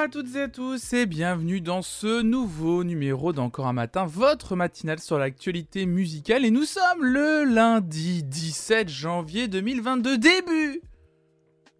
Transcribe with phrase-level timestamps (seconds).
[0.00, 4.56] à toutes et à tous et bienvenue dans ce nouveau numéro d'Encore un matin, votre
[4.56, 10.80] matinale sur l'actualité musicale et nous sommes le lundi 17 janvier 2022, début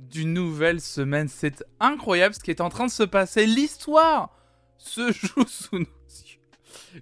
[0.01, 1.29] d'une nouvelle semaine.
[1.29, 4.37] C'est incroyable ce qui est en train de se passer, l'histoire
[4.77, 6.41] se joue sous nos yeux.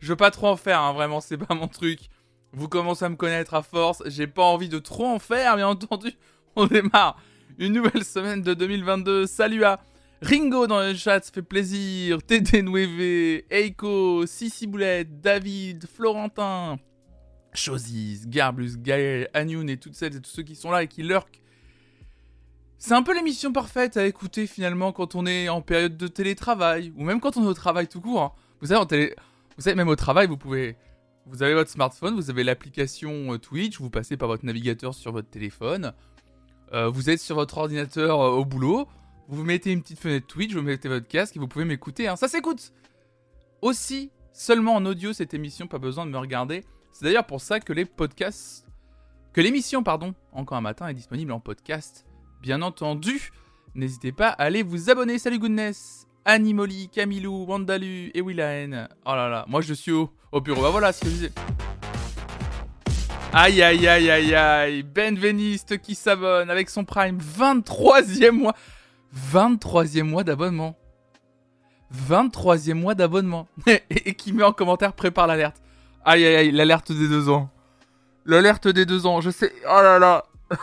[0.00, 2.10] Je veux pas trop en faire, hein, vraiment, c'est pas mon truc.
[2.52, 5.66] Vous commencez à me connaître à force, j'ai pas envie de trop en faire, bien
[5.66, 6.12] entendu.
[6.54, 7.20] On démarre
[7.58, 9.26] une nouvelle semaine de 2022.
[9.26, 9.80] Salut à
[10.20, 12.22] Ringo dans le chat, ça fait plaisir.
[12.26, 16.78] Tété Nueve, Eiko, Sissi Boulette, David, Florentin,
[17.54, 21.02] Chosis, Garblus, Gaël, Anyun et toutes celles et tous ceux qui sont là et qui
[21.02, 21.40] lurkent.
[22.78, 26.92] C'est un peu l'émission parfaite à écouter finalement quand on est en période de télétravail
[26.96, 28.22] ou même quand on est au travail tout court.
[28.22, 28.32] hein.
[28.60, 30.76] Vous savez même au travail, vous pouvez
[31.26, 35.12] vous avez votre smartphone, vous avez l'application euh, Twitch, vous passez par votre navigateur sur
[35.12, 35.92] votre téléphone.
[36.72, 38.88] Euh, vous êtes sur votre ordinateur euh, au boulot,
[39.28, 42.08] vous mettez une petite fenêtre Twitch, vous mettez votre casque et vous pouvez m'écouter.
[42.08, 42.16] hein.
[42.16, 42.72] Ça s'écoute
[43.60, 46.64] Aussi, seulement en audio cette émission, pas besoin de me regarder.
[46.92, 48.66] C'est d'ailleurs pour ça que les podcasts.
[49.34, 52.06] Que l'émission, pardon, encore un matin, est disponible en podcast.
[52.40, 53.30] Bien entendu,
[53.74, 55.18] n'hésitez pas à aller vous abonner.
[55.18, 58.88] Salut Goodness Animoli, Camilou, Wandalu et Willahen.
[59.04, 60.62] Oh là là, moi je suis au, au bureau.
[60.62, 61.32] Bah voilà ce que je disais.
[63.32, 64.82] Aïe aïe aïe aïe aïe.
[64.82, 67.18] Benveniste qui s'abonne avec son Prime.
[67.18, 68.54] 23e mois.
[69.14, 70.76] 23e mois d'abonnement.
[71.94, 73.48] 23e mois d'abonnement.
[73.66, 75.62] et, qui met en commentaire prépare l'alerte.
[76.04, 77.50] Aïe aïe aïe, l'alerte des deux ans.
[78.24, 79.52] L'alerte des deux ans, je sais.
[79.64, 80.24] Oh là là.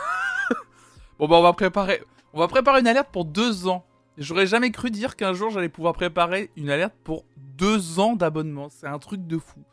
[1.19, 2.01] bon bah on va préparer.
[2.33, 3.85] On va préparer une alerte pour deux ans.
[4.17, 8.69] J'aurais jamais cru dire qu'un jour j'allais pouvoir préparer une alerte pour deux ans d'abonnement.
[8.69, 9.63] C'est un truc de fou.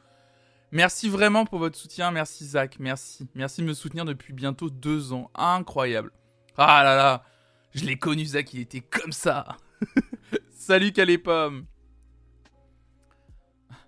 [0.72, 2.10] Merci vraiment pour votre soutien.
[2.10, 2.76] Merci Zach.
[2.80, 3.28] Merci.
[3.34, 5.30] Merci de me soutenir depuis bientôt deux ans.
[5.34, 6.12] Incroyable.
[6.56, 7.24] Ah là là.
[7.74, 9.56] Je l'ai connu Zach, il était comme ça.
[10.54, 11.64] Salut Calépom.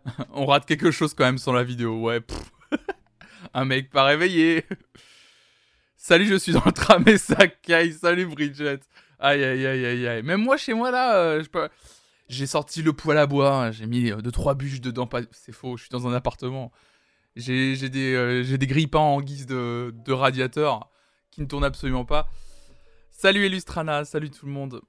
[0.32, 2.00] On rate quelque chose quand même sans la vidéo.
[2.00, 2.20] Ouais.
[3.54, 4.64] Un mec pas réveillé.
[5.96, 7.36] Salut, je suis dans le tram et ça.
[8.00, 8.80] Salut Bridget.
[9.18, 10.22] Aïe aïe aïe aïe aïe.
[10.22, 11.68] Même moi chez moi là, euh, je peux...
[12.28, 15.06] j'ai sorti le poêle à bois, j'ai mis euh, deux trois bûches dedans.
[15.06, 15.20] Pas...
[15.30, 16.72] C'est faux, je suis dans un appartement.
[17.36, 20.90] J'ai des euh, des grille-pains en guise de, de radiateur
[21.30, 22.28] qui ne tournent absolument pas.
[23.24, 24.82] Salut Illustrana, salut tout le monde.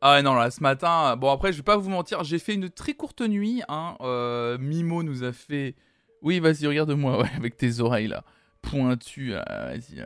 [0.00, 2.70] Ah non là ce matin, bon après je vais pas vous mentir, j'ai fait une
[2.70, 3.60] très courte nuit.
[3.68, 3.96] Hein.
[4.00, 5.74] Euh, Mimo nous a fait.
[6.22, 8.24] Oui vas-y regarde-moi ouais, avec tes oreilles là
[8.62, 9.32] pointues.
[9.32, 9.44] là,
[9.74, 9.98] Vas-y.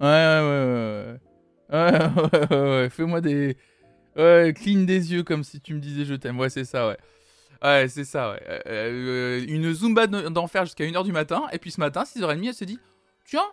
[0.00, 1.18] Ouais ouais ouais ouais.
[1.72, 1.92] Ouais,
[2.32, 3.56] ouais, ouais, ouais, fais-moi des.
[4.16, 6.36] Ouais, cligne des yeux comme si tu me disais je t'aime.
[6.40, 6.96] Ouais, c'est ça, ouais.
[7.62, 8.42] Ouais, c'est ça, ouais.
[8.48, 11.44] Euh, euh, une Zumba de- d'enfer jusqu'à 1h du matin.
[11.52, 12.80] Et puis ce matin, 6h30, elle s'est dit
[13.24, 13.46] Tiens,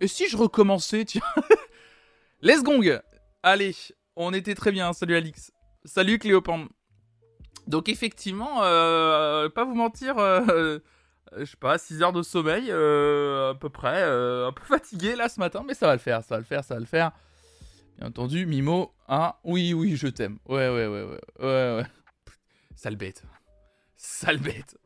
[0.00, 1.22] et si je recommençais, tiens
[2.42, 3.00] Let's gong
[3.42, 3.74] Allez,
[4.14, 4.92] on était très bien.
[4.92, 5.52] Salut Alix.
[5.84, 6.68] Salut Cléopande.
[7.66, 10.78] Donc effectivement, euh, pas vous mentir, euh, euh,
[11.38, 15.28] je sais pas, 6 heures de sommeil, euh, à peu près, un peu fatigué là
[15.28, 17.10] ce matin, mais ça va le faire, ça va le faire, ça va le faire.
[17.98, 20.38] Bien entendu, Mimo, hein, oui, oui, je t'aime.
[20.46, 21.04] Ouais, ouais, ouais,
[21.40, 21.86] ouais, ouais.
[22.76, 23.24] Sale bête.
[23.96, 24.76] Sale bête.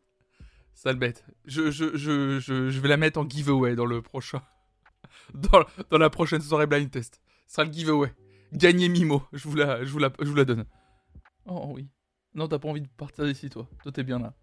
[0.73, 1.25] Sale bête.
[1.45, 4.41] Je, je, je, je, je vais la mettre en giveaway dans le prochain.
[5.35, 7.21] Dans la prochaine soirée blind test.
[7.51, 8.15] Ce sera le giveaway.
[8.53, 9.25] Gagnez Mimo.
[9.33, 10.67] Je vous la, je vous la, je vous la donne.
[11.47, 11.89] Oh oui.
[12.33, 13.69] Non, t'as pas envie de partir d'ici, toi.
[13.83, 14.35] Toi, t'es bien là.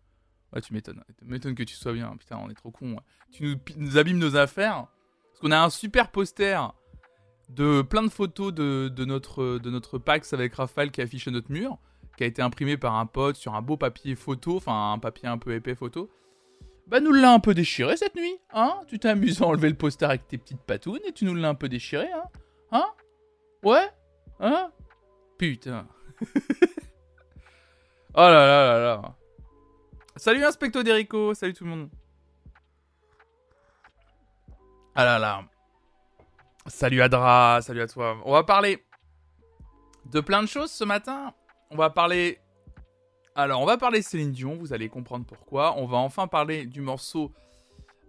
[0.52, 1.02] Ouais, tu m'étonnes.
[1.18, 2.18] Tu m'étonnes que tu sois bien.
[2.18, 2.98] Putain, on est trop con.
[3.32, 4.88] Tu nous, abîmes nos affaires.
[5.30, 6.60] Parce qu'on a un super poster
[7.48, 11.50] de plein de photos de, notre, de notre Pax avec Raphaël qui affiche à notre
[11.50, 11.78] mur.
[12.18, 14.58] Qui a été imprimé par un pote sur un beau papier photo.
[14.58, 16.10] Enfin, un papier un peu épais photo.
[16.88, 18.36] Bah, nous l'a un peu déchiré cette nuit.
[18.52, 21.36] Hein Tu t'es amusé à enlever le poster avec tes petites patounes et tu nous
[21.36, 22.12] l'as un peu déchiré.
[22.12, 22.26] Hein
[22.72, 22.86] Hein?
[23.64, 23.90] Ouais?
[24.40, 24.72] Hein?
[25.38, 25.88] Putain.
[28.14, 29.16] oh là là là là.
[30.16, 31.90] Salut Inspecto Derico, salut tout le monde.
[34.96, 35.46] Ah là là.
[36.66, 38.18] Salut Adra, salut à toi.
[38.26, 38.84] On va parler
[40.06, 41.34] de plein de choses ce matin.
[41.70, 42.40] On va parler.
[43.36, 45.78] Alors, on va parler Céline Dion, vous allez comprendre pourquoi.
[45.78, 47.32] On va enfin parler du morceau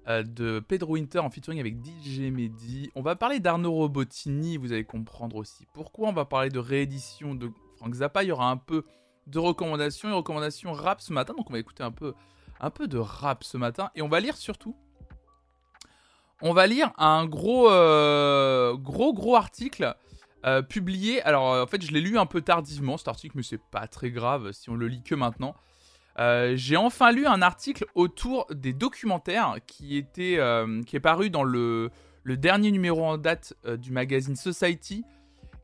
[0.09, 2.91] de Pedro Winter en featuring avec DJ Mehdi.
[2.95, 6.09] On va parler d'Arnaud Robotini, vous allez comprendre aussi pourquoi.
[6.09, 8.23] On va parler de réédition de Frank Zappa.
[8.25, 8.85] Il y aura un peu
[9.27, 11.35] de recommandations et recommandations rap ce matin.
[11.37, 12.15] Donc on va écouter un peu,
[12.61, 13.91] un peu de rap ce matin.
[13.95, 14.75] Et on va lire surtout.
[16.41, 19.95] On va lire un gros, euh, gros, article
[20.47, 21.21] euh, publié.
[21.23, 23.89] Alors euh, en fait, je l'ai lu un peu tardivement cet article, mais c'est pas
[23.89, 25.55] très grave si on le lit que maintenant.
[26.19, 31.31] Euh, J'ai enfin lu un article autour des documentaires qui, était, euh, qui est paru
[31.31, 31.91] dans le,
[32.25, 35.05] dernier numéro en date euh, du magazine Society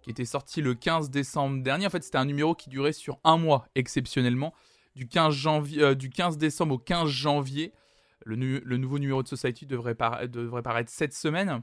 [0.03, 1.87] qui était sorti le 15 décembre dernier.
[1.87, 4.53] En fait, c'était un numéro qui durait sur un mois, exceptionnellement,
[4.95, 7.73] du 15, janvier, du 15 décembre au 15 janvier.
[8.27, 8.37] Le,
[8.77, 9.97] nouveau numéro de Society devrait,
[10.29, 11.63] devrait paraître cette semaine.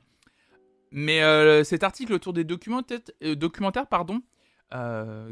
[0.92, 1.22] Mais
[1.64, 3.02] cet article autour des documentaires,
[3.36, 4.24] documentaires pardon,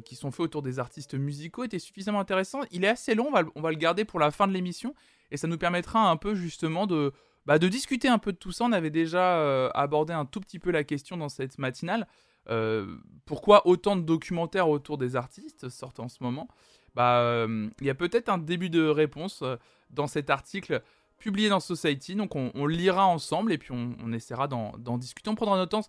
[0.04, 2.60] qui sont faits autour des artistes musicaux était suffisamment intéressant.
[2.72, 4.94] Il est assez long, on va, le garder pour la fin de l'émission.
[5.32, 7.14] Et ça nous permettra un peu justement de,
[7.46, 8.66] bah, discuter un peu de tout ça.
[8.66, 12.08] On avait déjà euh, abordé un tout petit peu la question dans cette matinale.
[12.50, 12.96] Euh,
[13.26, 16.48] pourquoi autant de documentaires autour des artistes sortent en ce moment?
[16.96, 19.44] Bah, euh, Il y a peut-être un début de réponse
[19.90, 20.82] dans cet article
[21.18, 22.16] publié dans Society.
[22.16, 25.30] Donc on, on lira ensemble et puis on, on essaiera d'en discuter.
[25.30, 25.88] On prendra notre temps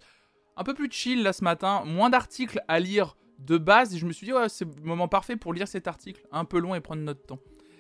[0.57, 1.83] un peu plus chill là ce matin.
[1.85, 3.97] Moins d'articles à lire de base.
[3.97, 6.23] Je me suis dit, ouais, c'est le moment parfait pour lire cet article.
[6.33, 7.39] Un peu long et prendre notre temps.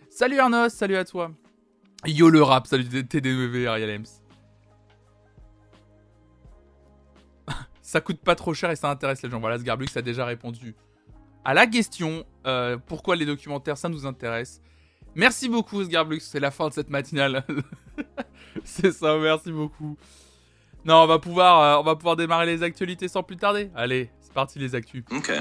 [0.08, 1.30] Salut Arnos, salut à toi.
[2.06, 4.02] Yo le rap, salut TDW Ariel
[7.82, 9.38] ça coûte pas trop cher et ça intéresse les gens.
[9.38, 10.74] Voilà, Sgarblux a déjà répondu
[11.44, 14.62] à la question euh, pourquoi les documentaires ça nous intéresse.
[15.14, 17.44] Merci beaucoup Sgarblux, c'est la fin de cette matinale.
[18.64, 19.96] c'est ça, merci beaucoup.
[20.84, 23.70] Non, euh, on va pouvoir démarrer les actualités sans plus tarder.
[23.74, 25.02] Allez, c'est parti les actus.
[25.10, 25.32] Ok.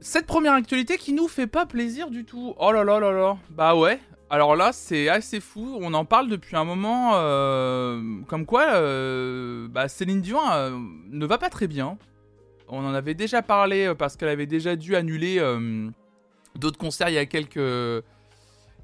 [0.00, 2.54] Cette première actualité qui nous fait pas plaisir du tout.
[2.58, 3.36] Oh là là là là.
[3.50, 4.00] Bah ouais.
[4.30, 5.76] Alors là, c'est assez fou.
[5.80, 7.12] On en parle depuis un moment.
[7.16, 10.70] Euh, comme quoi, euh, bah Céline Dion euh,
[11.10, 11.98] ne va pas très bien.
[12.68, 15.38] On en avait déjà parlé parce qu'elle avait déjà dû annuler
[16.54, 18.04] d'autres concerts il y a quelques,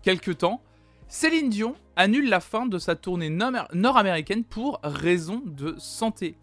[0.02, 0.60] quelques temps.
[1.08, 6.36] Céline Dion annule la fin de sa tournée nord-américaine pour raison de santé.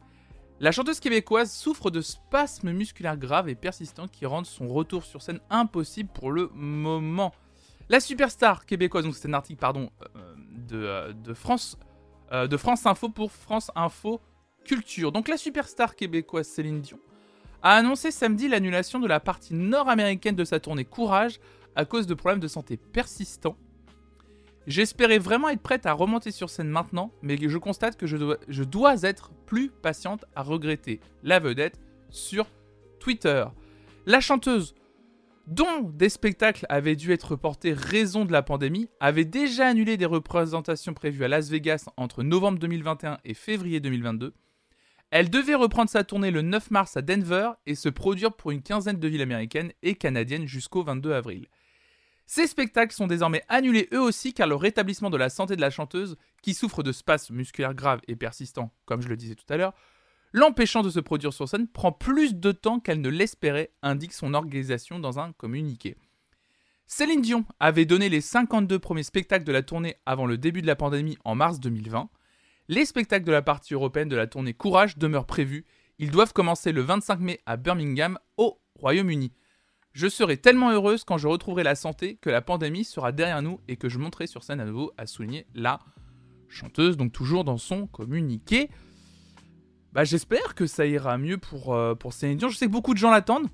[0.61, 5.21] La chanteuse québécoise souffre de spasmes musculaires graves et persistants qui rendent son retour sur
[5.21, 7.33] scène impossible pour le moment.
[7.89, 10.35] La superstar québécoise, donc c'est un article pardon, euh,
[10.71, 11.77] euh, de, France,
[12.31, 14.21] euh, de France Info pour France Info
[14.63, 15.11] Culture.
[15.11, 16.99] Donc la superstar québécoise Céline Dion
[17.61, 21.41] a annoncé samedi l'annulation de la partie nord-américaine de sa tournée Courage
[21.75, 23.57] à cause de problèmes de santé persistants
[24.65, 29.03] J'espérais vraiment être prête à remonter sur scène maintenant, mais je constate que je dois,
[29.03, 31.79] être plus patiente à regretter la vedette
[32.09, 32.47] sur
[32.99, 33.45] Twitter.
[34.05, 34.73] La chanteuse,
[35.47, 40.05] dont des spectacles avaient dû être reportés raison de la pandémie, avait déjà annulé des
[40.05, 44.33] représentations prévues à Las Vegas entre novembre 2021 et février 2022.
[45.11, 48.63] Elle devait reprendre sa tournée le 9 mars à Denver et se produire pour une
[48.63, 51.47] quinzaine de villes américaines et canadiennes jusqu'au 22 avril.
[52.25, 55.69] Ces spectacles sont désormais annulés eux aussi car le rétablissement de la santé de la
[55.69, 59.57] chanteuse, qui souffre de spasmes musculaires graves et persistants, comme je le disais tout à
[59.57, 59.73] l'heure,
[60.31, 64.33] l'empêchant de se produire sur scène, prend plus de temps qu'elle ne l'espérait, indique son
[64.33, 65.95] organisation dans un communiqué.
[66.87, 70.67] Céline Dion avait donné les 52 premiers spectacles de la tournée avant le début de
[70.67, 72.09] la pandémie en mars 2020.
[72.67, 75.65] Les spectacles de la partie européenne de la tournée Courage demeurent prévus.
[75.99, 79.31] Ils doivent commencer le 25 mai à Birmingham, au Royaume-Uni.
[79.93, 83.59] Je serai tellement heureuse quand je retrouverai la santé que la pandémie sera derrière nous
[83.67, 85.79] et que je monterai sur scène à nouveau, à souligner la
[86.49, 88.71] chanteuse, donc toujours dans son communiqué.
[89.91, 92.49] Bah, j'espère que ça ira mieux pour, euh, pour Céline Dion.
[92.49, 93.47] Je sais que beaucoup de gens l'attendent,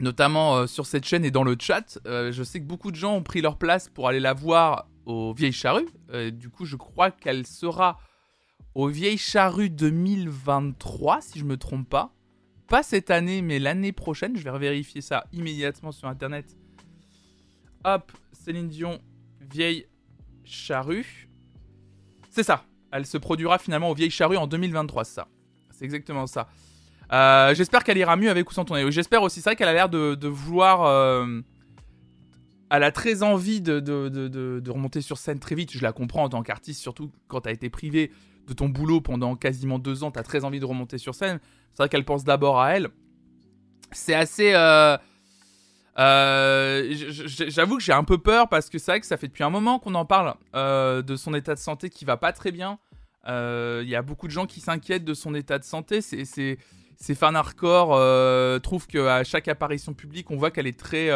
[0.00, 1.98] notamment euh, sur cette chaîne et dans le chat.
[2.06, 4.88] Euh, je sais que beaucoup de gens ont pris leur place pour aller la voir
[5.04, 5.88] aux Vieilles Charrues.
[6.32, 7.98] du coup, je crois qu'elle sera
[8.74, 12.14] aux Vieilles Charrues 2023, si je me trompe pas
[12.72, 14.34] pas cette année, mais l'année prochaine.
[14.34, 16.56] Je vais vérifier ça immédiatement sur internet.
[17.84, 18.98] Hop, Céline Dion,
[19.42, 19.84] vieille
[20.42, 21.28] charrue.
[22.30, 22.64] C'est ça.
[22.90, 25.28] Elle se produira finalement aux vieilles charrues en 2023, ça.
[25.70, 26.48] C'est exactement ça.
[27.12, 28.90] Euh, j'espère qu'elle ira mieux avec ou sans tournée.
[28.90, 30.86] J'espère aussi, ça qu'elle a l'air de, vouloir.
[30.86, 31.42] Euh,
[32.70, 35.72] elle a très envie de, de, remonter sur scène très vite.
[35.72, 38.10] Je la comprends en tant qu'artiste, surtout quand tu as été privé
[38.46, 41.40] de ton boulot pendant quasiment deux ans, tu as très envie de remonter sur scène.
[41.72, 42.88] C'est vrai qu'elle pense d'abord à elle.
[43.92, 44.52] C'est assez...
[44.54, 44.96] Euh,
[45.98, 46.94] euh,
[47.26, 49.50] j'avoue que j'ai un peu peur parce que c'est vrai que ça fait depuis un
[49.50, 52.78] moment qu'on en parle euh, de son état de santé qui va pas très bien.
[53.26, 56.00] Il y a beaucoup de gens qui s'inquiètent de son état de santé.
[56.00, 61.10] C'est, ces fans hardcore trouvent qu'à chaque apparition publique, on voit qu'elle est très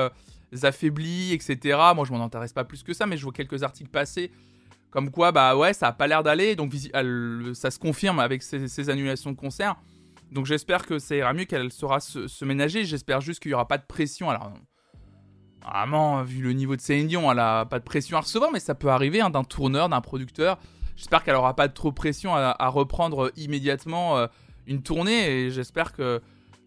[0.63, 1.79] affaiblie, etc.
[1.95, 4.31] Moi, je m'en intéresse pas plus que ça, mais je vois quelques articles passer
[4.97, 6.57] comme quoi, bah ouais, ça a pas l'air d'aller.
[6.57, 6.73] Donc
[7.53, 9.77] ça se confirme avec ces, annulations de concerts.
[10.33, 12.87] Donc j'espère que ça ira mieux, qu'elle saura se, ménager.
[12.87, 14.31] J'espère juste qu'il n'y aura pas de pression.
[14.31, 14.55] Alors,
[15.63, 18.59] vraiment, vu le niveau de Céline Dion, elle a pas de pression à recevoir, mais
[18.59, 20.59] ça peut arriver hein, d'un tourneur, d'un producteur.
[20.97, 24.29] J'espère qu'elle aura pas trop de pression à, reprendre immédiatement euh,
[24.67, 26.23] une tournée et j'espère que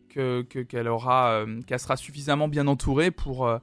[0.09, 3.57] qu'elle aura euh, qu'elle sera suffisamment bien entourée pour euh,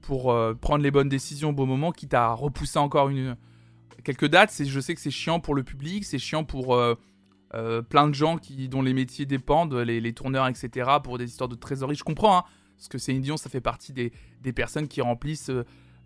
[0.00, 3.36] pour prendre les bonnes décisions au bon moment, quitte à repousser encore une
[4.06, 4.52] quelques dates.
[4.64, 6.78] Je sais que c'est chiant pour le public, c'est chiant pour
[7.50, 11.54] plein de gens qui, dont les métiers dépendent, les, tourneurs, etc., pour des histoires de
[11.54, 11.96] trésorerie.
[11.96, 12.44] Je comprends, hein,
[12.76, 15.50] parce que Céline Dion, ça fait partie des, des personnes qui remplissent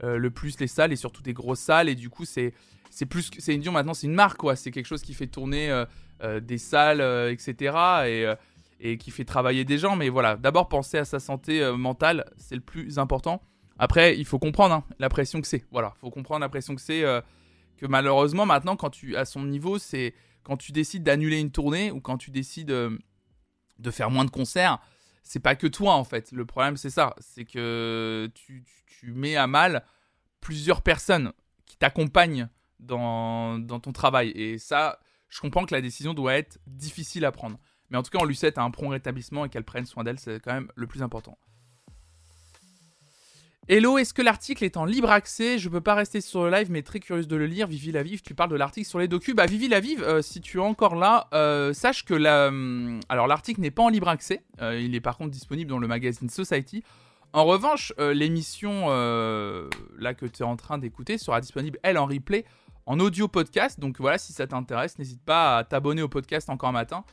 [0.03, 1.89] le plus les salles et surtout des grosses salles.
[1.89, 2.55] Et du coup, c'est
[3.09, 4.57] plus que Céline Dion maintenant, c'est une marque, quoi.
[4.57, 5.85] C'est quelque chose qui fait tourner
[6.43, 7.75] des salles, etc.
[8.07, 8.35] Et
[8.81, 9.97] et qui fait travailler des gens.
[9.97, 13.43] Mais voilà, d'abord penser à sa santé euh, mentale, c'est le plus important.
[13.79, 15.65] Après, il faut comprendre hein, la pression que c'est.
[15.71, 17.05] Voilà, faut comprendre la pression que c'est.
[17.05, 17.21] Euh,
[17.81, 21.91] que malheureusement, maintenant, quand tu à son niveau, c'est quand tu décides d'annuler une tournée
[21.91, 22.97] ou quand tu décides euh,
[23.79, 24.79] de faire moins de concerts,
[25.23, 26.31] c'est pas que toi en fait.
[26.33, 27.15] Le problème, c'est ça.
[27.19, 29.85] C'est que tu, tu, mets à mal
[30.41, 31.33] plusieurs personnes
[31.65, 34.31] qui t'accompagnent dans, dans ton travail.
[34.31, 37.59] Et ça, je comprends que la décision doit être difficile à prendre.
[37.89, 40.19] Mais en tout cas, on lui souhaite un prompt rétablissement et qu'elle prenne soin d'elle,
[40.19, 41.39] c'est quand même le plus important.
[43.73, 45.57] Hello, est-ce que l'article est en libre accès?
[45.57, 47.69] Je peux pas rester sur le live, mais très curieuse de le lire.
[47.69, 49.33] Vivi la Vive, tu parles de l'article sur les docus.
[49.33, 52.49] Bah, Vivi la Vive, euh, si tu es encore là, euh, sache que la...
[52.49, 54.43] Hum, alors l'article n'est pas en libre accès.
[54.61, 56.83] Euh, il est par contre disponible dans le magazine Society.
[57.33, 62.45] En revanche, l'émission là que tu es en train d'écouter sera disponible, elle, en replay,
[62.87, 63.79] en audio podcast.
[63.79, 67.05] Donc voilà, si ça t'intéresse, n'hésite pas à t'abonner au podcast encore matin.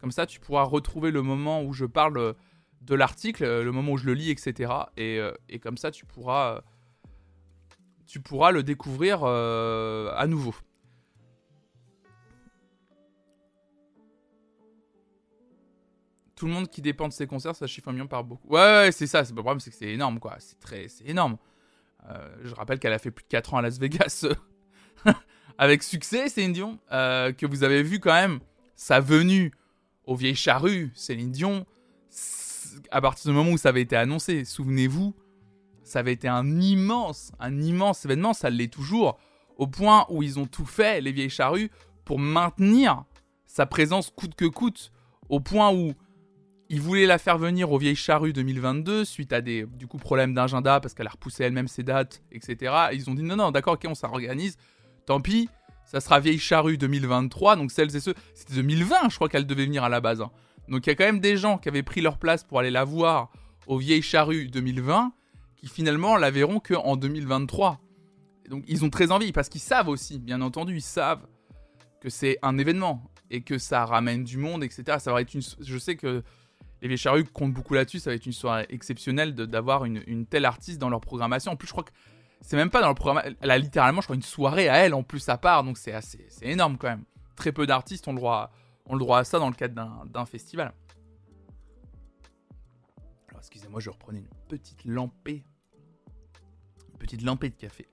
[0.00, 2.36] Comme ça, tu pourras retrouver le moment où je parle
[2.84, 4.72] de l'article, euh, le moment où je le lis, etc.
[4.98, 6.62] Euh, et, comme ça, tu pourras,
[8.06, 10.54] tu pourras le découvrir à nouveau.
[16.36, 18.48] Tout le monde qui dépend de ses concerts, ça chiffre un million par beaucoup.
[18.48, 19.22] Ouais, ouais c'est ça.
[19.22, 20.36] Le problème, c'est que c'est énorme, quoi.
[20.40, 21.38] C'est très, c'est énorme.
[22.42, 24.26] je rappelle qu'elle a fait plus de 4 ans à Las Vegas
[25.58, 28.40] avec succès, c'est Dion, que vous avez vu quand même
[28.74, 29.52] sa venue
[30.04, 31.64] aux vieilles charrues, Céline Dion,
[32.90, 35.14] à partir du moment où ça avait été annoncé, souvenez-vous,
[35.82, 39.18] ça avait été un immense, un immense événement, ça l'est toujours,
[39.56, 41.70] au point où ils ont tout fait, les vieilles charrues,
[42.04, 43.04] pour maintenir
[43.46, 44.92] sa présence coûte que coûte,
[45.28, 45.92] au point où
[46.68, 50.34] ils voulaient la faire venir aux vieilles charrues 2022 suite à des du coup problèmes
[50.34, 52.74] d'agenda parce qu'elle a repoussé elle-même ses dates, etc.
[52.92, 54.56] ils ont dit non non d'accord ok on s'organise,
[55.06, 55.48] tant pis,
[55.84, 57.56] ça sera Vieille Charrue 2023.
[57.56, 60.20] Donc celles et ceux, c'était 2020, je crois qu'elle devait venir à la base.
[60.20, 60.30] Hein.
[60.68, 62.70] Donc il y a quand même des gens qui avaient pris leur place pour aller
[62.70, 63.30] la voir
[63.66, 65.12] aux Vieilles Charrues 2020,
[65.56, 67.80] qui finalement la verront qu'en 2023.
[68.48, 71.26] donc ils ont très envie, parce qu'ils savent aussi, bien entendu, ils savent
[72.00, 74.98] que c'est un événement et que ça ramène du monde, etc.
[74.98, 76.22] Ça va être une, je sais que
[76.82, 77.98] les Vieilles Charrues comptent beaucoup là-dessus.
[77.98, 81.52] Ça va être une soirée exceptionnelle d'avoir une, une, telle artiste dans leur programmation.
[81.52, 81.92] En plus, je crois que
[82.42, 83.34] c'est même pas dans le programme.
[83.40, 85.92] Elle a littéralement, je crois, une soirée à elle en plus à part, donc c'est
[85.92, 87.04] assez, c'est énorme quand même.
[87.36, 88.52] Très peu d'artistes ont le droit,
[88.86, 90.74] ont le droit à ça dans le cadre d'un, festival.
[93.28, 95.44] Alors excusez-moi, je reprenais une petite lampée,
[96.92, 97.88] une petite lampée de café.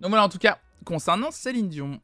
[0.00, 2.00] Donc voilà, en tout cas, concernant Céline Dion,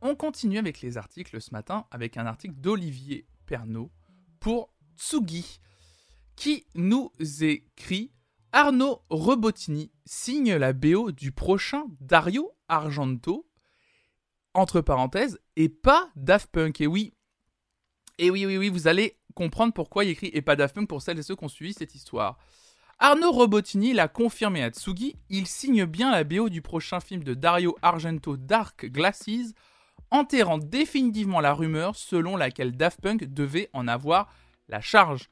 [0.00, 3.90] on continue avec les articles ce matin avec un article d'Olivier Pernaud
[4.40, 5.60] pour Tsugi
[6.36, 7.10] qui nous
[7.40, 8.12] écrit
[8.52, 13.48] Arnaud Rebotini signe la BO du prochain Dario Argento,
[14.54, 16.80] entre parenthèses, et pas Daft Punk.
[16.80, 17.12] Et oui,
[18.18, 21.02] et oui, oui, oui, vous allez comprendre pourquoi il écrit et pas Daft Punk pour
[21.02, 22.38] celles et ceux qui ont suivi cette histoire.
[22.98, 27.34] Arnaud Robotini l'a confirmé à Tsugi, il signe bien la BO du prochain film de
[27.34, 29.52] Dario Argento Dark Glasses,
[30.10, 34.32] enterrant définitivement la rumeur selon laquelle Daft Punk devait en avoir
[34.68, 35.28] la charge.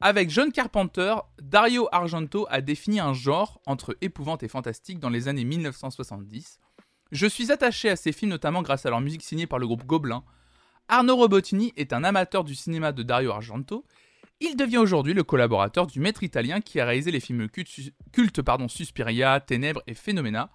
[0.00, 5.28] Avec John Carpenter, Dario Argento a défini un genre entre épouvante et fantastique dans les
[5.28, 6.58] années 1970.
[7.10, 9.86] Je suis attaché à ces films notamment grâce à leur musique signée par le groupe
[9.86, 10.22] Gobelin.
[10.88, 13.84] Arnaud Robotini est un amateur du cinéma de Dario Argento.
[14.40, 19.40] Il devient aujourd'hui le collaborateur du maître italien qui a réalisé les films cultes, Suspiria,
[19.40, 20.50] Ténèbres et Phénoména.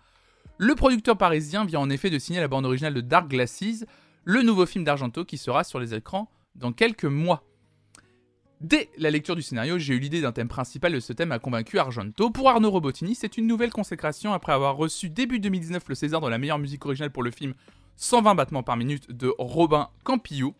[0.57, 3.85] Le producteur parisien vient en effet de signer la bande originale de Dark Glasses,
[4.23, 7.43] le nouveau film d'Argento qui sera sur les écrans dans quelques mois.
[8.63, 11.39] Dès la lecture du scénario, j'ai eu l'idée d'un thème principal et ce thème a
[11.39, 12.29] convaincu Argento.
[12.29, 16.29] Pour Arnaud Robotini, c'est une nouvelle consécration après avoir reçu début 2019 le César de
[16.29, 17.55] la meilleure musique originale pour le film
[17.97, 20.55] 120 battements par minute de Robin Campillo.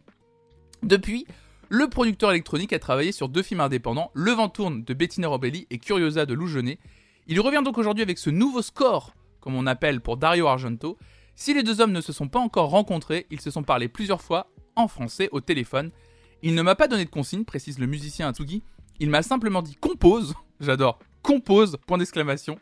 [0.83, 1.25] Depuis,
[1.69, 5.65] le producteur électronique a travaillé sur deux films indépendants, Le vent tourne de Bettina Robelli
[5.69, 6.79] et Curiosa de Lou Genet.
[7.27, 10.98] Il revient donc aujourd'hui avec ce nouveau score, comme on appelle pour Dario Argento.
[11.36, 14.22] Si les deux hommes ne se sont pas encore rencontrés, ils se sont parlé plusieurs
[14.22, 15.91] fois en français au téléphone
[16.43, 18.62] il ne m'a pas donné de consigne, précise le musicien Atsugi.
[19.00, 20.35] Il m'a simplement dit compose.
[20.59, 21.00] J'adore.
[21.21, 22.59] Compose, point d'exclamation.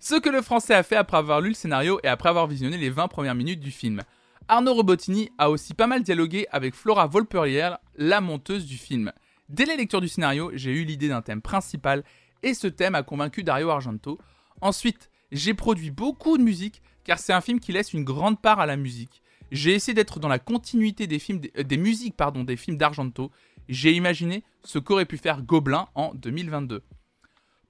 [0.00, 2.76] Ce que le français a fait après avoir lu le scénario et après avoir visionné
[2.76, 4.02] les 20 premières minutes du film.
[4.48, 9.12] Arnaud Robotini a aussi pas mal dialogué avec Flora Volperière, la monteuse du film.
[9.48, 12.02] Dès la lecture du scénario, j'ai eu l'idée d'un thème principal
[12.42, 14.18] et ce thème a convaincu Dario Argento.
[14.60, 18.58] Ensuite, j'ai produit beaucoup de musique car c'est un film qui laisse une grande part
[18.58, 19.22] à la musique.
[19.52, 23.30] J'ai essayé d'être dans la continuité des, films, euh, des musiques pardon, des films d'Argento.
[23.68, 26.82] J'ai imaginé ce qu'aurait pu faire Gobelin en 2022.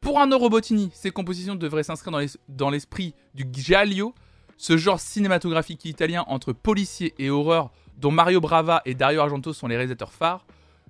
[0.00, 2.16] Pour un Robotini, ses compositions devraient s'inscrire
[2.48, 4.14] dans l'esprit du giallo,
[4.56, 9.66] ce genre cinématographique italien entre policier et horreur dont Mario Brava et Dario Argento sont
[9.66, 10.46] les réalisateurs phares.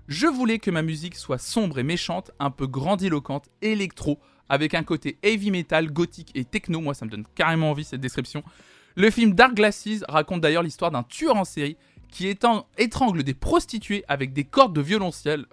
[0.09, 4.85] Je voulais que ma musique soit sombre et méchante, un peu grandiloquente, électro, avec un
[4.85, 6.81] côté heavy metal, gothique et techno.
[6.81, 8.45] Moi, ça me donne carrément envie cette description.
[8.97, 11.77] Le film Dark Glasses raconte d'ailleurs l'histoire d'un tueur en série
[12.11, 15.45] qui étrangle des prostituées avec des cordes de violoncelle.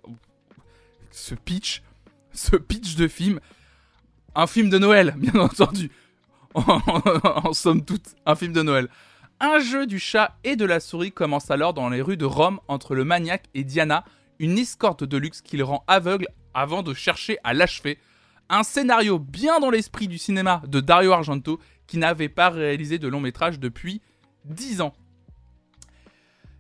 [1.12, 1.84] Ce pitch,
[2.32, 3.42] ce pitch de film,
[4.34, 5.92] un film de Noël, bien entendu.
[6.56, 8.88] en, somme toute, un film de Noël.
[9.42, 12.62] Un jeu du chat et de la souris commence alors dans les rues de Rome
[12.70, 14.06] entre le maniaque et Diana,
[14.40, 17.98] une escorte de luxe qui le rend aveugle avant de chercher à l'achever.
[18.50, 21.60] Un scénario bien dans l'esprit du cinéma de Dario Argento
[21.98, 24.02] n'avait pas réalisé de long métrage depuis
[24.46, 24.94] 10 ans.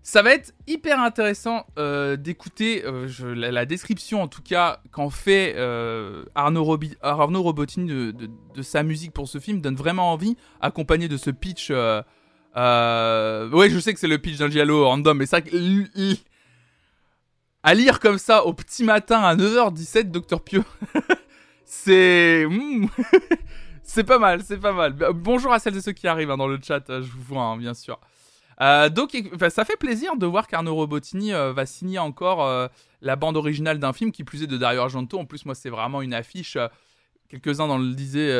[0.05, 5.53] Ça va être hyper intéressant euh, d'écouter euh, la, description, en tout cas, qu'en fait
[5.55, 11.29] euh, Arnaud, Robotini de, sa musique pour ce film, donne vraiment envie, accompagné de ce
[11.29, 11.69] pitch.
[11.69, 12.03] ouais,
[12.55, 15.39] je sais que c'est le pitch d'un giallo random, mais ça,
[17.63, 20.65] à lire comme ça au petit matin à 9h17, Docteur Pio,
[21.65, 22.45] c'est.
[23.83, 24.95] C'est pas mal, c'est pas mal.
[25.13, 27.57] Bonjour à celles et ceux qui arrivent hein, dans le chat, je vous vois, hein,
[27.57, 27.99] bien sûr.
[28.61, 29.17] Euh, donc,
[29.49, 32.67] ça fait plaisir de voir qu'Arnaud Robotini euh, va signer encore euh,
[33.01, 35.19] la bande originale d'un film qui plus est de Dario Argento.
[35.19, 36.57] En plus, moi, c'est vraiment une affiche.
[37.29, 38.31] Quelques-uns dans le disaient,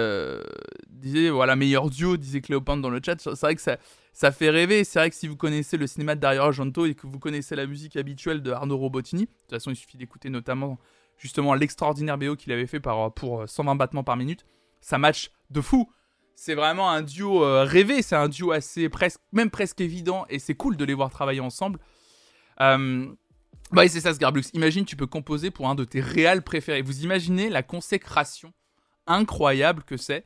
[0.88, 3.20] disaient voilà meilleur duo, disait Cléopâtre dans le chat.
[3.20, 3.78] C'est vrai que ça,
[4.14, 4.84] ça fait rêver.
[4.84, 7.56] C'est vrai que si vous connaissez le cinéma de Dario Argento et que vous connaissez
[7.56, 10.78] la musique habituelle de Arnaud Robotini, de toute façon, il suffit d'écouter notamment
[11.18, 14.46] justement l'extraordinaire BO qu'il avait fait par, pour 120 battements par minute.
[14.84, 15.90] Ça match de fou
[16.36, 20.40] c'est vraiment un duo euh, rêvé, c'est un duo assez presque, même presque évident, et
[20.40, 21.80] c'est cool de les voir travailler ensemble.
[22.60, 23.08] Euh,
[23.72, 24.44] bah, c'est ça, Scarblux.
[24.54, 26.82] Imagine, tu peux composer pour un de tes réels préférés.
[26.82, 28.52] Vous imaginez la consécration
[29.08, 30.26] incroyable que c'est.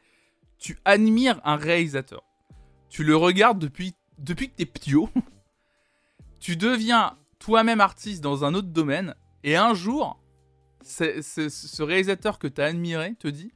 [0.58, 2.24] Tu admires un réalisateur.
[2.90, 5.10] Tu le regardes depuis, depuis que t'es pio.
[6.40, 9.14] tu deviens toi-même artiste dans un autre domaine.
[9.44, 10.20] Et un jour,
[10.82, 13.52] ce réalisateur que tu as admiré te dit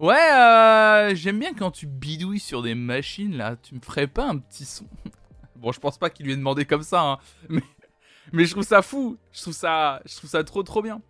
[0.00, 3.56] Ouais, euh, j'aime bien quand tu bidouilles sur des machines là.
[3.56, 4.86] Tu me ferais pas un petit son?
[5.56, 7.18] Bon, je pense pas qu'il lui ait demandé comme ça, hein,
[8.32, 9.18] mais, je trouve ça fou.
[9.30, 11.02] Je trouve ça, je trouve ça trop trop bien.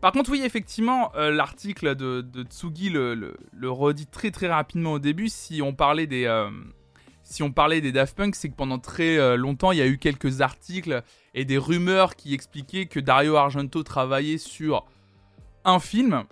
[0.00, 5.28] Par contre, oui, effectivement, euh, l'article de, Tsugi le, redit très très rapidement au début.
[5.28, 6.48] Si on parlait des, euh,
[7.24, 9.98] si on parlait des Daft Punk, c'est que pendant très longtemps, il y a eu
[9.98, 11.02] quelques articles
[11.34, 14.86] et des rumeurs qui expliquaient que Dario Argento travaillait sur
[15.64, 16.24] un film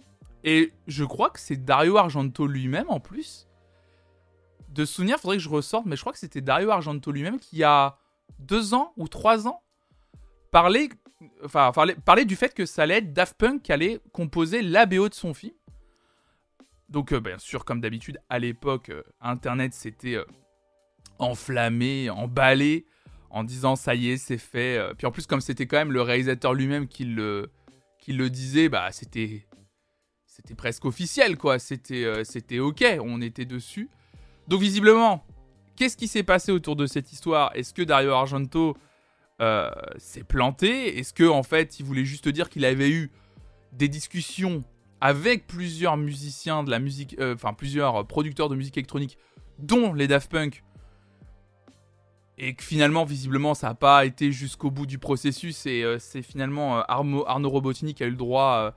[0.46, 3.48] et je crois que c'est Dario Argento lui-même en plus.
[4.68, 7.64] De souvenir, faudrait que je ressorte, mais je crois que c'était Dario Argento lui-même qui
[7.64, 7.98] a
[8.38, 9.62] deux ans ou trois ans
[10.52, 10.88] parlait,
[12.24, 15.52] du fait que ça allait être Daft Punk qui allait composer l'ABO de son film.
[16.88, 20.24] Donc, euh, bien sûr, comme d'habitude, à l'époque, euh, Internet s'était euh,
[21.18, 22.86] enflammé, emballé,
[23.30, 24.80] en disant ça y est, c'est fait.
[24.96, 27.50] Puis en plus, comme c'était quand même le réalisateur lui-même qui le,
[27.98, 29.46] qui le disait, bah c'était
[30.36, 31.58] c'était presque officiel, quoi.
[31.58, 33.88] C'était, euh, c'était ok, on était dessus.
[34.48, 35.24] Donc visiblement,
[35.76, 37.50] qu'est-ce qui s'est passé autour de cette histoire?
[37.54, 38.76] Est-ce que Dario Argento
[39.40, 40.98] euh, s'est planté?
[40.98, 43.10] Est-ce que en fait, il voulait juste dire qu'il avait eu
[43.72, 44.62] des discussions
[45.00, 49.16] avec plusieurs musiciens de la musique, euh, enfin plusieurs producteurs de musique électronique,
[49.58, 50.62] dont les Daft Punk,
[52.36, 56.82] et que finalement, visiblement, ça n'a pas été jusqu'au bout du processus, et c'est finalement
[56.82, 58.74] Arnaud Robotini qui a eu le droit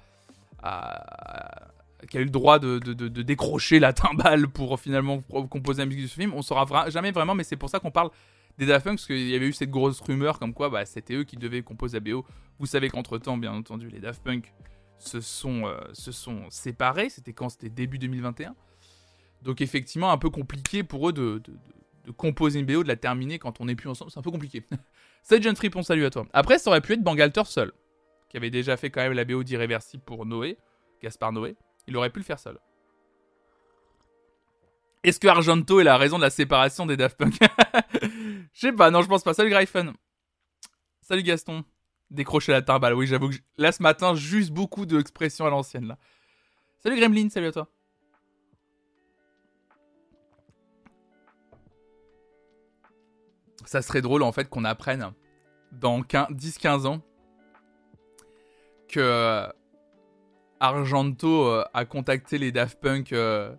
[2.10, 2.80] qui a eu le droit de,
[3.22, 6.34] décrocher la timbale pour finalement composer la musique de ce film.
[6.34, 8.10] On saura jamais vraiment, mais c'est pour ça qu'on parle
[8.58, 11.16] des Daft Punk, parce qu'il y avait eu cette grosse rumeur comme quoi bah, c'était
[11.16, 12.26] eux qui devaient composer la BO.
[12.60, 14.54] Vous savez qu'entre-temps, bien entendu, les Daft Punk
[14.98, 17.10] se sont, euh, sont séparés.
[17.10, 17.48] C'était quand?
[17.50, 18.56] C'était début 2021.
[19.42, 21.42] Donc effectivement, un peu compliqué pour eux de,
[22.18, 24.12] composer une BO, de la terminer quand on n'est plus ensemble.
[24.12, 24.64] C'est un peu compliqué.
[25.24, 26.26] Salut John Fripp, salut à toi.
[26.34, 27.72] Après, ça aurait pu être Bangalter seul
[28.30, 30.58] qui avait déjà fait quand même la BO d'Irréversible pour Noé,
[31.02, 31.56] Gaspard Noé,
[31.88, 32.60] il aurait pu le faire seul.
[35.04, 37.36] Est-ce que Argento est la raison de la séparation des Daft Punk
[38.54, 39.34] Je sais pas, non, je pense pas.
[39.34, 39.94] Salut Gryphon.
[41.02, 41.64] Salut Gaston.
[42.12, 45.98] Décrocher la timbale, oui, j'avoue que là ce matin, juste beaucoup d'expressions à l'ancienne là.
[46.80, 47.68] Salut Gremlin, salut à toi.
[53.66, 55.14] Ça serait drôle en fait qu'on apprenne
[55.72, 57.02] dans 10-15 ans
[58.90, 59.48] que euh,
[60.60, 63.54] Argento euh, a contacté les Daft Punk euh,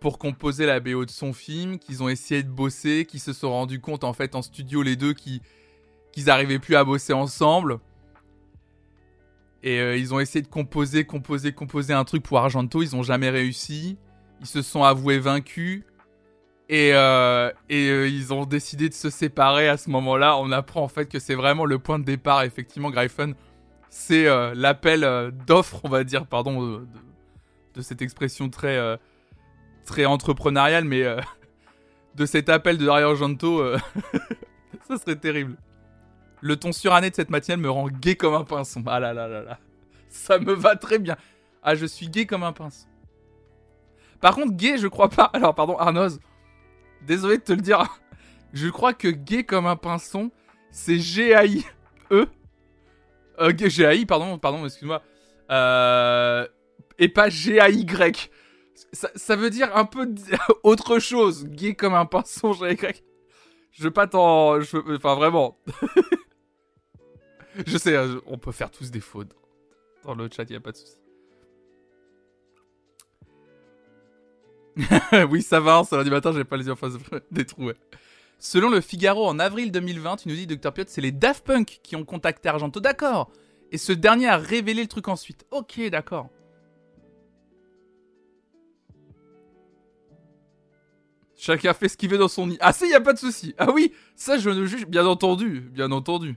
[0.00, 3.50] pour composer la BO de son film, qu'ils ont essayé de bosser, qu'ils se sont
[3.50, 5.40] rendus compte en fait en studio les deux qu'ils
[6.12, 7.78] qu'ils arrivaient plus à bosser ensemble.
[9.64, 13.30] Et ils ont essayé de composer, composer, composer un truc pour Argento, ils ont jamais
[13.30, 13.96] réussi.
[14.40, 15.84] Ils se sont avoués vaincus.
[16.68, 20.36] Et, et ils ont décidé de se séparer à ce moment-là.
[20.36, 23.34] On apprend en fait que c'est vraiment le point de départ, effectivement, Gryphon.
[23.94, 24.24] C'est
[24.54, 26.86] l'appel d'offre, on va dire, pardon, de,
[27.74, 28.98] de cette expression très,
[29.84, 31.04] très entrepreneuriale, mais
[32.14, 33.62] de cet appel de Dario Argento,
[34.88, 35.58] ça serait terrible.
[36.40, 38.82] Le ton suranné de cette matinale me rend gay comme un pinson.
[38.86, 39.58] Ah là là là là.
[40.08, 41.16] Ça me va très bien.
[41.62, 42.86] Ah, je suis gay comme un pinson.
[44.22, 45.24] Par contre, gay, je crois pas.
[45.34, 46.18] Alors, pardon, Arnoz.
[47.02, 47.84] Désolé de te le dire.
[48.54, 50.30] Je crois que gay comme un pinson,
[50.70, 52.26] c'est G-A-I-E.
[53.42, 55.02] Euh, G-A-I, pardon, pardon, excuse-moi.
[55.50, 56.46] Euh,
[56.98, 58.30] et pas G-A-Y.
[58.92, 60.14] Ça, ça, veut dire un peu
[60.62, 61.46] autre chose.
[61.48, 63.02] Gay comme un pinson, G-A-Y.
[63.72, 64.58] Je veux pas t'en.
[64.58, 65.58] Enfin, vraiment.
[67.66, 69.34] Je sais, euh, on peut faire tous des fautes.
[70.04, 70.96] Dans le chat, il a pas de souci.
[75.30, 76.94] oui, ça va, ça va du matin, j'ai pas les yeux en face
[77.30, 77.72] des trous.
[78.44, 80.72] Selon le Figaro, en avril 2020, tu nous dis, Dr.
[80.72, 82.80] Piot, c'est les Daft Punk qui ont contacté Argento.
[82.80, 83.30] D'accord.
[83.70, 85.46] Et ce dernier a révélé le truc ensuite.
[85.52, 86.28] Ok, d'accord.
[91.36, 92.58] Chacun fait ce qu'il veut dans son nid.
[92.60, 93.54] Ah, ça, y a pas de souci.
[93.58, 95.60] Ah oui, ça, je ne juge, bien entendu.
[95.60, 96.36] Bien entendu.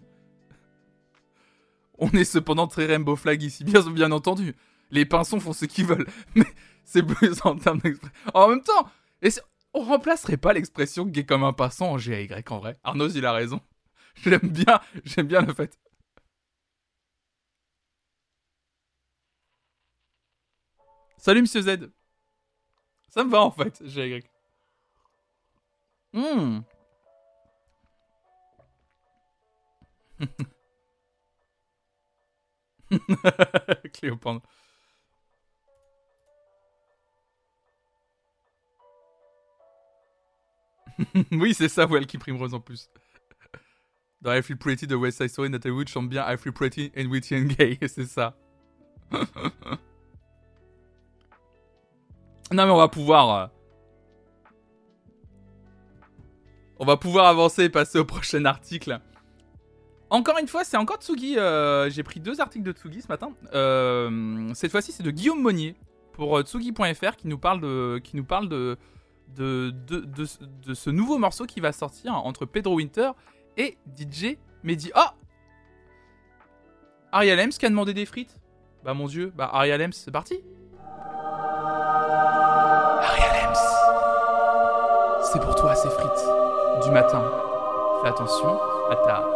[1.97, 4.55] On est cependant très Rainbow Flag ici, bien, bien entendu.
[4.91, 6.45] Les pinsons font ce qu'ils veulent, mais
[6.83, 8.15] c'est plus en termes d'expression.
[8.35, 8.91] En même temps,
[9.75, 12.77] on remplacerait pas l'expression gay comme un pinson en GAY en vrai.
[12.83, 13.59] Arnaud, il a raison.
[14.23, 15.77] J'aime bien, j'aime bien le fait.
[21.17, 21.91] Salut Monsieur Z.
[23.09, 24.23] Ça me va en fait, GAY.
[26.13, 26.63] Hum.
[33.93, 34.47] Cléopâtre.
[41.31, 42.89] oui, c'est ça, qui Primrose en plus.
[44.21, 46.91] Dans I Feel Pretty de West Side Story, Natalie Wood chante bien I Feel Pretty
[46.97, 48.35] and Witty and Gay, c'est ça.
[49.11, 49.19] non,
[52.51, 53.29] mais on va pouvoir.
[53.35, 53.47] Euh,
[56.79, 58.99] on va pouvoir avancer et passer au prochain article.
[60.09, 61.37] Encore une fois, c'est encore Tsugi.
[61.37, 63.31] Euh, j'ai pris deux articles de Tsugi ce matin.
[63.53, 65.75] Euh, cette fois-ci, c'est de Guillaume Monnier
[66.13, 68.77] pour Tsugi.fr qui nous parle de, qui nous parle de
[69.35, 73.11] de, de, ce nouveau morceau qui va sortir entre Pedro Winter
[73.57, 74.91] et DJ Mehdi.
[74.95, 75.01] Oh
[77.11, 78.39] Ariel Ems qui a demandé des frites.
[78.83, 80.41] Bah mon dieu, bah Ariel Ems, c'est parti.
[83.01, 83.55] Ariel Ems,
[85.31, 87.23] c'est pour toi ces frites du matin.
[88.01, 88.59] Fais attention
[88.91, 89.35] à ta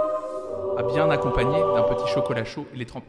[0.83, 3.07] bien accompagné d'un petit chocolat chaud et les tremper.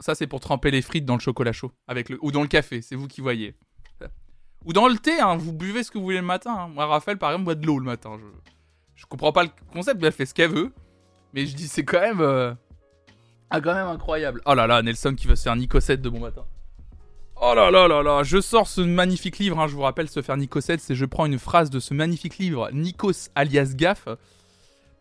[0.00, 1.72] Ça, c'est pour tremper les frites dans le chocolat chaud.
[1.86, 2.18] Avec le...
[2.22, 3.54] Ou dans le café, c'est vous qui voyez.
[4.64, 6.54] Ou dans le thé, hein, vous buvez ce que vous voulez le matin.
[6.58, 6.68] Hein.
[6.68, 8.18] Moi, Raphaël, par exemple, boit de l'eau le matin.
[8.18, 8.26] Je...
[8.96, 10.72] je comprends pas le concept, elle fait ce qu'elle veut.
[11.32, 12.20] Mais je dis, c'est quand même.
[12.20, 12.52] Euh,
[13.50, 14.42] ah, quand même incroyable.
[14.46, 16.44] Oh là là, Nelson qui va se faire Nicosette de bon matin.
[17.40, 20.22] Oh là là là là, je sors ce magnifique livre, hein, je vous rappelle, se
[20.22, 24.08] faire Nicosette, c'est je prends une phrase de ce magnifique livre, Nikos alias Gaff,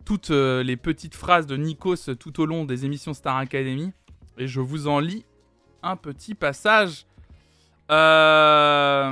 [0.06, 3.92] toutes euh, les petites phrases de Nikos tout au long des émissions Star Academy.
[4.38, 5.26] Et je vous en lis
[5.82, 7.06] un petit passage.
[7.90, 9.12] Euh...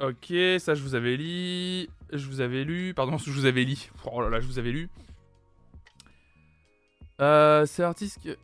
[0.00, 1.88] Ok, ça je vous avais lu.
[2.12, 2.94] Je vous avais lu.
[2.94, 3.76] Pardon, je vous avais lu.
[4.10, 4.88] Oh là là, je vous avais lu.
[7.20, 8.36] Euh, c'est l'artiste que...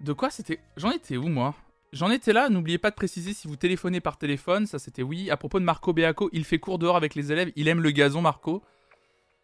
[0.00, 1.54] De quoi c'était J'en étais où moi?
[1.94, 5.30] J'en étais là, n'oubliez pas de préciser si vous téléphonez par téléphone, ça c'était oui.
[5.30, 7.92] À propos de Marco Beaco, il fait cours dehors avec les élèves, il aime le
[7.92, 8.64] gazon Marco.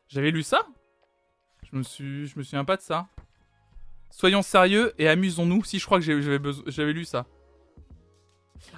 [0.08, 0.66] J'avais lu ça?
[1.62, 3.06] Je me suis je me souviens pas de ça.
[4.10, 5.62] Soyons sérieux et amusons-nous.
[5.62, 6.20] Si je crois que
[6.66, 7.26] j'avais lu ça.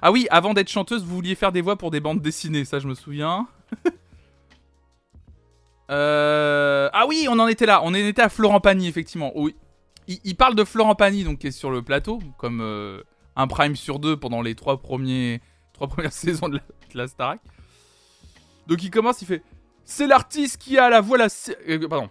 [0.02, 2.78] Ah oui, avant d'être chanteuse, vous vouliez faire des voix pour des bandes dessinées, ça
[2.78, 3.48] je me souviens.
[5.90, 6.90] euh...
[6.92, 9.32] Ah oui, on en était là, on en était à Florent Pagny effectivement.
[9.34, 9.56] Oui,
[10.08, 13.02] il, parle de Florent Pagny, donc qui est sur le plateau, comme euh,
[13.36, 15.40] un prime sur deux pendant les trois, premiers,
[15.72, 16.60] trois premières saisons de
[16.94, 17.40] la, Starac.
[18.66, 19.42] Donc il commence, il fait
[19.84, 21.18] C'est l'artiste qui a la voix.
[21.68, 22.10] Euh, pardon.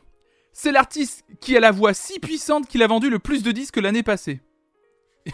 [0.53, 3.77] C'est l'artiste qui a la voix si puissante qu'il a vendu le plus de disques
[3.77, 4.41] l'année passée.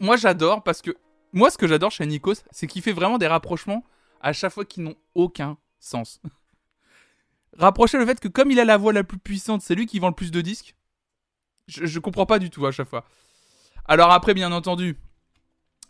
[0.00, 0.96] moi j'adore parce que
[1.32, 3.84] moi ce que j'adore chez Nikos, c'est qu'il fait vraiment des rapprochements
[4.20, 6.20] à chaque fois qui n'ont aucun sens.
[7.58, 9.98] rapprocher le fait que comme il a la voix la plus puissante, c'est lui qui
[9.98, 10.74] vend le plus de disques.
[11.66, 13.04] Je, je comprends pas du tout à chaque fois.
[13.86, 14.96] Alors après, bien entendu.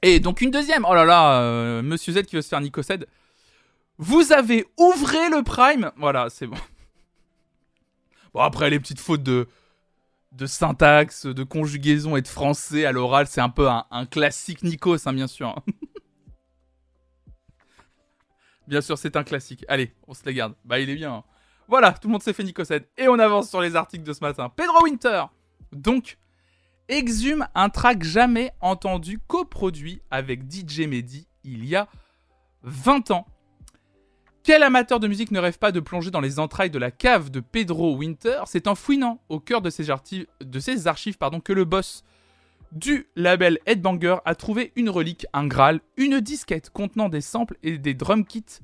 [0.03, 0.85] Et donc une deuxième.
[0.89, 3.07] Oh là là, euh, Monsieur Z qui veut se faire Nicocède.
[3.99, 5.93] Vous avez ouvré le Prime.
[5.97, 6.57] Voilà, c'est bon.
[8.33, 9.49] Bon après les petites fautes de
[10.33, 15.09] de syntaxe, de conjugaison et de français à l'oral, c'est un peu un, classique Nikos,
[15.09, 15.55] hein, bien sûr.
[18.69, 19.65] Bien sûr, c'est un classique.
[19.67, 20.55] Allez, on se les garde.
[20.65, 21.13] Bah, il est bien.
[21.13, 21.25] Hein.
[21.67, 22.87] Voilà, tout le monde s'est fait Nicosed.
[22.97, 24.49] Et on avance sur les articles de ce matin.
[24.49, 25.25] Pedro Winter.
[25.73, 26.19] Donc,
[26.91, 31.89] exhume un track jamais entendu coproduit avec DJ Mehdi il y a
[32.63, 33.27] 20 ans.
[34.43, 37.31] Quel amateur de musique ne rêve pas de plonger dans les entrailles de la cave
[37.31, 38.43] de Pedro Winter?
[38.47, 40.27] C'est en fouinant au cœur de ses, archives,
[41.45, 42.05] que le boss
[42.73, 47.79] du label Headbanger a trouvé une relique, un Graal, une disquette contenant des samples et
[47.79, 48.61] des drum kits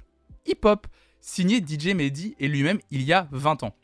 [0.46, 0.86] hip-hop
[1.20, 3.74] signés DJ Mehdi et lui-même il y a 20 ans.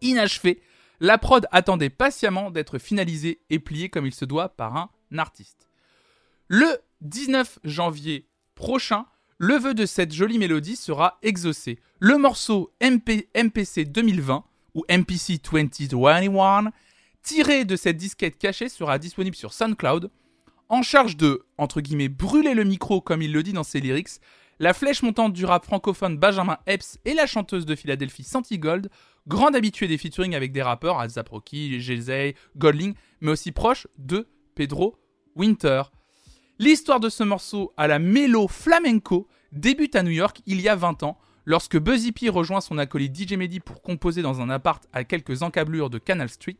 [0.00, 0.60] Inachevé,
[1.00, 5.68] la prod attendait patiemment d'être finalisée et pliée comme il se doit par un artiste.
[6.48, 9.06] Le 19 janvier prochain,
[9.38, 11.78] le vœu de cette jolie mélodie sera exaucé.
[11.98, 16.72] Le morceau MPC 2020 ou MPC 2021
[17.22, 20.10] tiré de cette disquette cachée sera disponible sur SoundCloud.
[20.68, 24.20] En charge de, entre guillemets, brûler le micro comme il le dit dans ses lyrics,
[24.58, 28.88] la flèche montante du rap francophone Benjamin Epps et la chanteuse de Philadelphie Santi Gold,
[29.26, 31.78] grande habituée des featuring avec des rappeurs, Azap Rocky,
[32.56, 34.96] Goldling, mais aussi proche de Pedro
[35.34, 35.82] Winter.
[36.58, 40.76] L'histoire de ce morceau à la mélo flamenco débute à New York il y a
[40.76, 44.86] 20 ans, lorsque Buzzy P rejoint son acolyte DJ Mehdi pour composer dans un appart
[44.92, 46.58] à quelques encablures de Canal Street.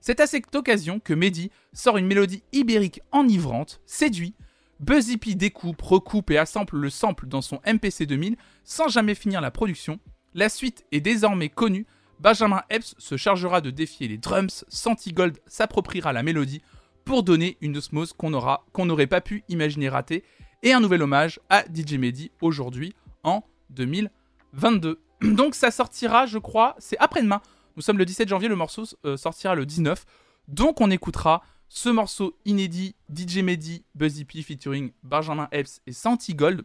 [0.00, 4.34] C'est à cette occasion que Mehdi sort une mélodie ibérique enivrante, séduit.
[4.78, 9.40] Buzzy P découpe, recoupe et assemble le sample dans son MPC 2000 sans jamais finir
[9.40, 9.98] la production.
[10.34, 11.86] La suite est désormais connue.
[12.20, 16.62] Benjamin Epps se chargera de défier les drums, Santi Gold s'appropriera la mélodie
[17.04, 20.24] pour donner une osmose qu'on n'aurait pas pu imaginer rater,
[20.62, 25.00] et un nouvel hommage à DJ Mehdi aujourd'hui en 2022.
[25.22, 27.40] Donc ça sortira, je crois, c'est après-demain.
[27.76, 30.04] Nous sommes le 17 janvier, le morceau euh, sortira le 19.
[30.48, 36.34] Donc on écoutera ce morceau inédit DJ Mehdi, Buzzy P featuring Benjamin Epps et Santi
[36.34, 36.62] Gold.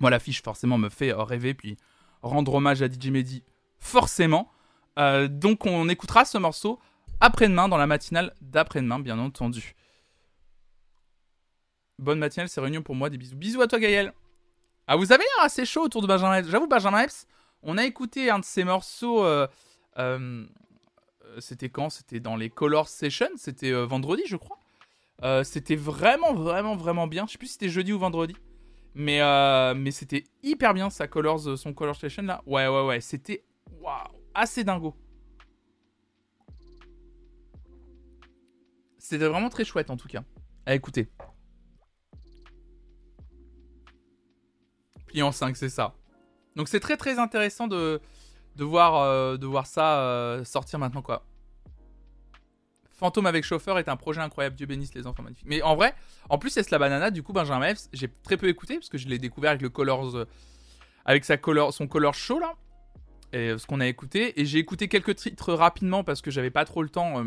[0.00, 1.76] Moi l'affiche forcément me fait euh, rêver puis
[2.22, 3.44] rendre hommage à DJ Mehdi
[3.78, 4.50] forcément.
[4.98, 6.78] Euh, donc on écoutera ce morceau
[7.20, 9.74] après-demain, dans la matinale d'après-demain, bien entendu.
[11.98, 13.36] Bonne matinale, c'est réunion pour moi, des bisous.
[13.36, 14.12] Bisous à toi, Gaël.
[14.86, 16.50] Ah, vous avez l'air assez chaud autour de Benjamin Epps.
[16.50, 17.26] J'avoue, Benjamin Epps,
[17.62, 19.24] on a écouté un de ses morceaux.
[19.24, 19.46] Euh,
[19.98, 20.44] euh,
[21.38, 21.88] c'était quand?
[21.88, 23.36] C'était dans les Color Sessions.
[23.36, 24.58] C'était vendredi, je crois.
[25.44, 27.26] c'était vraiment, vraiment, vraiment bien.
[27.26, 28.34] Je sais plus si c'était jeudi ou vendredi.
[28.94, 29.20] Mais,
[29.92, 32.42] c'était hyper bien, sa Colors, son Session là.
[32.44, 33.00] Ouais, ouais, ouais.
[33.00, 33.44] C'était
[33.80, 34.94] waouh, assez dingo.
[38.98, 40.24] C'était vraiment très chouette en tout cas.
[40.66, 41.10] À écouter.
[45.06, 45.94] Pliant 5, c'est ça.
[46.56, 48.00] Donc c'est très très intéressant de,
[48.56, 51.26] de, voir, euh, de voir ça euh, sortir maintenant quoi.
[52.94, 54.56] Fantôme avec chauffeur est un projet incroyable.
[54.56, 55.48] Dieu bénisse les enfants magnifiques.
[55.48, 55.94] Mais en vrai,
[56.30, 57.10] en plus, c'est la banana.
[57.10, 59.68] Du coup, Benjamin F, j'ai très peu écouté parce que je l'ai découvert avec le
[59.68, 60.28] Colors, euh,
[61.04, 62.54] avec sa color, son Color Show là.
[63.34, 64.40] Et ce qu'on a écouté.
[64.40, 67.22] Et j'ai écouté quelques titres rapidement parce que j'avais pas trop le temps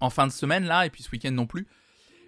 [0.00, 1.66] en fin de semaine là, et puis ce week-end non plus.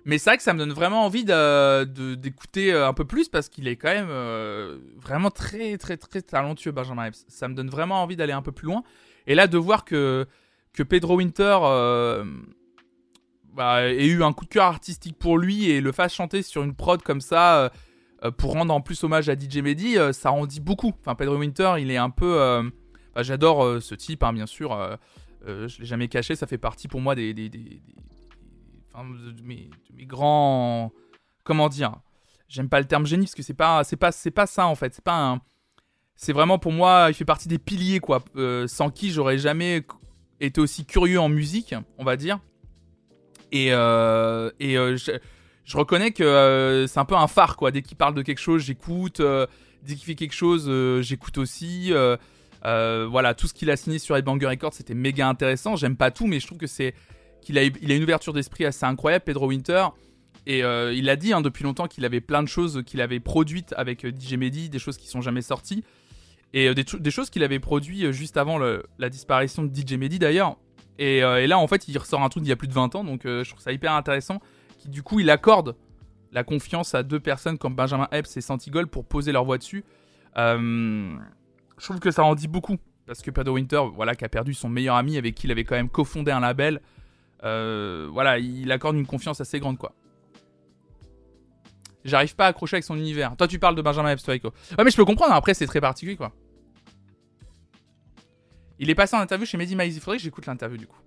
[0.04, 3.48] Mais c'est vrai que ça me donne vraiment envie d'écouter euh, un peu plus parce
[3.48, 7.24] qu'il est quand même euh, vraiment très très très talentueux Benjamin Epps.
[7.28, 8.82] Ça me donne vraiment envie d'aller un peu plus loin.
[9.26, 10.26] Et là de voir que,
[10.88, 12.24] Pedro Winter euh,
[13.52, 16.64] bah, ait eu un coup de cœur artistique pour lui et le fasse chanter sur
[16.64, 17.70] une prod comme ça
[18.36, 20.92] pour rendre en plus hommage à DJ Mehdi, ça en dit beaucoup.
[21.00, 22.62] Enfin Pedro Winter il est un peu...
[23.14, 24.98] Bah, j'adore ce type hein, bien sûr.
[25.46, 27.50] Euh, je l'ai jamais caché, ça fait partie pour moi des, des,
[28.92, 29.70] enfin, de, mes,
[30.06, 30.92] grands,
[31.42, 31.96] comment dire,
[32.48, 34.74] j'aime pas le terme génie parce que c'est pas, c'est pas, c'est pas ça en
[34.74, 35.40] fait, c'est pas un,
[36.14, 39.84] c'est vraiment pour moi, il fait partie des piliers quoi, euh, sans qui j'aurais jamais
[40.38, 42.38] été aussi curieux en musique, on va dire.
[43.50, 44.76] Et, euh, et
[45.64, 47.70] je, reconnais que c'est un peu un phare quoi.
[47.70, 49.20] Dès qu'il parle de quelque chose, j'écoute.
[49.20, 50.70] dès qu'il fait quelque chose,
[51.02, 51.92] j'écoute aussi.
[52.64, 55.76] Euh, voilà, tout ce qu'il a signé sur Headbanger Records, c'était méga intéressant.
[55.76, 56.94] J'aime pas tout, mais je trouve que c'est
[57.40, 59.86] qu'il a, il a une ouverture d'esprit assez incroyable, Pedro Winter.
[60.46, 63.20] Et euh, il a dit hein, depuis longtemps qu'il avait plein de choses qu'il avait
[63.20, 65.84] produites avec euh, DJ Mehdi, des choses qui sont jamais sorties.
[66.54, 70.58] Et des, choses qu'il avait produites juste avant la disparition de DJ Mehdi d'ailleurs.
[70.98, 73.04] Et, là, en fait, il ressort un truc d'il y a plus de 20 ans,
[73.04, 74.38] donc je trouve ça hyper intéressant.
[74.86, 75.76] Du coup, il accorde
[76.32, 79.84] la confiance à deux personnes comme Benjamin Epps et Santigol pour poser leur voix dessus.
[80.38, 81.14] Euh,
[81.78, 84.54] je trouve que ça en dit beaucoup parce que Pedro Winter, voilà, qui a perdu
[84.54, 86.80] son meilleur ami avec qui il avait quand même cofondé un label,
[87.44, 89.92] euh, voilà, il accorde une confiance assez grande, quoi.
[92.04, 93.36] J'arrive pas à accrocher avec son univers.
[93.36, 94.40] Toi, tu parles de Benjamin Epps, Ouais,
[94.84, 95.34] mais je peux comprendre.
[95.34, 96.32] Après, c'est très particulier, quoi.
[98.78, 99.74] Il est passé en interview chez Mehdi.
[99.74, 100.98] Il faudrait que j'écoute l'interview, du coup.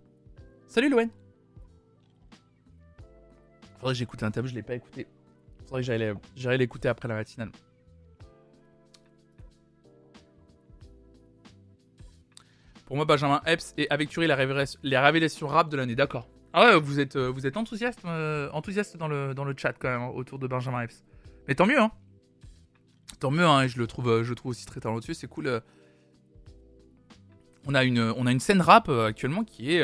[0.67, 1.09] Salut, Loen.
[3.85, 5.05] Faudrait que j'écoute l'interview, je l'ai pas écouté.
[5.67, 7.51] Faudrait que j'aille l'écouter après la matinale.
[12.87, 15.93] Pour moi, Benjamin Epps et avec Curie, les révélations rap de l'année.
[15.93, 16.27] D'accord.
[16.51, 19.73] Ah ouais, vous êtes, euh, vous êtes enthousiaste, euh, enthousiaste dans le, dans le chat
[19.73, 21.03] quand même autour de Benjamin Epps.
[21.47, 21.91] Mais tant mieux, hein.
[23.19, 23.67] Tant mieux, hein.
[23.67, 25.13] Je le trouve, euh, je trouve aussi très talentueux.
[25.13, 25.61] C'est cool.
[27.67, 29.83] On a une, on a une scène rap actuellement qui est,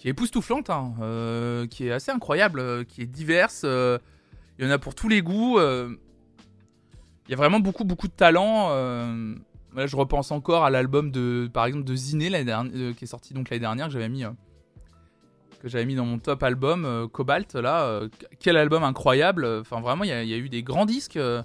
[0.00, 3.64] qui est époustouflante, hein, qui est assez incroyable, qui est diverse.
[3.64, 5.58] Il y en a pour tous les goûts.
[5.60, 5.98] Il
[7.28, 8.70] y a vraiment beaucoup, beaucoup de talent.
[8.70, 12.30] Là, je repense encore à l'album de, par exemple, de Ziné,
[12.96, 14.24] qui est sorti donc l'année dernière, que j'avais mis,
[15.84, 17.54] mis dans mon top album, Cobalt.
[17.56, 18.00] Là,
[18.38, 19.44] quel album incroyable.
[19.60, 21.44] Enfin, vraiment, il y, a eu des grands disques de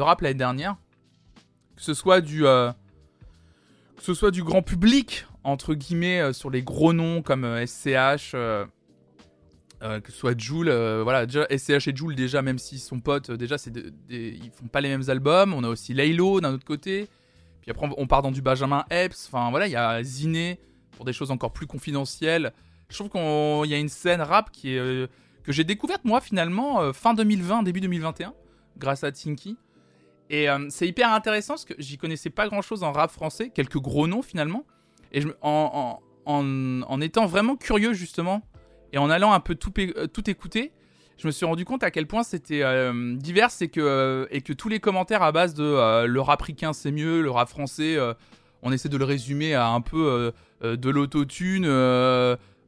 [0.00, 0.74] rap l'année dernière.
[1.76, 2.72] Que ce soit du, que
[4.00, 8.32] ce soit du grand public entre guillemets sur les gros noms comme SCH.
[8.32, 8.70] que
[9.80, 10.70] ce soit Joule,
[11.02, 13.72] voilà, déjà SCH et Joule déjà, même s'ils sont potes, déjà c'est
[14.08, 15.54] ils font pas les mêmes albums.
[15.54, 17.08] On a aussi Laylo d'un autre côté.
[17.62, 19.28] Puis après, on part dans du Benjamin Epps.
[19.28, 20.58] Enfin, voilà, il y a Ziné
[20.90, 22.52] pour des choses encore plus confidentielles.
[22.88, 25.06] Je trouve qu'il y a une scène rap qui euh,
[25.44, 28.34] que j'ai découverte, moi, finalement, euh, fin 2020, début 2021,
[28.78, 29.56] grâce à Tinky.
[30.28, 33.50] Et euh, c'est hyper intéressant parce que j'y connaissais pas grand chose en rap français,
[33.50, 34.64] quelques gros noms finalement.
[35.12, 38.42] Et en, en, en, étant vraiment curieux, justement,
[38.92, 39.72] et en allant un peu tout,
[40.12, 40.72] tout écouter,
[41.22, 44.40] je me suis rendu compte à quel point c'était euh, divers et que, euh, et
[44.40, 47.48] que tous les commentaires à base de euh, le rap ricain c'est mieux, le rap
[47.48, 47.96] français,
[48.62, 51.66] on essaie de le résumer à un peu de l'autotune,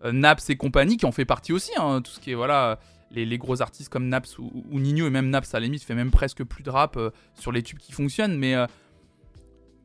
[0.05, 2.79] Naps et compagnie qui en fait partie aussi, hein, tout ce qui est voilà.
[3.11, 6.11] Les, gros artistes comme Naps ou, Nino et même Naps à la limite fait même
[6.11, 6.99] presque plus de rap
[7.35, 8.57] sur les tubes qui fonctionnent mais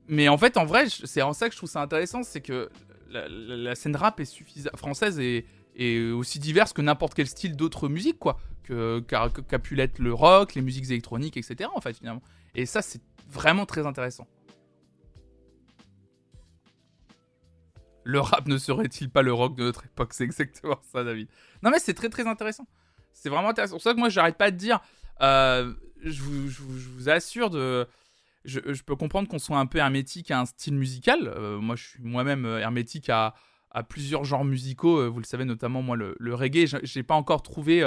[0.09, 2.69] mais en fait en vrai c'est en ça que je trouve ça intéressant c'est que
[3.09, 4.43] la, scène rap est
[4.75, 5.45] française est,
[5.75, 8.39] est aussi diverse que n'importe quel style d'autres musiques quoi
[9.07, 11.69] qu'a pu l'être le rock, les musiques électroniques, etc.
[11.73, 12.21] En fait, finalement.
[12.55, 14.27] Et ça, c'est vraiment très intéressant.
[18.03, 20.13] Le rap ne serait-il pas le rock de notre époque?
[20.13, 21.27] C'est exactement ça, David.
[21.61, 22.67] Non, mais c'est très très intéressant.
[23.13, 23.73] C'est vraiment intéressant.
[23.73, 24.79] C'est pour ça que moi, j'arrête pas de dire.
[25.21, 27.87] Euh, je, vous, assure de.
[28.49, 31.27] Je, peux comprendre qu'on soit un peu hermétique à un style musical.
[31.27, 33.35] Euh, moi, je suis moi-même euh, hermétique à,
[33.87, 35.09] plusieurs genres musicaux.
[35.11, 36.65] vous le savez, notamment moi, le, le reggae.
[36.83, 37.83] J'ai pas encore trouvé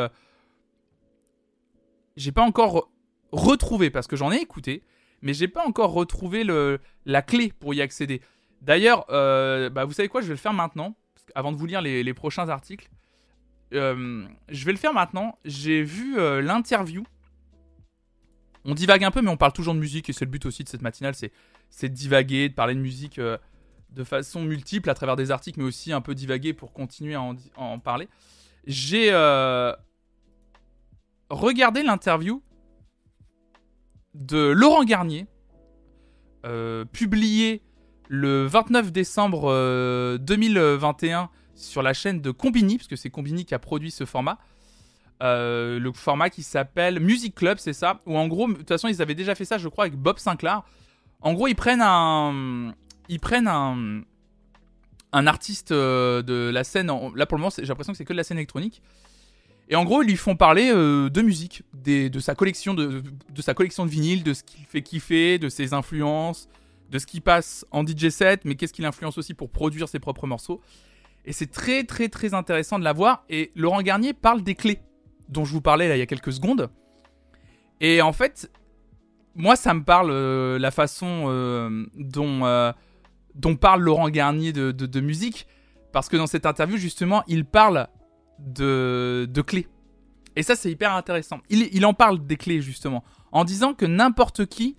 [2.17, 2.91] j'ai pas encore
[3.33, 4.83] retrouvé, parce que j'en ai écouté,
[5.23, 8.21] mais j'ai pas encore retrouvé le, la clé pour y accéder.
[8.61, 10.95] D'ailleurs, euh, bah vous savez quoi, je vais le faire maintenant,
[11.35, 12.89] avant de vous lire les, prochains articles.
[13.73, 15.39] Euh, je vais le faire maintenant.
[15.45, 17.05] J'ai vu euh, l'interview.
[18.65, 20.65] On divague un peu, mais on parle toujours de musique, et c'est le but aussi
[20.65, 21.33] de cette matinale, c'est,
[21.89, 25.93] de divaguer, de parler de musique de façon multiple à travers des articles, mais aussi
[25.93, 27.23] un peu divaguer pour continuer à
[27.57, 28.09] en parler.
[28.67, 29.11] J'ai
[31.33, 32.43] regardez l'interview
[34.15, 35.27] de Laurent Garnier,
[36.45, 37.63] euh, publié
[38.09, 43.55] le 29 décembre 2021 euh, sur la chaîne de Combini, parce que c'est Combini qui
[43.55, 44.39] a produit ce format.
[45.23, 48.01] Euh, le format qui s'appelle Music Club, c'est ça.
[48.07, 50.19] Ou en gros, de toute façon, ils avaient déjà fait ça, je crois, avec Bob
[50.19, 50.63] Sinclair.
[51.21, 52.75] En gros, ils prennent un,
[53.09, 54.03] ils prennent un,
[55.13, 56.89] un artiste de la scène.
[57.15, 58.83] Là, pour le moment, j'ai l'impression que c'est que de la scène électronique.
[59.69, 63.03] Et en gros, ils lui font parler euh, de musique, de, sa collection de,
[63.41, 66.49] sa collection de vinyles, de ce qu'il fait kiffer, de ses influences,
[66.91, 69.99] de ce qui passe en DJ set, mais qu'est-ce qu'il influence aussi pour produire ses
[69.99, 70.61] propres morceaux.
[71.25, 73.25] Et c'est très très très intéressant de la voir.
[73.31, 74.81] Et Laurent Garnier parle des clés
[75.33, 76.71] dont je vous parlais là il y a quelques secondes.
[77.81, 78.51] Et en fait,
[79.35, 82.73] moi ça me parle euh, la façon euh, dont,
[83.35, 85.47] dont parle Laurent Garnier de, de musique.
[85.93, 87.87] Parce que dans cette interview, justement, il parle
[88.39, 89.69] de, de clés.
[90.37, 91.41] Et ça, c'est hyper intéressant.
[91.51, 94.79] Il, il, en parle des clés, justement, en disant que n'importe qui,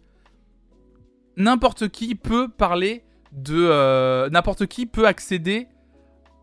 [1.38, 3.56] n'importe qui peut parler de...
[3.56, 5.68] Euh, n'importe qui peut accéder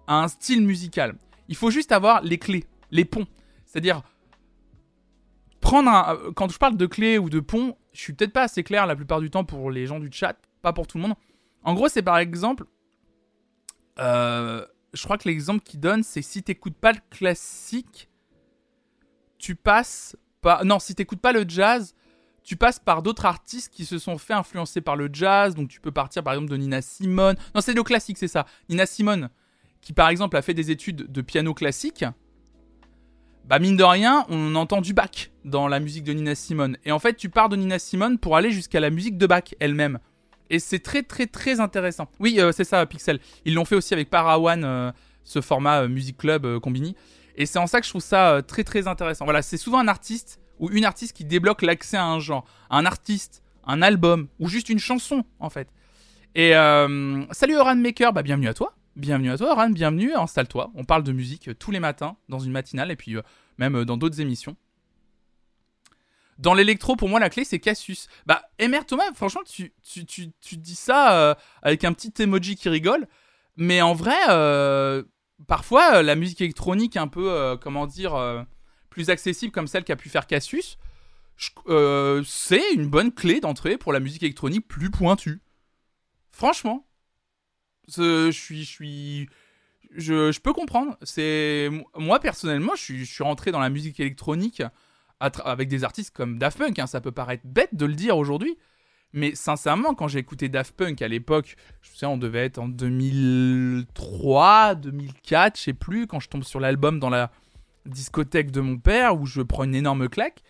[0.07, 1.17] à un style musical.
[1.49, 3.27] Il faut juste avoir les clés, les ponts.
[3.71, 4.03] C'est-à-dire,
[5.61, 6.17] prendre un...
[6.17, 8.85] Euh, quand je parle de clés ou de ponts, je suis peut-être pas assez clair
[8.87, 11.15] la plupart du temps pour les gens du chat, pas pour tout le monde.
[11.63, 12.65] En gros, c'est par exemple...
[14.01, 18.09] Euh, je crois que l'exemple qu'il donne, c'est si t'écoutes pas le classique,
[19.39, 20.65] tu passes pas.
[20.65, 21.95] Non, si t'écoutes pas le jazz,
[22.43, 25.55] tu passes par d'autres artistes qui se sont fait influencer par le jazz.
[25.55, 27.37] Donc tu peux partir par exemple de Nina Simone.
[27.55, 28.47] Non, c'est le classique, c'est ça.
[28.69, 29.31] Nina Simone,
[29.81, 32.05] qui par exemple a fait des études de piano classique.
[33.51, 36.77] Bah mine de rien, on entend du Bach dans la musique de Nina Simone.
[36.85, 39.43] Et en fait, tu pars de Nina Simone pour aller jusqu'à la musique de Bach
[39.59, 39.99] elle-même.
[40.51, 42.07] Et c'est très très très intéressant.
[42.21, 43.19] Oui, euh, c'est ça, Pixel.
[43.45, 44.93] Ils l'ont fait aussi avec Parawan, euh,
[45.25, 46.95] ce format euh, Music Club Combini.
[47.35, 49.25] Et c'est en ça que je trouve ça très très intéressant.
[49.25, 52.45] Voilà, c'est souvent un artiste ou une artiste qui débloque l'accès à un genre.
[52.71, 55.67] Un artiste, un album, ou juste une chanson, en fait.
[56.37, 56.53] Et
[57.33, 58.77] salut Oran Maker, bah bienvenue à toi.
[59.01, 60.71] Bienvenue à toi, Oran, bienvenue, installe-toi.
[60.75, 63.17] On parle de musique tous les matins dans une matinale et puis
[63.57, 64.59] même dans d'autres émissions.
[66.37, 68.09] Dans l'électro, pour moi, la clé, c'est Cassius.
[68.27, 72.57] Bah, Emer Thomas, franchement, tu, tu, tu, tu dis ça euh, avec un petit emoji
[72.57, 73.09] qui rigole.
[73.57, 75.03] Mais en vrai, euh,
[75.47, 78.45] parfois, euh, la musique électronique un peu, comment dire,
[78.91, 80.77] plus accessible comme celle qu'a pu faire Cassius,
[81.39, 85.41] c'est une bonne clé d'entrée pour la musique électronique plus pointue.
[86.33, 86.85] Franchement.
[87.97, 89.29] Je suis...
[89.97, 90.97] Je peux comprendre.
[91.97, 94.63] Moi personnellement, je suis, je suis rentré dans la musique électronique
[95.21, 96.79] avec des artistes comme Daft Punk.
[96.79, 98.57] Hein, ça peut paraître bête de le dire aujourd'hui,
[99.13, 102.69] mais sincèrement, quand j'ai écouté Daft Punk à l'époque, je sais, on devait être en
[102.69, 107.33] 2003, 2004, je sais plus, quand je tombe sur l'album dans la
[107.87, 110.43] discothèque de mon père où je prends une énorme claque.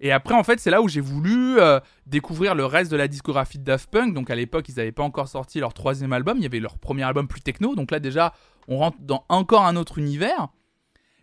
[0.00, 3.06] Et après, en fait, c'est là où j'ai voulu euh, découvrir le reste de la
[3.06, 4.14] discographie de Daft Punk.
[4.14, 6.38] Donc à l'époque, ils n'avaient pas encore sorti leur troisième album.
[6.38, 7.74] Il y avait leur premier album plus techno.
[7.74, 8.32] Donc là, déjà,
[8.66, 10.48] on rentre dans encore un autre univers.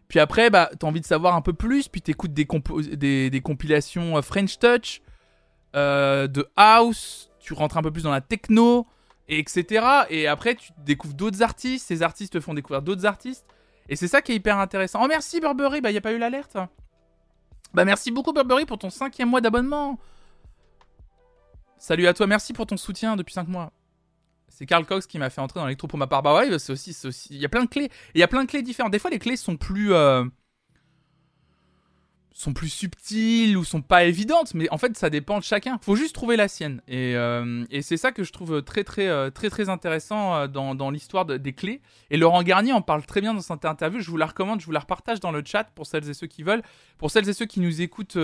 [0.07, 2.45] Puis après, bah, t'as envie de savoir un peu plus, puis t'écoutes des,
[3.43, 5.01] compilations euh, French Touch,
[5.75, 8.87] euh, de House, tu rentres un peu plus dans la techno,
[9.27, 9.85] et etc.
[10.09, 13.45] Et après, tu découvres d'autres artistes, ces artistes te font découvrir d'autres artistes,
[13.89, 15.01] et c'est ça qui est hyper intéressant.
[15.03, 16.57] Oh merci Burberry, bah y a pas eu l'alerte.
[17.73, 19.99] Bah merci beaucoup Burberry pour ton cinquième mois d'abonnement.
[21.77, 23.71] Salut à toi, merci pour ton soutien depuis 5 mois.
[24.47, 26.23] C'est Carl Cox qui m'a fait entrer dans l'électro pour ma part.
[26.23, 27.91] Bah ouais, c'est aussi, aussi, il y a plein de clés.
[28.15, 28.91] Il y a plein de clés différentes.
[28.91, 30.25] Des fois, les clés sont plus, euh,
[32.37, 35.79] sont plus subtiles ou sont pas évidentes, mais en fait, ça dépend de chacun.
[35.81, 36.81] Faut juste trouver la sienne.
[36.87, 40.91] Et, euh, c'est ça que je trouve très, très, euh, très, très intéressant dans, dans
[40.91, 41.81] l'histoire des clés.
[42.11, 44.01] Et Laurent Garnier en parle très bien dans cette interview.
[44.01, 46.27] Je vous la recommande, je vous la repartage dans le chat pour celles et ceux
[46.27, 46.61] qui veulent.
[46.99, 48.17] Pour celles et ceux qui nous écoutent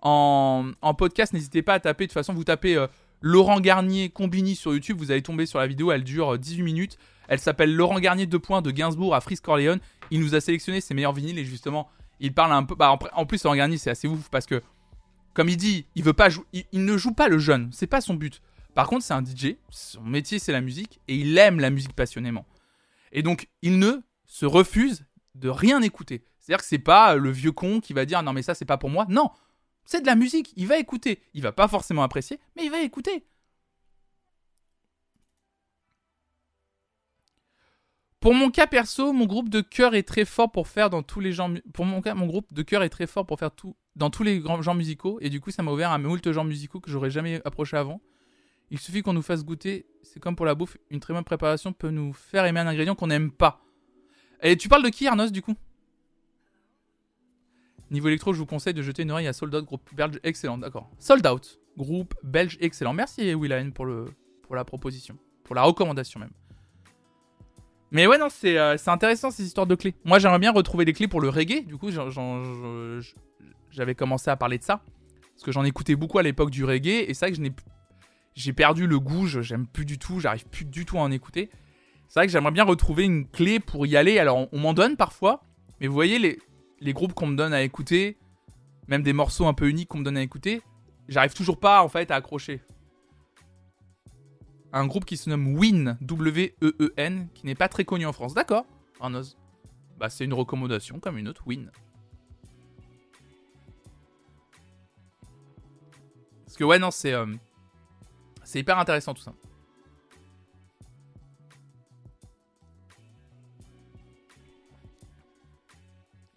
[0.00, 2.04] en, podcast, n'hésitez pas à taper.
[2.04, 2.82] De toute façon, vous tapez
[3.20, 4.96] Laurent Garnier Combini sur YouTube.
[4.98, 6.98] Vous allez tomber sur la vidéo, elle dure 18 minutes.
[7.28, 9.80] Elle s'appelle Laurent Garnier 2 points de Gainsbourg à Fris Corleone.
[10.10, 11.90] Il nous a sélectionné ses meilleurs vinyles et justement,
[12.20, 12.74] il parle un peu.
[12.74, 14.62] Bah, en plus, Laurent Garnier, c'est assez ouf parce que,
[15.34, 16.04] comme il dit, il
[16.72, 17.70] il, ne joue pas le jeune.
[17.72, 18.42] C'est pas son but.
[18.74, 19.56] Par contre, c'est un DJ.
[19.70, 22.46] Son métier, c'est la musique et il aime la musique passionnément.
[23.12, 25.04] Et donc, il ne se refuse
[25.34, 26.24] de rien écouter.
[26.38, 28.78] C'est-à-dire que c'est pas le vieux con qui va dire non mais ça c'est pas
[28.78, 29.06] pour moi.
[29.08, 29.30] Non,
[29.84, 31.22] c'est de la musique, il va écouter.
[31.34, 33.24] Il va pas forcément apprécier, mais il va écouter.
[38.20, 41.20] Pour mon cas perso, mon groupe de cœur est très fort pour faire dans tous
[41.20, 41.50] les genres.
[41.72, 44.60] Pour mon groupe de cœur est très fort pour faire tout dans tous les grands
[44.60, 47.40] genres musicaux et du coup, ça m'a ouvert à moult genres musicaux que j'aurais jamais
[47.44, 48.00] approché avant.
[48.70, 49.86] Il suffit qu'on nous fasse goûter.
[50.02, 52.94] C'est comme pour la bouffe, une très bonne préparation peut nous faire aimer un ingrédient
[52.94, 53.64] qu'on n'aime pas.
[54.42, 55.54] Et tu parles de qui, Arnos, du coup?
[57.90, 60.58] Niveau électro, je vous conseille de jeter une oreille à Sold Out, groupe belge excellent.
[60.58, 60.90] D'accord.
[60.98, 62.92] Sold Out, groupe belge excellent.
[62.92, 63.86] Merci Willan pour,
[64.42, 66.32] pour la proposition, pour la recommandation même.
[67.90, 69.94] Mais ouais, non, c'est euh, intéressant ces histoires de clés.
[70.04, 71.64] Moi, j'aimerais bien retrouver des clés pour le reggae.
[71.66, 71.90] Du coup,
[73.70, 74.82] j'avais commencé à parler de ça.
[75.34, 77.04] Parce que j'en écoutais beaucoup à l'époque du reggae.
[77.08, 77.52] Et c'est vrai que
[78.34, 79.26] j'ai perdu le goût.
[79.26, 80.20] J'aime plus du tout.
[80.20, 81.50] J'arrive plus du tout à en écouter.
[82.08, 84.18] C'est vrai que j'aimerais bien retrouver une clé pour y aller.
[84.18, 85.42] Alors, on m'en donne parfois.
[85.80, 86.38] Mais vous voyez, les,
[86.80, 88.18] les groupes qu'on me donne à écouter,
[88.88, 90.62] même des morceaux un peu uniques qu'on me donne à écouter,
[91.08, 92.60] j'arrive toujours pas en fait à accrocher.
[94.72, 98.34] Un groupe qui se nomme Win, W-E-E-N, qui n'est pas très connu en France.
[98.34, 98.66] D'accord,
[99.00, 99.36] Arnoz.
[99.98, 101.70] Bah c'est une recommandation comme une autre, Win.
[106.44, 107.26] Parce que ouais non c'est euh,
[108.44, 109.34] c'est hyper intéressant tout ça.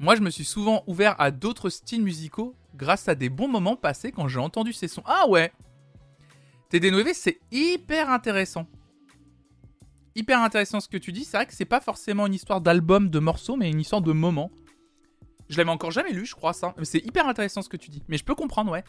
[0.02, 3.76] Moi, je me suis souvent ouvert à d'autres styles musicaux grâce à des bons moments
[3.76, 5.04] passés quand j'ai entendu ces sons.
[5.06, 5.54] Ah ouais
[6.72, 8.66] TD9, c'est hyper intéressant.
[10.16, 11.26] Hyper intéressant ce que tu dis.
[11.26, 14.14] C'est vrai que c'est pas forcément une histoire d'album, de morceaux, mais une histoire de
[14.14, 14.52] moments.
[15.50, 16.74] Je l'avais encore jamais lu, je crois ça.
[16.84, 18.02] C'est hyper intéressant ce que tu dis.
[18.08, 18.86] Mais je peux comprendre, ouais.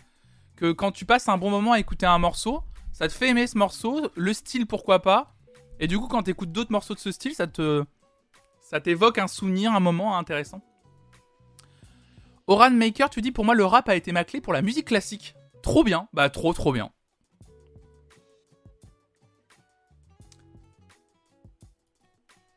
[0.57, 2.63] Que quand tu passes un bon moment à écouter un morceau,
[2.93, 5.35] ça te fait aimer ce morceau, le style pourquoi pas.
[5.81, 7.85] Et du coup, quand tu écoutes d'autres morceaux de ce style, ça te.
[8.61, 10.63] Ça t'évoque un souvenir, un moment intéressant.
[12.47, 14.87] Oran Maker, tu dis pour moi le rap a été ma clé pour la musique
[14.87, 15.35] classique.
[15.63, 16.91] Trop bien, bah trop trop bien.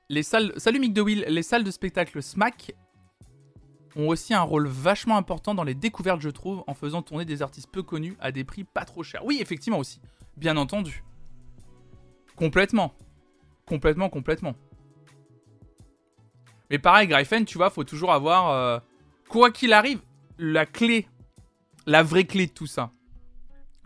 [0.10, 2.76] Les salles, salut Mick les salles de spectacle SMAC
[3.95, 7.41] ont aussi un rôle vachement important dans les découvertes, je trouve, en faisant tourner des
[7.41, 9.26] artistes peu connus à des prix pas trop chers.
[9.26, 10.01] Oui, effectivement aussi,
[10.38, 11.03] bien entendu.
[12.36, 12.93] Complètement.
[13.66, 14.53] Complètement, complètement.
[16.70, 18.80] Mais pareil, Gryphon, tu vois, faut toujours avoir, euh,
[19.28, 20.01] quoi qu'il arrive,
[20.38, 21.08] la clé,
[21.88, 22.91] la vraie clé de tout ça.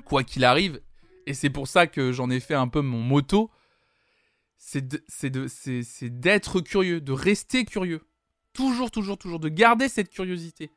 [0.03, 0.81] Quoi qu'il arrive,
[1.27, 3.51] et c'est pour ça que j'en ai fait un peu mon moto,
[4.59, 8.01] c'est d'être curieux, de rester curieux.
[8.53, 10.69] Toujours, toujours, toujours, de garder cette curiosité.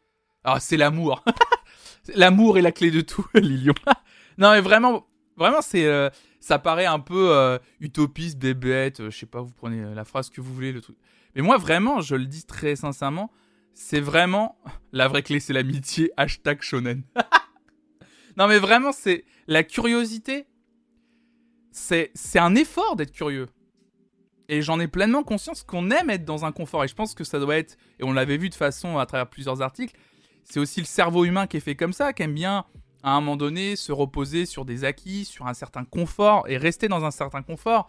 [0.45, 1.24] Ah, c'est l'amour.
[2.14, 3.74] l'amour est la clé de tout, Lilion.
[4.39, 5.07] non, mais vraiment,
[5.37, 6.09] vraiment, c'est, euh,
[6.41, 10.30] ça paraît un peu euh, utopiste, bébête, euh, je sais pas, vous prenez la phrase
[10.30, 10.97] que vous voulez, le truc.
[11.35, 13.33] Mais moi, vraiment, je le dis très sincèrement,
[13.74, 14.59] c'est vraiment
[14.93, 16.12] la vraie clé, c'est l'amitié.
[16.16, 17.03] Hashtag shonen.
[18.37, 20.47] non, mais vraiment, c'est la curiosité.
[21.72, 23.49] C'est, c'est un effort d'être curieux.
[24.53, 26.84] Et j'en ai pleinement conscience qu'on aime être dans un confort.
[26.84, 29.26] Et je pense que ça doit être, et on l'avait vu de façon à travers
[29.26, 29.98] plusieurs articles,
[30.44, 32.66] c'est aussi le cerveau humain qui est fait comme ça, qui aime bien
[33.03, 36.88] à un moment donné se reposer sur des acquis, sur un certain confort et rester
[36.88, 37.88] dans un certain confort.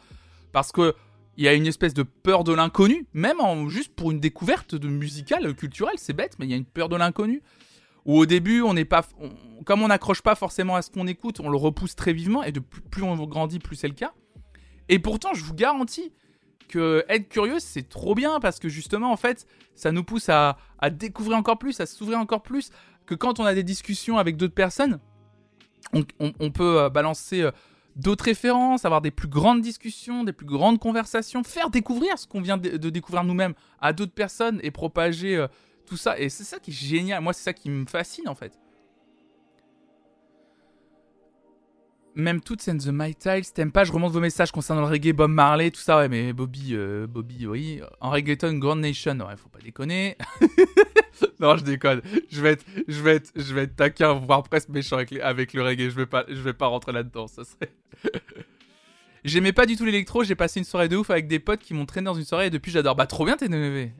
[0.54, 0.96] Parce que
[1.36, 4.88] il y a une espèce de peur de l'inconnu, même juste pour une découverte de
[4.88, 7.42] musicale, culturelle, c'est bête, mais il y a une peur de l'inconnu.
[8.06, 9.06] Où au début, on n'est pas,
[9.66, 12.54] comme on n'accroche pas forcément à ce qu'on écoute, on le repousse très vivement, et
[12.54, 14.14] de plus, on grandit, plus c'est le cas.
[14.88, 16.14] Et pourtant, je vous garantis
[16.68, 20.58] que être curieux, c'est trop bien, parce que justement, en fait, ça nous pousse à,
[20.92, 22.72] découvrir encore plus, à s'ouvrir encore plus,
[23.06, 25.00] que quand on a des discussions avec d'autres personnes,
[25.94, 26.04] on,
[26.40, 27.52] on, peut euh, balancer euh,
[27.96, 32.42] d'autres références, avoir des plus grandes discussions, des plus grandes conversations, faire découvrir ce qu'on
[32.42, 35.48] vient de, découvrir nous-mêmes à d'autres personnes et propager euh,
[35.86, 36.18] tout ça.
[36.20, 37.22] Et c'est ça qui est génial.
[37.22, 38.58] Moi, c'est ça qui me fascine en fait.
[42.16, 45.14] Même toutes and the My Tiles, t'aimes pas, je remonte vos messages concernant le reggae,
[45.14, 49.36] Bob Marley, tout ça, ouais, mais Bobby, euh, Bobby, oui, en reggaeton, Grand Nation, ouais,
[49.36, 50.16] faut pas déconner.
[51.40, 52.02] non, je déconne.
[52.30, 55.54] Je vais être, je vais être, je vais être taquin, voire presque méchant avec, avec
[55.54, 55.90] le reggae.
[55.90, 57.28] Je vais pas, je vais pas rentrer là-dedans.
[57.28, 57.72] Ça serait.
[59.24, 60.24] J'aimais pas du tout l'électro.
[60.24, 62.48] J'ai passé une soirée de ouf avec des potes qui m'ont traîné dans une soirée
[62.48, 62.96] et depuis j'adore.
[62.96, 63.92] Bah trop bien TNV.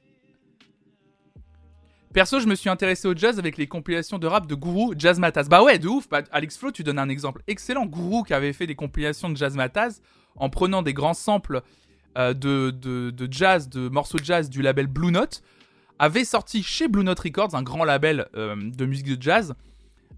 [2.14, 5.18] Perso, je me suis intéressé au jazz avec les compilations de rap de Guru, Jazz
[5.18, 5.50] Mataz.
[5.50, 6.08] Bah ouais, de ouf.
[6.08, 7.88] Bah, Alex Flo, tu donnes un exemple excellent.
[7.88, 10.00] Guru qui avait fait des compilations de Jazz Mataz
[10.36, 11.64] en prenant des grands samples
[12.20, 15.42] euh, de, de, jazz, de morceaux de jazz du label Blue Note
[15.98, 19.56] avait sorti chez Blue Note Records, un grand label euh, de musique de jazz,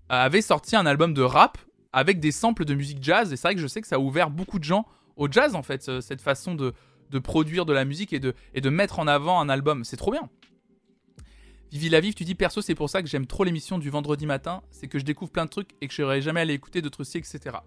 [0.09, 1.57] avait sorti un album de rap
[1.93, 3.31] avec des samples de musique jazz.
[3.31, 4.85] Et c'est vrai que je sais que ça a ouvert beaucoup de gens
[5.15, 6.73] au jazz, en fait, cette façon de,
[7.09, 9.85] de produire de la musique et de, et de mettre en avant un album.
[9.85, 10.29] C'est trop bien.
[11.72, 14.26] Vivi la Vive, tu dis perso, c'est pour ça que j'aime trop l'émission du vendredi
[14.26, 16.82] matin, c'est que je découvre plein de trucs et que je serais jamais allé écouter
[16.82, 17.57] d'autres siècles, etc.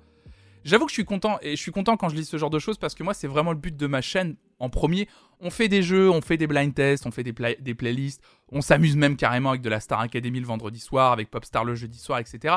[0.65, 2.59] J'avoue que je suis content et je suis content quand je lis ce genre de
[2.59, 5.09] choses parce que moi, c'est vraiment le but de ma chaîne en premier.
[5.41, 8.61] On fait des jeux, on fait des blind tests, on fait des, des playlists, on
[8.61, 11.99] s'amuse même carrément avec de la Star Academy le vendredi soir, avec Popstar le jeudi
[11.99, 12.57] soir, etc.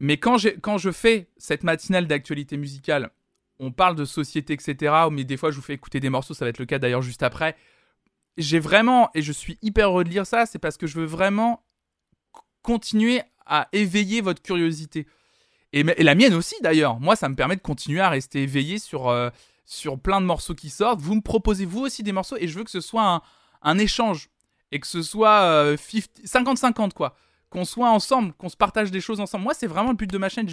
[0.00, 3.10] Mais quand, quand je fais cette matinale d'actualité musicale,
[3.58, 4.92] on parle de société, etc.
[5.10, 7.02] Mais des fois, je vous fais écouter des morceaux, ça va être le cas d'ailleurs
[7.02, 7.56] juste après.
[8.36, 11.06] J'ai vraiment, et je suis hyper heureux de lire ça, c'est parce que je veux
[11.06, 11.64] vraiment
[12.62, 15.06] continuer à éveiller votre curiosité.
[15.72, 17.00] Et, la mienne aussi d'ailleurs.
[17.00, 19.30] Moi, ça me permet de continuer à rester éveillé sur, euh,
[19.64, 21.00] sur plein de morceaux qui sortent.
[21.00, 23.22] Vous me proposez vous aussi des morceaux et je veux que ce soit
[23.62, 24.30] un, échange.
[24.72, 27.16] Et que ce soit 50-50 euh, quoi.
[27.50, 29.44] Qu'on soit ensemble, qu'on se partage des choses ensemble.
[29.44, 30.48] Moi, c'est vraiment le but de ma chaîne.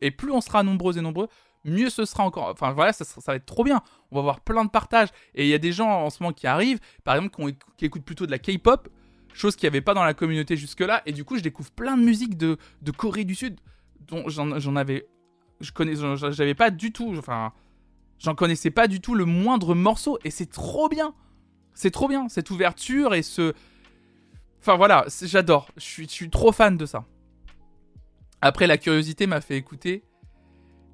[0.00, 1.28] Et plus on sera nombreux et nombreux,
[1.66, 2.48] mieux ce sera encore.
[2.48, 3.82] Enfin voilà, ça, va être trop bien.
[4.10, 5.08] On va avoir plein de partages.
[5.34, 8.04] Et il y a des gens en ce moment qui arrivent, par exemple, qui, écoutent
[8.04, 8.88] plutôt de la K-pop,
[9.34, 11.02] chose qu'il n'y avait pas dans la communauté jusque-là.
[11.06, 13.60] Et du coup, je découvre plein de musique de, de Corée du Sud
[14.08, 15.06] dont j'en avais.
[15.60, 15.94] Je connais.
[15.96, 17.14] J'avais pas du tout.
[17.18, 17.52] Enfin.
[18.18, 20.18] J'en connaissais pas du tout le moindre morceau.
[20.24, 21.14] Et c'est trop bien.
[21.74, 22.28] C'est trop bien.
[22.28, 23.52] Cette ouverture et ce.
[24.60, 25.68] Enfin voilà, j'adore.
[25.76, 27.04] Je suis trop fan de ça.
[28.40, 30.02] Après, la curiosité m'a fait écouter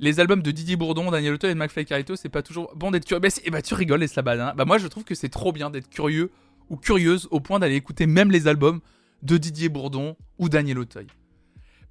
[0.03, 2.17] les albums de Didier Bourdon, Daniel Otto et McFly Carito.
[2.17, 3.21] C'est pas toujours bon d'être curieux.
[3.21, 4.55] Bah, et bah, tu rigoles, les slabades.
[4.57, 6.33] Bah, moi, je trouve que c'est trop bien d'être curieux
[6.69, 8.81] ou curieuse au point d'aller écouter même les albums
[9.23, 11.07] de Didier Bourdon ou Daniel Auteuil.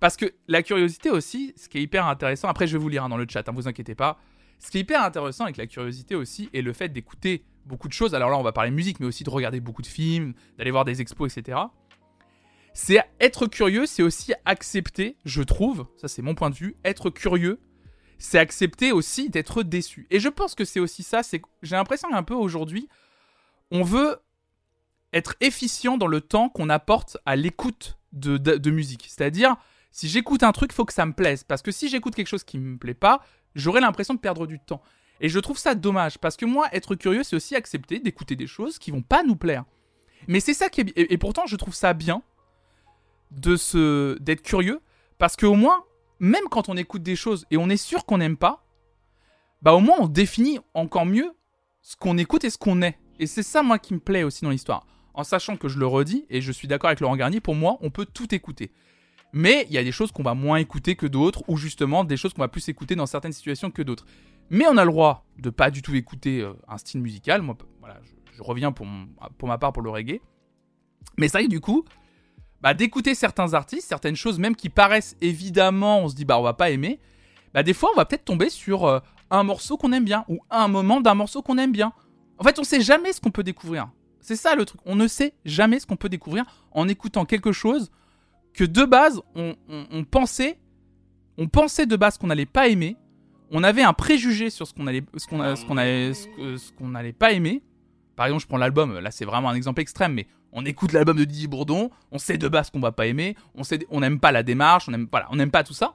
[0.01, 3.05] Parce que la curiosité aussi, ce qui est hyper intéressant, après je vais vous lire
[3.05, 4.20] hein, dans le chat, hein, vous inquiétez pas.
[4.59, 7.93] Ce qui est hyper intéressant avec la curiosité aussi, est le fait d'écouter beaucoup de
[7.93, 8.14] choses.
[8.14, 10.84] Alors là, on va parler musique, mais aussi de regarder beaucoup de films, d'aller voir
[10.84, 11.59] des expos, etc.
[12.74, 17.09] C'est être curieux, c'est aussi accepter, je trouve, ça c'est mon point de vue, être
[17.09, 17.59] curieux,
[18.22, 20.08] c'est accepter aussi d'être déçu.
[20.10, 22.88] Et je pense que c'est aussi ça, c'est j'ai l'impression qu'un peu aujourd'hui,
[23.72, 24.20] on veut
[25.14, 29.06] être efficient dans le temps qu'on apporte à l'écoute de, musique.
[29.08, 29.56] C'est-à-dire,
[29.92, 31.44] Si j'écoute un truc, faut que ça me plaise.
[31.44, 34.60] Parce que si j'écoute quelque chose qui me plaît pas, j'aurai l'impression de perdre du
[34.60, 34.82] temps.
[35.20, 36.18] Et je trouve ça dommage.
[36.18, 39.36] Parce que moi, être curieux, c'est aussi accepter d'écouter des choses qui vont pas nous
[39.36, 39.66] plaire.
[40.28, 40.90] Mais c'est ça qui est.
[40.98, 42.22] Et, et pourtant, je trouve ça bien
[43.32, 44.80] d'être curieux.
[45.18, 45.84] Parce qu'au moins,
[46.22, 48.64] même quand on écoute des choses et on est sûr qu'on n'aime pas,
[49.62, 51.34] bah au moins on définit encore mieux
[51.82, 52.98] ce qu'on écoute et ce qu'on est.
[53.20, 54.86] Et c'est ça, moi, qui me plaît aussi dans l'histoire.
[55.14, 57.78] En sachant que je le redis, et je suis d'accord avec Laurent Garnier, pour moi,
[57.82, 58.72] on peut tout écouter.
[59.34, 62.18] Mais il y a des choses qu'on va moins écouter que d'autres, ou justement des
[62.18, 64.06] choses qu'on va plus écouter dans certaines situations que d'autres.
[64.52, 67.42] Mais on a le droit de pas du tout écouter euh, un style musical.
[67.42, 68.00] Moi, voilà,
[68.34, 68.88] je, reviens pour,
[69.38, 70.20] pour ma part pour le reggae.
[71.18, 71.86] Mais ça y est, du coup,
[72.62, 76.43] bah, d'écouter certains artistes, certaines choses même qui paraissent évidemment, on se dit bah on
[76.43, 76.99] va pas aimer.
[77.53, 78.99] Bah des fois on va peut-être tomber sur euh,
[79.32, 81.93] un morceau qu'on aime bien ou un moment d'un morceau qu'on aime bien.
[82.38, 83.89] En fait, on sait jamais ce qu'on peut découvrir.
[84.20, 84.82] C'est ça le truc.
[84.86, 87.91] On ne sait jamais ce qu'on peut découvrir en écoutant quelque chose
[88.53, 89.55] que de base on,
[90.03, 90.59] pensait,
[91.38, 92.97] on pensait de base qu'on n'allait pas aimer.
[93.51, 95.39] On avait un préjugé sur ce qu'on allait, ce qu'on,
[95.78, 97.62] allait, ce, qu'on n'allait pas aimer.
[98.16, 98.99] Par exemple, je prends l'album.
[98.99, 101.91] Là, c'est vraiment un exemple extrême, mais on écoute l'album de Didier Bourdon.
[102.12, 103.36] On sait de base qu'on va pas aimer.
[103.56, 104.88] On sait, on n'aime pas la démarche.
[104.88, 105.93] On n'aime, pas tout ça.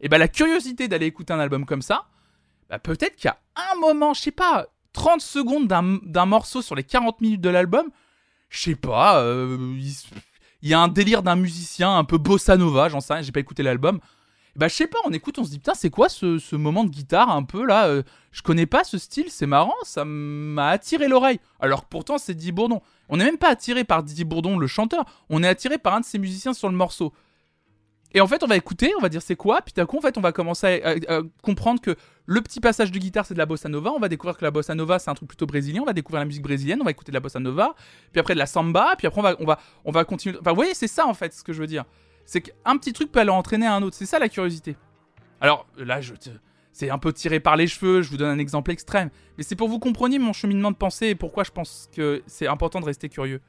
[0.00, 2.06] Et ben la curiosité d'aller écouter un album comme ça,
[2.68, 3.38] bah, peut-être qu'il y a
[3.72, 7.88] un moment, je sais pas, 30 secondes d'un morceau sur les 40 minutes de l'album,
[8.50, 9.74] je sais pas, euh,
[10.62, 13.32] il y a un délire d'un musicien un peu bossa nova, j'en sais rien, j'ai
[13.32, 14.00] pas écouté l'album.
[14.56, 16.90] Bah je sais pas, on écoute, on se dit putain c'est quoi ce, moment de
[16.90, 18.02] guitare un peu là euh,
[18.32, 21.40] Je connais pas ce style, c'est marrant, ça m'a attiré l'oreille.
[21.60, 22.80] Alors que pourtant c'est Didier Bourdon.
[23.08, 26.00] On n'est même pas attiré par Didier Bourdon le chanteur, on est attiré par un
[26.00, 27.12] de ses musiciens sur le morceau.
[28.16, 30.00] Et en fait, on va écouter, on va dire c'est quoi, puis d'un coup, en
[30.00, 33.44] fait, on va commencer à, comprendre que le petit passage de guitare, c'est de la
[33.44, 33.92] bossa nova.
[33.92, 35.82] On va découvrir que la bossa nova, c'est un truc plutôt brésilien.
[35.82, 37.74] On va découvrir la musique brésilienne, on va écouter de la bossa nova,
[38.12, 40.38] puis après de la samba, puis après, on va, on va, on va continuer.
[40.40, 41.84] Enfin, vous voyez, c'est ça, en fait, ce que je veux dire.
[42.26, 43.96] C'est qu'un petit truc peut aller entraîner un autre.
[43.96, 44.76] C'est ça la curiosité.
[45.40, 46.12] Alors là, je
[46.72, 49.08] c'est un peu tiré par les cheveux, je vous donne un exemple extrême.
[49.38, 52.46] Mais c'est pour vous compreniez mon cheminement de pensée et pourquoi je pense que c'est
[52.46, 53.40] important de rester curieux.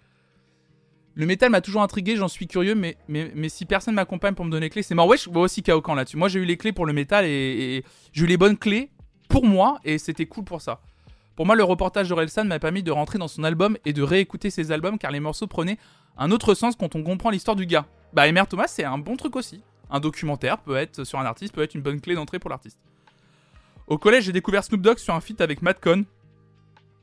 [1.13, 2.95] Le métal m'a toujours intrigué, j'en suis curieux, mais,
[3.49, 5.07] si personne m'accompagne pour me donner les clés, c'est mort.
[5.07, 6.15] Ouais, je vois aussi Kaokan là-dessus.
[6.15, 8.91] Moi, j'ai eu les clés pour le métal et, j'ai eu les bonnes clés
[9.27, 10.79] pour moi et c'était cool pour ça.
[11.35, 14.03] Pour moi, le reportage de Relsan m'a permis de rentrer dans son album et de
[14.03, 15.79] réécouter ses albums car les morceaux prenaient
[16.17, 17.87] un autre sens quand on comprend l'histoire du gars.
[18.17, 19.61] Bah, Emer Thomas, c'est un bon truc aussi.
[19.91, 22.79] Un documentaire peut être sur un artiste, peut être une bonne clé d'entrée pour l'artiste.
[23.85, 26.03] Au collège, j'ai découvert Snoop Dogg sur un feat avec Matt Cohn.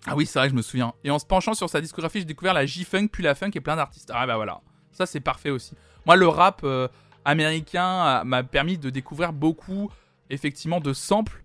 [0.09, 0.93] Ah oui, c'est vrai, je me souviens.
[1.05, 3.61] Et en se penchant sur sa discographie, j'ai découvert la J-Funk, puis la Funk et
[3.61, 4.11] plein d'artistes.
[4.13, 4.61] Ah bah voilà.
[4.91, 5.77] Ça, c'est parfait aussi.
[6.05, 6.89] Moi, le rap euh,
[7.25, 9.93] américain m'a permis de découvrir beaucoup,
[10.31, 11.45] effectivement, de samples.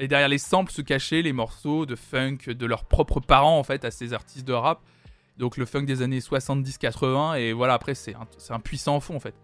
[0.00, 3.64] Et derrière les samples se cachaient les morceaux de funk de leurs propres parents, en
[3.64, 4.82] fait, à ces artistes de rap.
[5.36, 7.38] Donc le funk des années 70-80.
[7.38, 9.34] Et voilà, après, c'est un, un puissant fond, en fait.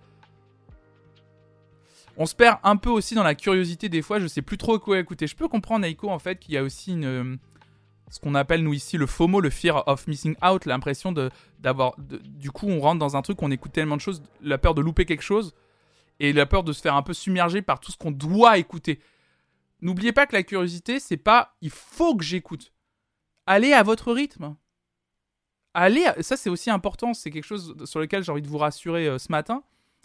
[2.16, 4.78] On se perd un peu aussi dans la curiosité des fois, je sais plus trop
[4.78, 5.28] quoi écouter.
[5.28, 7.39] Je peux comprendre, Aiko, en fait, qu'il y a aussi une
[8.11, 11.30] ce qu'on appelle nous ici le FOMO, le fear of missing out, l'impression de
[11.61, 14.74] d'avoir, du coup, on rentre dans un truc, on écoute tellement de choses, la peur
[14.74, 15.55] de louper quelque chose
[16.20, 19.01] et la peur de se faire un peu submerger par tout ce qu'on doit écouter.
[19.80, 22.72] N'oubliez pas que la curiosité, c'est pas il faut que j'écoute.
[23.47, 24.57] Allez à votre rythme.
[25.75, 29.07] Allez, ça c'est aussi important, c'est quelque chose sur lequel j'ai envie de vous rassurer
[29.07, 29.62] euh, ce matin.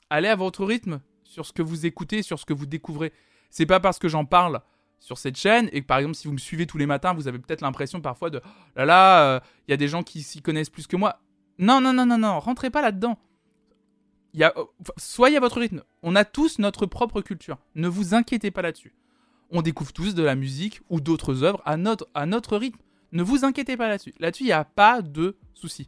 [0.09, 3.11] Allez à votre rythme sur ce que vous écoutez, sur ce que vous découvrez.
[3.49, 4.61] C'est pas parce que j'en parle
[4.99, 7.27] sur cette chaîne et que par exemple si vous me suivez tous les matins, vous
[7.27, 10.21] avez peut-être l'impression parfois de oh là là, il euh, y a des gens qui
[10.21, 11.19] s'y connaissent plus que moi.
[11.59, 13.17] Non non non non non, rentrez pas là-dedans.
[14.41, 14.53] A,
[14.97, 15.83] soyez à votre rythme.
[16.01, 17.57] On a tous notre propre culture.
[17.75, 18.93] Ne vous inquiétez pas là-dessus.
[19.51, 22.79] On découvre tous de la musique ou d'autres œuvres à notre, à notre rythme.
[23.13, 24.13] Ne vous inquiétez pas là-dessus.
[24.19, 25.87] Là-dessus, il n'y a pas de souci.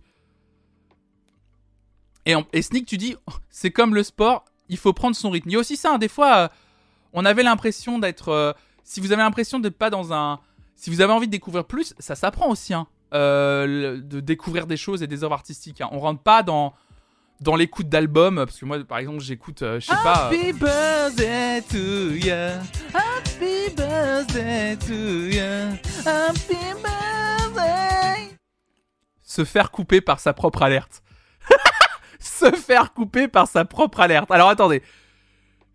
[2.26, 3.16] Et, et Sneak, tu dis,
[3.50, 5.50] c'est comme le sport, il faut prendre son rythme.
[5.50, 6.48] Il y a aussi ça, hein, des fois, euh,
[7.12, 8.30] on avait l'impression d'être...
[8.30, 8.54] Euh,
[8.86, 10.40] si vous avez l'impression d'être pas dans un.
[10.76, 14.78] Si vous avez envie de découvrir plus, ça s'apprend aussi, hein, euh, de découvrir des
[14.78, 15.82] choses et des œuvres artistiques.
[15.82, 15.90] Hein.
[15.92, 16.74] On rentre pas dans
[17.42, 21.62] dans l'écoute d'albums parce que moi par exemple j'écoute euh, je sais pas Happy birthday
[21.70, 22.34] to you
[22.94, 28.36] Happy birthday to you Happy birthday
[29.22, 31.04] se faire couper par sa propre alerte
[32.20, 34.82] se faire couper par sa propre alerte alors attendez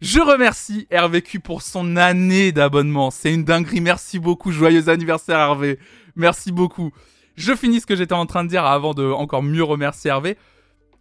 [0.00, 3.10] je remercie RVQ pour son année d'abonnement.
[3.10, 3.82] C'est une dinguerie.
[3.82, 4.50] Merci beaucoup.
[4.50, 5.78] Joyeux anniversaire Hervé.
[6.16, 6.90] Merci beaucoup.
[7.36, 10.38] Je finis ce que j'étais en train de dire avant de encore mieux remercier Hervé.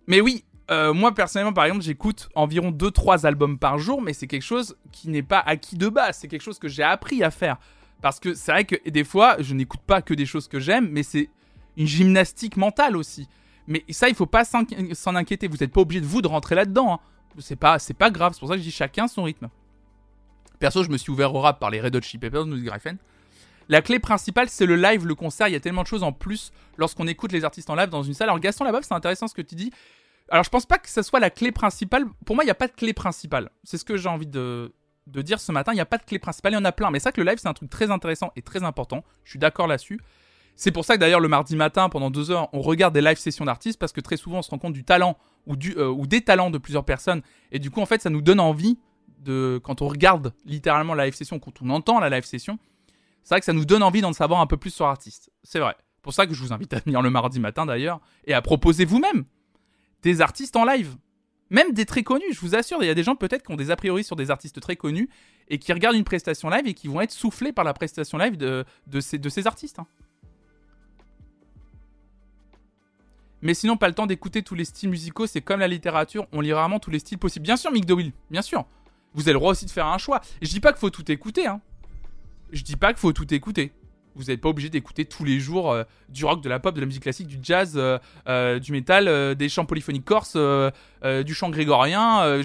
[0.07, 4.27] Mais oui, euh, moi personnellement par exemple j'écoute environ 2-3 albums par jour mais c'est
[4.27, 7.31] quelque chose qui n'est pas acquis de base, c'est quelque chose que j'ai appris à
[7.31, 7.57] faire.
[8.01, 10.89] Parce que c'est vrai que des fois je n'écoute pas que des choses que j'aime
[10.89, 11.29] mais c'est
[11.77, 13.27] une gymnastique mentale aussi.
[13.67, 16.55] Mais ça il faut pas s'en inquiéter, vous n'êtes pas obligé de vous de rentrer
[16.55, 16.93] là-dedans.
[16.93, 16.99] Hein.
[17.39, 17.77] C'est pas,
[18.11, 19.49] grave, c'est pour ça que je dis chacun son rythme.
[20.59, 22.95] Perso, je me suis ouvert au rap par les Red Hot Chili Peppers, nous Griffin.
[23.69, 25.47] La clé principale, c'est le live, le concert.
[25.47, 28.03] Il y a tellement de choses en plus lorsqu'on écoute les artistes en live dans
[28.03, 28.29] une salle.
[28.29, 29.71] Alors, Gaston là-bas, c'est intéressant ce que tu dis.
[30.31, 32.05] Alors, je pense pas que ce soit la clé principale.
[32.25, 33.49] Pour moi, il n'y a pas de clé principale.
[33.63, 34.73] C'est ce que j'ai envie de,
[35.07, 35.71] dire ce matin.
[35.71, 36.91] Il n'y a pas de clé principale, il y en a plein.
[36.91, 39.03] Mais ça, que le live, c'est un truc très intéressant et très important.
[39.23, 39.99] Je suis d'accord là-dessus.
[40.55, 43.17] C'est pour ça que d'ailleurs, le mardi matin, pendant deux heures, on regarde des live
[43.17, 45.17] sessions d'artistes parce que très souvent, on se rend compte du talent
[45.47, 47.21] ou, du, euh, ou des talents de plusieurs personnes.
[47.51, 48.77] Et du coup, en fait, ça nous donne envie
[49.19, 49.59] de.
[49.63, 52.59] Quand on regarde littéralement la live session, quand on entend la live session,
[53.23, 55.31] c'est vrai que ça nous donne envie d'en savoir un peu plus sur l'artiste.
[55.43, 55.75] C'est vrai.
[56.01, 58.85] Pour ça que je vous invite à venir le mardi matin d'ailleurs et à proposer
[58.85, 59.25] vous-même
[60.03, 60.95] des artistes en live.
[61.49, 63.55] Même des très connus, je vous assure, il y a des gens peut-être qui ont
[63.55, 65.09] des a priori sur des artistes très connus
[65.47, 68.37] et qui regardent une prestation live et qui vont être soufflés par la prestation live
[68.37, 68.65] de,
[68.99, 69.79] ces artistes.
[69.79, 69.87] Hein.
[73.41, 76.41] Mais sinon, pas le temps d'écouter tous les styles musicaux, c'est comme la littérature, on
[76.41, 77.43] lit rarement tous les styles possibles.
[77.43, 78.65] Bien sûr, Mick DeWill, bien sûr.
[79.13, 80.21] Vous avez le droit aussi de faire un choix.
[80.41, 81.61] je dis pas qu'il faut tout écouter, hein.
[82.51, 83.71] Je dis pas qu'il faut tout écouter.
[84.19, 86.81] Vous n'êtes pas obligé d'écouter tous les jours euh, du rock, de la pop, de
[86.81, 87.97] la musique classique, du jazz, euh,
[88.27, 92.41] euh, du métal, des chants polyphoniques corses, du chant grégorien.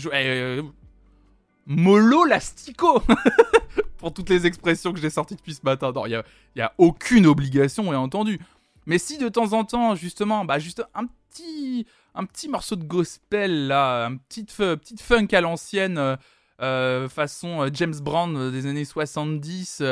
[1.67, 3.03] mollo lastico
[3.99, 5.91] Pour toutes les expressions que j'ai sorties depuis ce matin.
[5.93, 6.23] Non, il
[6.55, 8.39] n'y a, a aucune obligation, bien entendu.
[8.87, 12.85] Mais si de temps en temps, justement, bah juste un petit, un petit morceau de
[12.85, 16.19] gospel là, un petit petite funk à l'ancienne,
[16.61, 19.83] façon James Brown des années 70,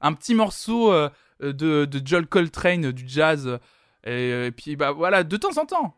[0.00, 0.92] un petit morceau
[1.40, 3.58] de, de Joel Coltrane du jazz,
[4.04, 5.96] et, puis bah voilà, de temps en temps,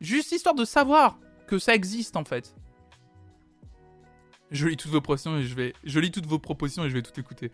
[0.00, 2.54] juste histoire de savoir que ça existe en fait.
[4.50, 6.94] Je lis toutes vos propositions et je vais, je lis toutes vos propositions et je
[6.94, 7.50] vais tout écouter.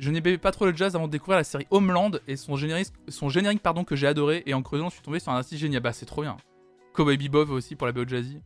[0.00, 2.88] Je n'aimais pas trop le jazz avant de découvrir la série Homeland et son générique,
[3.08, 4.42] son générique pardon, que j'ai adoré.
[4.46, 5.82] Et en creusant, je suis tombé sur un artiste génial.
[5.82, 6.38] Bah, c'est trop bien.
[6.94, 8.40] Cowboy Bebop aussi pour la BO Jazzy.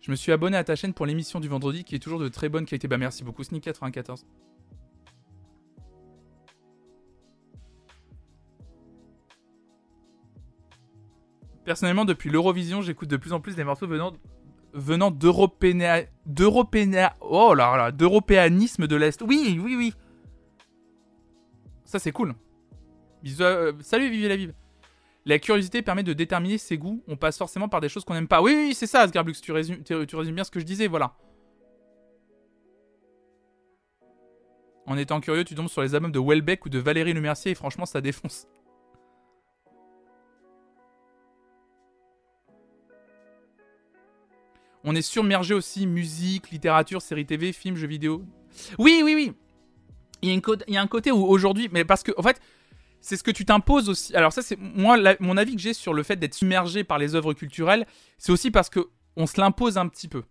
[0.00, 2.28] Je me suis abonné à ta chaîne pour l'émission du vendredi qui est toujours de
[2.28, 2.88] très bonne qualité.
[2.88, 4.24] Bah, merci beaucoup, Sneak94.
[11.64, 14.12] Personnellement, depuis l'Eurovision, j'écoute de plus en plus des morceaux venant
[14.72, 16.08] venant d'européanisme
[17.20, 19.20] oh là là, d'européanisme de l'Est.
[19.22, 19.94] Oui, oui, oui.
[21.84, 22.34] Ça, c'est cool.
[23.22, 24.54] Bisous, euh, salut, vivez la vive.
[25.26, 27.02] La curiosité permet de déterminer ses goûts.
[27.06, 28.40] On passe forcément par des choses qu'on n'aime pas.
[28.40, 29.34] Oui, oui, c'est ça, Asgarblux.
[29.34, 29.82] Tu résumes,
[30.34, 31.14] bien ce que je disais, voilà.
[34.86, 37.54] En étant curieux, tu tombes sur les albums de Welbeck ou de Valérie Lemercier et
[37.54, 38.48] franchement, ça défonce.
[44.82, 48.24] On est surmergé aussi, musique, littérature, séries TV, films, jeux vidéo.
[48.78, 49.32] Oui, oui, oui.
[50.22, 52.40] Il y a, il y a un côté où aujourd'hui, mais parce que, en fait,
[53.00, 54.14] c'est ce que tu t'imposes aussi.
[54.14, 57.14] Alors ça, c'est moi, mon avis que j'ai sur le fait d'être submergé par les
[57.14, 57.86] œuvres culturelles,
[58.18, 60.24] c'est aussi parce que on se l'impose un petit peu.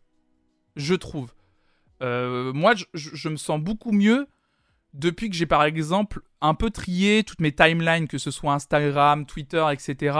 [0.76, 1.34] Je trouve.
[2.02, 4.28] Euh, moi, je, me sens beaucoup mieux
[4.94, 9.26] depuis que j'ai par exemple un peu trié toutes mes timelines, que ce soit Instagram,
[9.26, 10.18] Twitter, etc.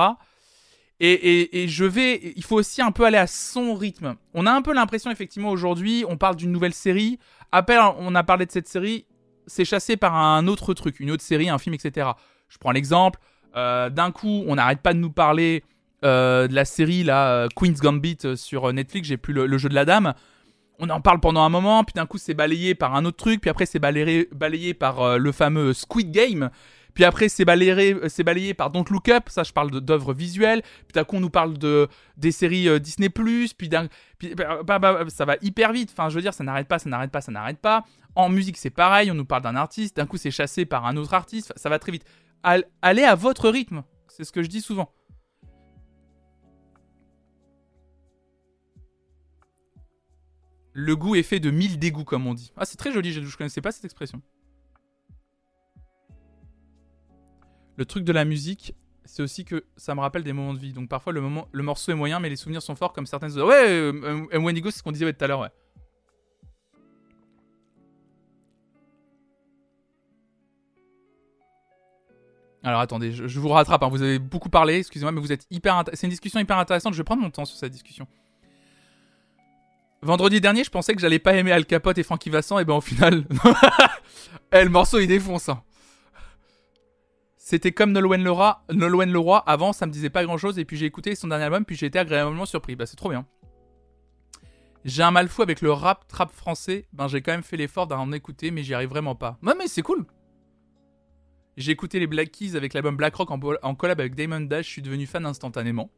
[1.02, 4.18] Et, je vais, il faut aussi un peu aller à son rythme.
[4.34, 7.20] On a un peu l'impression, effectivement, aujourd'hui, on parle d'une nouvelle série.
[7.54, 9.06] Après, on a parlé de cette série,
[9.48, 12.10] c'est chassé par un autre truc, une autre série, un film, etc.
[12.50, 13.20] Je prends l'exemple.
[13.56, 15.64] Euh, d'un coup, on n'arrête pas de nous parler
[16.06, 19.08] euh, de la série là, euh, Queen's Gambit sur Netflix.
[19.08, 20.14] J'ai plus le, jeu de la dame.
[20.80, 23.42] On en parle pendant un moment, puis d'un coup, c'est balayé par un autre truc,
[23.42, 26.50] puis après, c'est balayé, balayé par le fameux Squid Game.
[26.94, 29.26] Puis après, c'est balayé, balayé par Don't Look Up.
[29.28, 30.62] Ça, je parle d'œuvres visuelles.
[30.62, 33.10] Puis d'un coup, on nous parle de des séries Disney+.
[33.10, 33.50] Puis,
[34.18, 35.90] puis bah, bah, bah, ça va hyper vite.
[35.92, 37.84] Enfin, je veux dire, ça n'arrête pas, ça n'arrête pas, ça n'arrête pas.
[38.16, 39.12] En musique, c'est pareil.
[39.12, 39.98] On nous parle d'un artiste.
[39.98, 41.54] D'un coup, c'est chassé par un autre artiste.
[41.58, 42.06] Ça va très vite.
[42.44, 43.84] Allez à votre rythme.
[44.08, 44.94] C'est ce que je dis souvent.
[50.74, 52.54] Le goût est fait de mille dégoûts, comme on dit.
[52.56, 54.22] Ah, c'est très joli, je ne connaissais pas cette expression.
[57.76, 58.76] Le truc de la musique,
[59.06, 60.74] c'est aussi que ça me rappelle des moments de vie.
[60.74, 61.22] Donc parfois le,
[61.64, 63.32] morceau est moyen, mais les souvenirs sont forts, comme certaines.
[63.42, 65.50] Ouais, euh, euh Wendigo, c'est ce qu'on disait tout à l'heure.
[72.64, 73.90] Alors attendez, je, vous rattrape, hein.
[73.90, 75.84] vous avez beaucoup parlé, excusez-moi, mais vous êtes hyper...
[75.94, 78.06] C'est une discussion hyper intéressante, je vais prendre mon temps sur cette discussion.
[80.02, 82.76] Vendredi dernier, je pensais que j'allais pas aimer Al Capote et Frankie Vincent, et ben
[82.76, 83.26] au final...
[84.52, 85.64] eh, le morceau il défonce, hein.
[87.50, 89.42] C'était comme Nolwenn Leroy, Nolwenn Leroy.
[89.48, 90.60] Avant, ça me disait pas grand chose.
[90.60, 92.76] Et puis j'ai écouté son dernier album, puis j'ai été agréablement surpris.
[92.76, 93.26] Bah, c'est trop bien.
[94.86, 96.86] J'ai un mal fou avec le rap trap français.
[96.94, 99.40] Ben, j'ai quand même fait l'effort d'en écouter, mais j'y arrive vraiment pas.
[99.42, 100.06] Non, mais c'est cool.
[101.60, 104.72] J'ai écouté les Black Keys avec l'album Black Rock en, collab avec Damon Dash, je
[104.72, 105.92] suis devenu fan instantanément.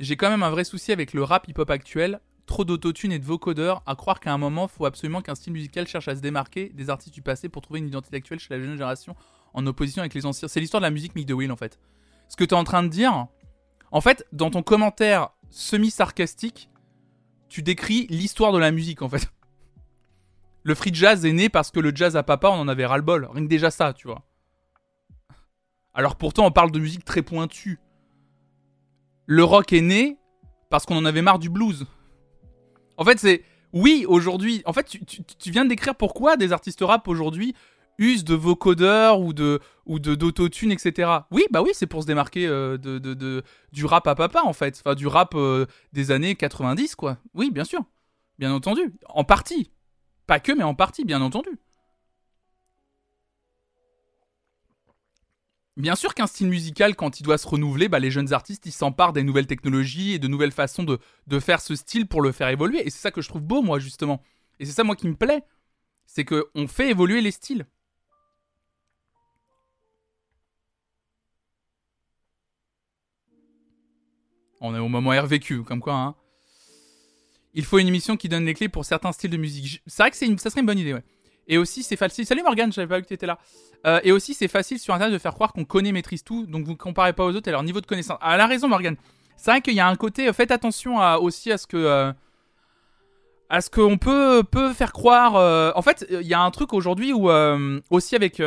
[0.00, 3.24] J'ai quand même un vrai souci avec le rap hip-hop actuel, trop d'autotune et de
[3.24, 6.70] vocodeurs, à croire qu'à un moment, faut absolument qu'un style musical cherche à se démarquer
[6.70, 9.14] des artistes du passé pour trouver une identité actuelle chez la jeune génération
[9.54, 10.48] en opposition avec les anciens.
[10.48, 11.78] C'est l'histoire de la musique Mick de Will en fait.
[12.28, 13.28] Ce que tu es en train de dire,
[13.92, 16.70] en fait, dans ton commentaire semi-sarcastique,
[17.48, 19.30] tu décris l'histoire de la musique en fait.
[20.62, 23.28] Le free jazz est né parce que le jazz à papa, on en avait ras-le-bol.
[23.32, 24.24] Rien que déjà ça, tu vois.
[25.94, 27.78] Alors pourtant, on parle de musique très pointue.
[29.26, 30.18] Le rock est né
[30.68, 31.86] parce qu'on en avait marre du blues.
[32.96, 33.44] En fait, c'est.
[33.72, 34.62] Oui, aujourd'hui.
[34.64, 34.84] En fait,
[35.38, 37.54] tu, viens de décrire pourquoi des artistes rap aujourd'hui
[37.98, 41.10] usent de vocodeurs ou de ou d'autotune, etc.
[41.30, 43.42] Oui, bah oui, c'est pour se démarquer euh, de, de,
[43.72, 44.82] du rap à papa, en fait.
[44.84, 47.18] Enfin, du rap euh, des années 90, quoi.
[47.34, 47.84] Oui, bien sûr.
[48.38, 48.94] Bien entendu.
[49.08, 49.70] En partie.
[50.26, 51.50] Pas que, mais en partie, bien entendu.
[55.76, 58.72] Bien sûr qu'un style musical, quand il doit se renouveler, bah, les jeunes artistes, ils
[58.72, 62.32] s'emparent des nouvelles technologies et de nouvelles façons de, de faire ce style pour le
[62.32, 62.86] faire évoluer.
[62.86, 64.22] Et c'est ça que je trouve beau, moi, justement.
[64.58, 65.42] Et c'est ça, moi, qui me plaît.
[66.06, 67.66] C'est qu'on fait évoluer les styles.
[74.60, 76.14] On est au moment RVQ, comme quoi, hein.
[77.54, 79.82] Il faut une émission qui donne les clés pour certains styles de musique.
[79.86, 81.04] C'est vrai que c'est ça serait une bonne idée, ouais.
[81.48, 82.26] Et aussi, c'est facile.
[82.26, 83.38] Salut Morgane, j'avais pas vu que t'étais là.
[83.86, 86.64] Euh, et aussi, c'est facile sur Internet de faire croire qu'on connaît, maîtrise tout, donc
[86.64, 88.18] vous ne comparez pas aux autres et leur niveau de connaissance.
[88.20, 88.96] Ah, elle a raison, Morgane.
[89.36, 90.28] C'est vrai qu'il y a un côté.
[90.28, 91.76] Euh, faites attention à, aussi à ce que.
[91.76, 92.12] Euh,
[93.48, 95.36] à ce qu'on peut, peut faire croire.
[95.76, 97.30] en fait, il y a un truc aujourd'hui où,
[97.90, 98.42] aussi avec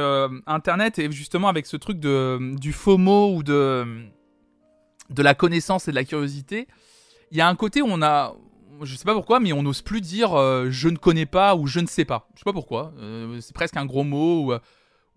[0.46, 3.88] Internet et justement avec ce truc de, du FOMO ou de,
[5.10, 6.68] de la connaissance et de la curiosité,
[7.32, 8.36] il y a un côté où on a,
[8.84, 10.32] je sais pas pourquoi, mais on n'ose plus dire
[10.70, 12.28] je ne connais pas ou je ne sais pas.
[12.34, 12.94] Je sais pas pourquoi.
[13.40, 14.60] c'est presque un gros mot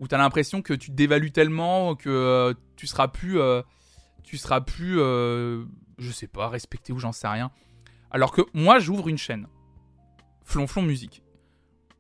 [0.03, 3.63] où tu as l'impression que tu te dévalues tellement que euh, tu seras plus, euh,
[4.25, 5.65] tu seras plus, euh,
[5.99, 7.53] je sais pas, respecté ou j'en sais rien.
[8.11, 9.47] Alors que moi, j'ouvre une chaîne,
[10.45, 11.23] Flonflon Musique,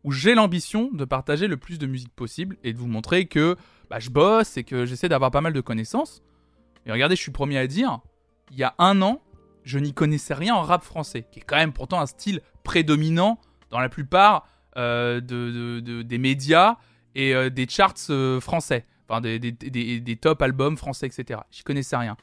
[0.02, 3.56] où j'ai l'ambition de partager le plus de musique possible et de vous montrer que
[3.88, 6.22] bah, je bosse et que j'essaie d'avoir pas mal de connaissances.
[6.86, 8.00] Et regardez, je suis premier à dire,
[8.50, 9.20] il y a un an,
[9.64, 13.38] je n'y connaissais rien en rap français, qui est quand même pourtant un style prédominant
[13.70, 16.76] dans la plupart des médias
[17.14, 21.40] et euh, des charts euh, français, enfin des, top albums français, etc.
[21.50, 22.16] J'y connaissais rien.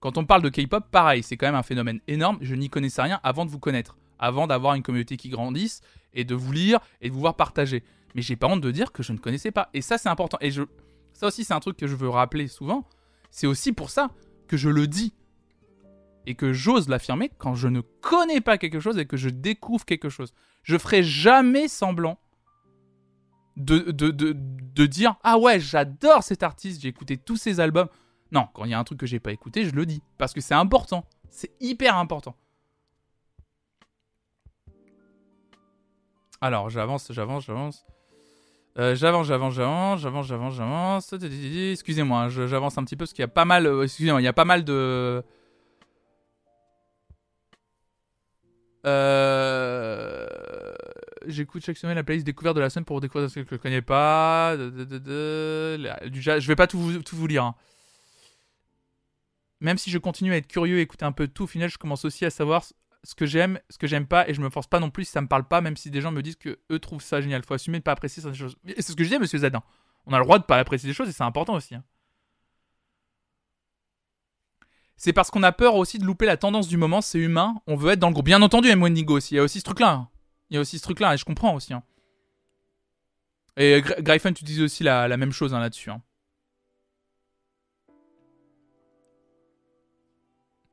[0.00, 2.38] Quand on parle de K-pop, pareil, c'est quand même un phénomène énorme.
[2.40, 5.80] Je n'y connaissais rien avant de vous connaître, avant d'avoir une communauté qui grandisse
[6.14, 7.82] et de vous lire et de vous voir partager.
[8.14, 9.68] Mais j'ai pas honte de dire que je ne connaissais pas.
[9.74, 10.38] Et ça, c'est important.
[10.40, 10.50] Et
[11.12, 12.86] ça aussi, c'est un truc que je veux rappeler souvent.
[13.36, 14.08] C'est aussi pour ça
[14.48, 15.12] que je le dis
[16.24, 19.84] et que j'ose l'affirmer quand je ne connais pas quelque chose et que je découvre
[19.84, 20.32] quelque chose.
[20.62, 22.18] Je ferai jamais semblant
[23.58, 27.90] de, de, de, dire Ah ouais, j'adore cet artiste, j'ai écouté tous ses albums.
[28.32, 30.02] Non, quand il y a un truc que j'ai pas écouté, je le dis.
[30.16, 31.04] Parce que c'est important.
[31.28, 32.38] C'est hyper important.
[36.40, 37.84] Alors, j'avance, j'avance, j'avance.
[38.78, 41.12] Euh, j'avance, j'avance, j'avance, j'avance, j'avance, j'avance.
[41.72, 43.66] Excusez-moi, hein, j'avance un petit peu parce qu'il y a pas mal.
[43.66, 45.22] Euh, excusez-moi, il y a pas mal de.
[48.86, 50.26] Euh
[51.26, 53.82] j'écoute chaque semaine la playlist découverte de la semaine pour découvrir ce que je connais
[53.82, 54.56] pas.
[54.56, 57.44] je vais pas tout vous, tout vous lire.
[57.44, 57.54] Hein.
[59.60, 61.70] Même si je continue à être curieux et écouter un peu de tout, au final,
[61.70, 62.64] je commence aussi à savoir
[63.06, 65.12] ce que j'aime, ce que j'aime pas, et je me force pas non plus si
[65.12, 67.44] ça me parle pas, même si des gens me disent que eux trouvent ça génial.
[67.44, 68.56] Faut assumer de pas apprécier certaines choses.
[68.66, 69.62] C'est ce que je disais, monsieur Zadin.
[70.06, 71.76] On a le droit de pas apprécier des choses et c'est important aussi.
[71.76, 71.84] Hein.
[74.96, 77.76] C'est parce qu'on a peur aussi de louper la tendance du moment, c'est humain, on
[77.76, 78.26] veut être dans le groupe.
[78.26, 78.82] Bien entendu, M.
[78.82, 79.92] Wendigo aussi, il y a aussi ce truc-là.
[79.92, 80.08] Hein.
[80.50, 81.74] Il y a aussi ce truc-là, et je comprends aussi.
[81.74, 81.82] Hein.
[83.56, 85.90] Et Gryphon, tu disais aussi la, même chose là-dessus.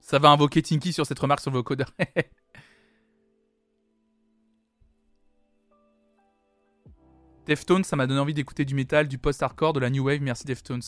[0.03, 1.93] Ça va invoquer Tinky sur cette remarque sur vos codeurs.
[7.47, 10.19] Deftones, ça m'a donné envie d'écouter du métal, du post-hardcore, de la new wave.
[10.21, 10.83] Merci Deftones.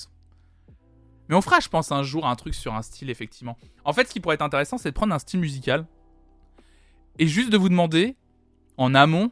[1.29, 3.57] Mais on fera, je pense, un jour un truc sur un style, effectivement.
[3.85, 5.87] En fait, ce qui pourrait être intéressant, c'est de prendre un style musical
[7.17, 8.17] et juste de vous demander
[8.75, 9.31] en amont,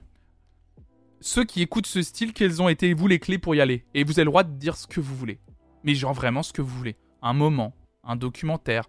[1.20, 4.06] ceux qui écoutent ce style, quelles ont été vous les clés pour y aller Et
[4.06, 5.42] vous avez le droit de dire ce que vous voulez.
[5.84, 6.96] Mais genre vraiment ce que vous voulez.
[7.22, 7.76] Un moment,
[8.06, 8.86] un documentaire,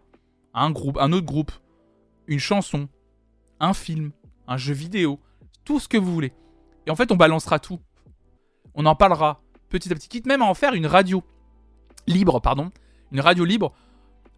[0.54, 1.52] un groupe, un autre groupe,
[2.26, 2.88] une chanson,
[3.60, 4.12] un film,
[4.46, 5.20] un jeu vidéo,
[5.64, 6.32] tout ce que vous voulez.
[6.86, 7.80] Et en fait, on balancera tout.
[8.74, 11.22] On en parlera petit à petit, quitte même à en faire une radio
[12.06, 12.70] libre, pardon,
[13.12, 13.74] une radio libre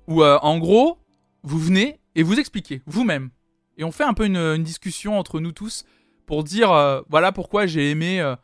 [0.07, 0.99] où euh, en gros,
[1.43, 3.31] vous venez et vous expliquez vous-même.
[3.77, 5.85] Et on fait un peu une discussion entre nous tous
[6.27, 8.35] pour dire euh, voilà pourquoi j'ai aimé euh,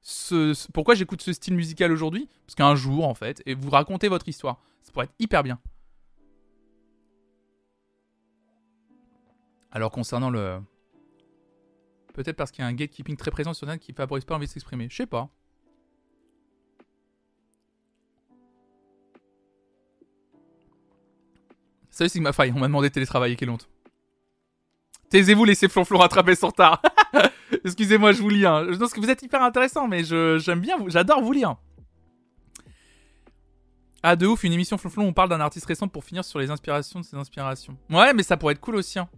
[0.00, 4.08] ce, pourquoi j'écoute ce style musical aujourd'hui parce qu'un jour en fait et vous racontez
[4.08, 5.60] votre histoire ça pourrait être hyper bien
[9.72, 10.60] Alors concernant le...
[12.14, 14.46] Peut-être parce qu'il y a un gatekeeping très présent sur Internet qui favorise pas l'envie
[14.46, 14.88] de s'exprimer.
[14.90, 15.28] Je sais pas.
[21.90, 23.68] Salut Sigma Fry, on m'a demandé de télétravailler, quelle honte.
[25.10, 26.80] Taisez-vous, laissez Flonflon rattraper son retard.
[27.64, 28.46] Excusez-moi, je vous lis.
[28.46, 28.66] Hein.
[28.70, 31.56] Je pense que vous êtes hyper intéressant, mais j'aime bien, j'adore vous lire.
[34.02, 36.50] Ah, de ouf, une émission Flonflon on parle d'un artiste récent pour finir sur les
[36.50, 37.76] inspirations de ses inspirations.
[37.90, 38.98] Ouais, mais ça pourrait être cool aussi.
[38.98, 39.08] Hein.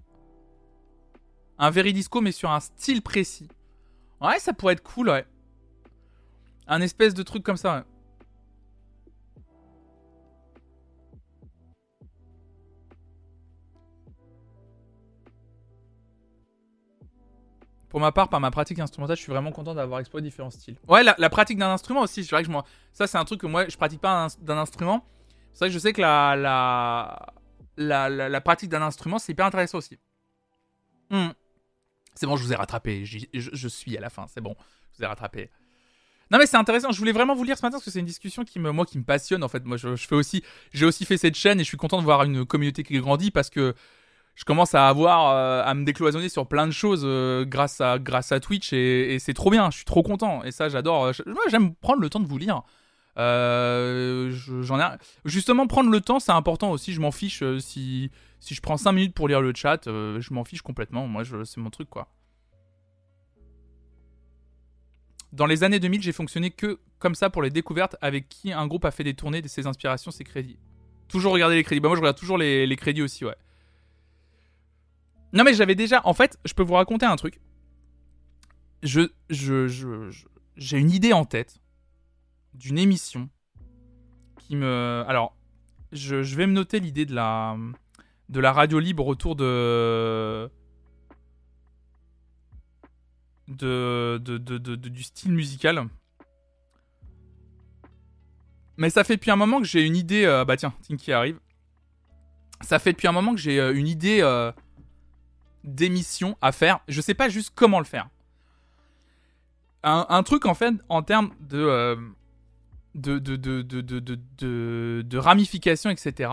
[1.63, 3.47] Un Veridisco, mais sur un style précis.
[4.21, 5.25] Ouais, ça pourrait être cool, ouais.
[6.67, 7.83] Un espèce de truc comme ça, ouais.
[17.91, 20.79] Pour ma part, par ma pratique instrumentale, je suis vraiment content d'avoir exploré différents styles.
[20.89, 22.25] Ouais, la, pratique d'un instrument aussi.
[22.25, 22.59] C'est vrai que je,
[22.93, 25.07] ça, c'est un truc que moi, je pratique pas d'un instrument.
[25.53, 26.35] C'est vrai que je sais que la,
[27.77, 30.01] la, la, pratique d'un instrument, c'est hyper intéressant aussi.
[31.09, 31.29] Hmm.
[32.15, 33.05] C'est bon, je vous ai rattrapé.
[33.05, 34.55] Je, suis à la fin, c'est bon.
[34.93, 35.51] Je vous ai rattrapé.
[36.31, 36.93] Non mais c'est intéressant.
[36.93, 38.87] Je voulais vraiment vous lire ce matin parce que c'est une discussion qui me, moi,
[38.87, 39.65] qui me passionne en fait.
[39.65, 40.43] Moi, je, je fais aussi,
[40.73, 43.31] j'ai aussi fait cette chaîne et je suis content de voir une communauté qui grandit
[43.31, 43.75] parce que
[44.35, 47.99] je commence à avoir euh, à me décloisonner sur plein de choses euh, grâce à
[47.99, 49.71] grâce à Twitch et, c'est trop bien.
[49.71, 51.13] Je suis trop content et ça j'adore.
[51.27, 52.63] Moi j'aime prendre le temps de vous lire.
[53.19, 54.31] Euh,
[55.27, 56.93] justement prendre le temps c'est important aussi.
[56.93, 58.11] Je m'en fiche si
[58.41, 61.07] si je prends 5 minutes pour lire le chat, je m'en fiche complètement.
[61.07, 62.09] Moi c'est mon truc quoi.
[65.33, 68.67] Dans les années 2000, j'ai fonctionné que comme ça pour les découvertes avec qui un
[68.67, 70.59] groupe a fait des tournées de ses inspirations, ses crédits.
[71.09, 71.81] Toujours regarder les crédits.
[71.81, 73.37] Bah moi je regarde toujours les, les crédits aussi ouais.
[75.33, 76.03] Non, mais j'avais déjà.
[76.05, 77.41] En fait, je peux vous raconter un truc.
[78.83, 80.11] Je, je, je,
[80.57, 81.62] j'ai une idée en tête
[82.55, 83.29] d'une émission
[84.39, 85.05] qui me.
[85.07, 85.37] Alors,
[85.93, 87.57] je, vais me noter l'idée de la,
[88.29, 90.51] de la radio libre autour de.
[93.49, 95.87] De, de, de, du style musical.
[98.79, 100.25] Mais ça fait depuis un moment que j'ai une idée.
[100.25, 101.39] Euh, bah tiens, Tinky arrive.
[102.63, 104.53] Ça fait depuis un moment que j'ai euh, une idée euh,
[105.65, 106.81] d'émissions à faire.
[106.89, 108.09] Je sais pas juste comment le faire.
[109.85, 111.99] Un, truc en fait en termes de,
[112.95, 116.31] de, de, de, de, ramifications, etc.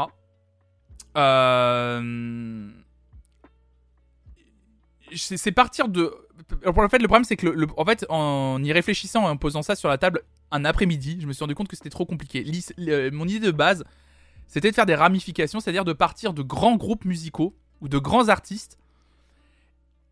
[5.16, 6.14] c'est partir de.
[6.64, 9.89] Le fait, le problème, c'est que en fait, en y réfléchissant, en posant ça sur
[9.89, 12.43] la table un après-midi, je me suis rendu compte que c'était trop compliqué.
[13.12, 13.84] mon idée de base,
[14.47, 18.30] c'était de faire des ramifications, c'est-à-dire de partir de grands groupes musicaux ou de grands
[18.30, 18.78] artistes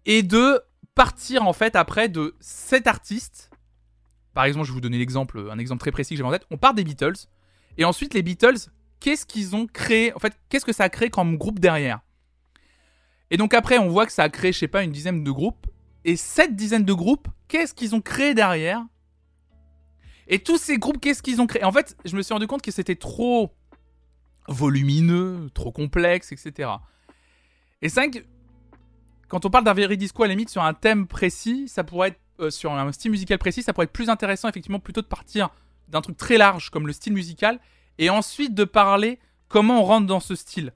[0.05, 0.61] et de
[0.95, 3.46] partir en fait après de cet artiste.
[4.37, 6.45] Par exemple, je vais vous donner l'exemple, un exemple très précis que j'ai en tête.
[6.51, 7.25] On part des Beatles
[7.79, 8.69] et ensuite les Beatles,
[8.99, 12.01] qu'est-ce qu'ils ont créé En fait, qu'est-ce que ça a créé comme groupe derrière?
[13.31, 15.31] Et donc après, on voit que ça a créé, je sais pas, une dizaine de
[15.31, 15.65] groupes.
[16.05, 18.85] Et cette dizaine de groupes, qu'est-ce qu'ils ont créé derrière?
[20.27, 21.63] Et tous ces groupes, qu'est-ce qu'ils ont créé?
[21.63, 23.55] En fait, je me suis rendu compte que c'était trop
[24.47, 26.69] volumineux, trop complexe, etc.
[27.81, 28.19] Et c'est que
[29.29, 32.19] quand on parle d'un Veridisco à la limite sur un thème précis, ça pourrait être
[32.39, 35.49] euh, sur un style musical précis, ça pourrait être plus intéressant effectivement plutôt de partir
[35.87, 37.59] d'un truc très large comme le style musical
[37.97, 40.73] et ensuite de parler comment on rentre dans ce style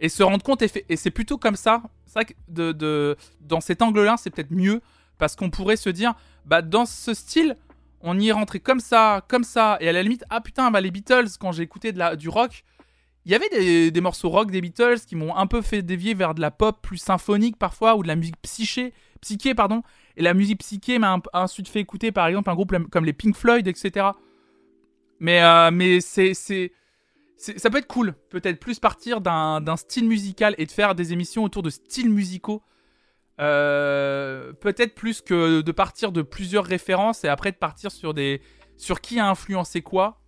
[0.00, 1.82] et se rendre compte et, c'est plutôt comme ça.
[2.06, 4.80] C'est vrai que de, dans cet angle-là, c'est peut-être mieux
[5.18, 7.56] parce qu'on pourrait se dire bah dans ce style,
[8.00, 10.80] on y est rentré comme ça, comme ça et à la limite ah putain bah
[10.80, 12.64] les Beatles quand j'ai écouté de la, du rock
[13.26, 16.34] il y avait des, morceaux rock des Beatles qui m'ont un peu fait dévier vers
[16.34, 18.92] de la pop plus symphonique parfois ou de la musique psyché,
[19.22, 19.82] psyché pardon.
[20.16, 23.36] Et la musique psyché m'a ensuite fait écouter par exemple un groupe comme les Pink
[23.36, 24.06] Floyd, etc.
[25.18, 26.72] Mais, euh, mais c'est, c'est,
[27.36, 31.44] ça peut être cool, peut-être plus partir d'un style musical et de faire des émissions
[31.44, 32.62] autour de styles musicaux.
[33.40, 38.40] Euh, peut-être plus que de partir de plusieurs références et après de partir sur des
[38.76, 40.20] sur qui a influencé quoi.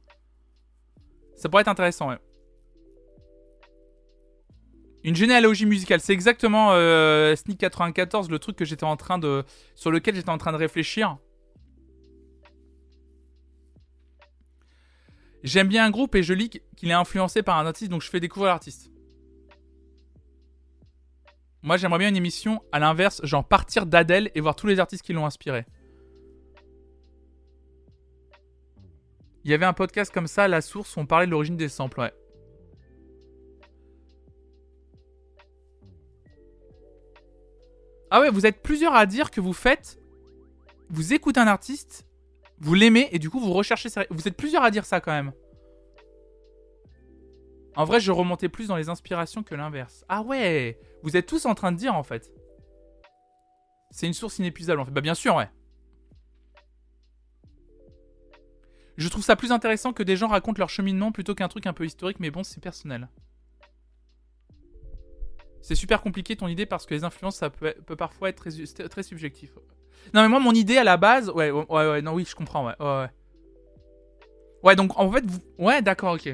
[1.36, 2.18] Ça pourrait être intéressant, ouais.
[5.06, 9.44] Une généalogie musicale, c'est exactement euh, Sneak 94, le truc que j'étais en train de,
[9.76, 11.16] sur lequel j'étais en train de réfléchir.
[15.44, 18.10] J'aime bien un groupe et je lis qu'il est influencé par un artiste, donc je
[18.10, 18.90] fais découvrir l'artiste.
[21.62, 25.04] Moi, j'aimerais bien une émission à l'inverse, genre partir d'Adèle et voir tous les artistes
[25.04, 25.66] qui l'ont inspiré.
[29.44, 31.68] Il y avait un podcast comme ça, La Source, où on parlait de l'origine des
[31.68, 32.12] samples, ouais.
[38.10, 39.98] Ah ouais, vous êtes plusieurs à dire que vous faites.
[40.88, 42.06] Vous écoutez un artiste,
[42.58, 43.88] vous l'aimez et du coup vous recherchez.
[44.10, 45.32] Vous êtes plusieurs à dire ça quand même.
[47.74, 50.04] En vrai, je remontais plus dans les inspirations que l'inverse.
[50.08, 52.32] Ah ouais Vous êtes tous en train de dire en fait.
[53.90, 54.92] C'est une source inépuisable en fait.
[54.92, 55.50] Bah bien sûr, ouais.
[58.96, 61.74] Je trouve ça plus intéressant que des gens racontent leur cheminement plutôt qu'un truc un
[61.74, 63.08] peu historique, mais bon, c'est personnel.
[65.66, 68.36] C'est super compliqué ton idée parce que les influences, ça peut, parfois être
[68.88, 69.50] très, subjectif.
[70.14, 72.64] Non, mais moi, mon idée à la base, ouais, ouais, ouais, non, oui, je comprends,
[72.64, 73.08] ouais, ouais, ouais.
[74.62, 75.40] Ouais, donc en fait, vous...
[75.58, 76.32] ouais, d'accord, ok.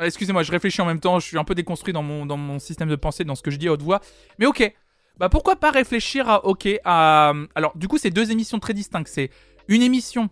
[0.00, 2.58] Excusez-moi, je réfléchis en même temps, je suis un peu déconstruit dans mon, dans mon
[2.58, 4.02] système de pensée, dans ce que je dis à haute voix.
[4.38, 4.70] Mais ok,
[5.16, 7.32] bah pourquoi pas réfléchir à, ok, à...
[7.54, 9.08] Alors, du coup, c'est deux émissions très distinctes.
[9.08, 9.30] C'est
[9.68, 10.28] une émission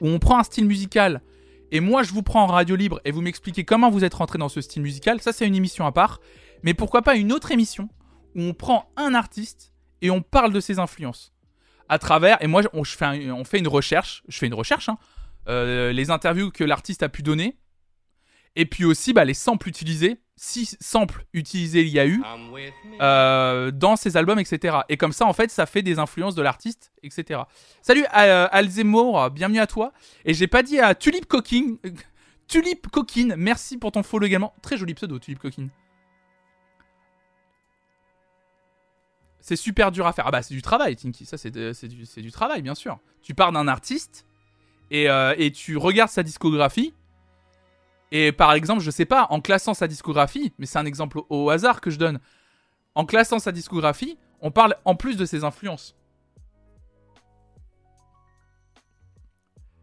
[0.00, 1.22] où on prend un style musical
[1.70, 4.38] et moi je vous prends en radio libre et vous m'expliquez comment vous êtes rentré
[4.38, 6.18] dans ce style musical, ça c'est une émission à part.
[6.62, 7.88] Mais pourquoi pas une autre émission
[8.34, 11.32] où on prend un artiste et on parle de ses influences
[11.90, 14.96] à travers, et moi on, fais on fait une recherche, je fais une recherche, hein,
[15.48, 17.58] euh, les interviews que l'artiste a pu donner,
[18.54, 22.22] et puis aussi bah, les samples utilisés, si samples utilisés il y a eu
[23.00, 24.78] euh, dans ses albums, etc.
[24.88, 27.40] Et comme ça, en fait, ça fait des influences de l'artiste, etc.
[27.82, 29.92] Salut euh, Alzemore, bienvenue à toi.
[30.24, 31.76] Et j'ai pas dit à Tulip Coquine,
[32.46, 34.54] Tulip Coquine, merci pour ton follow également.
[34.62, 35.70] Très joli pseudo, Tulip Coquine.
[39.40, 40.26] C'est super dur à faire.
[40.26, 41.24] Ah bah c'est du travail, Tinky.
[41.24, 42.98] Ça c'est du, travail, bien sûr.
[43.22, 44.26] Tu pars d'un artiste
[44.90, 46.94] et, et tu regardes sa discographie
[48.12, 51.50] et par exemple, je sais pas, en classant sa discographie, mais c'est un exemple au
[51.50, 52.18] hasard que je donne,
[52.94, 55.94] en classant sa discographie, on parle en plus de ses influences.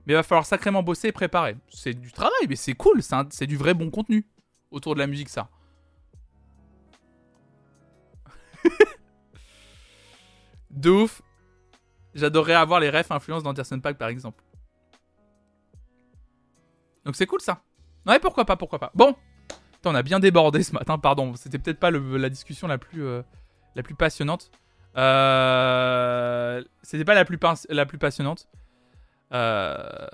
[0.05, 1.57] Mais il va falloir sacrément bosser et préparer.
[1.69, 4.25] C'est du travail, mais c'est cool, c'est du vrai bon contenu
[4.71, 5.49] autour de la musique, ça.
[10.79, 11.21] de ouf.
[12.15, 14.43] J'adorerais avoir les refs influence d'Anderson Pack, par exemple.
[17.05, 17.61] Donc c'est cool, ça.
[18.05, 18.91] Ouais, pourquoi pas, pourquoi pas.
[18.95, 19.15] Bon,
[19.85, 21.35] on a bien débordé ce matin, pardon.
[21.35, 23.21] C'était peut-être pas la discussion la plus, euh,
[23.97, 24.51] passionnante.
[24.97, 28.47] Euh, C'était pas la plus, passionnante.
[29.33, 30.07] Euh,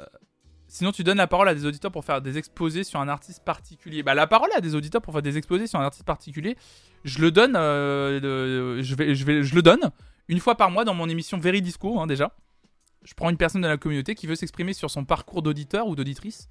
[0.67, 3.43] sinon, tu donnes la parole à des auditeurs pour faire des exposés sur un artiste
[3.43, 4.03] particulier.
[4.03, 6.57] Bah, la parole à des auditeurs pour faire des exposés sur un artiste particulier,
[7.03, 9.91] je le donne, je le donne
[10.27, 12.35] une fois par mois dans mon émission Veridisco, hein, déjà.
[13.03, 15.95] Je prends une personne de la communauté qui veut s'exprimer sur son parcours d'auditeur ou
[15.95, 16.49] d'auditrice.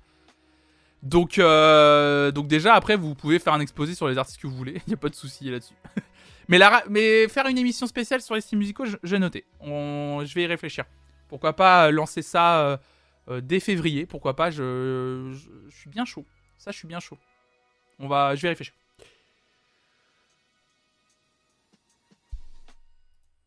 [1.03, 4.57] Donc, euh, donc déjà, après, vous pouvez faire un exposé sur les artistes que vous
[4.57, 4.75] voulez.
[4.87, 5.75] Il n'y a pas de souci là-dessus.
[6.49, 9.45] mais, faire une émission spéciale sur les styles musicaux, j'ai noté.
[9.63, 10.85] je vais y réfléchir.
[11.29, 12.77] Pourquoi pas lancer ça euh,
[13.31, 15.35] euh, dès février Pourquoi pas je,
[15.71, 16.27] suis bien chaud.
[16.59, 17.19] Ça, je suis bien chaud.
[17.99, 18.75] On va, je vais réfléchir.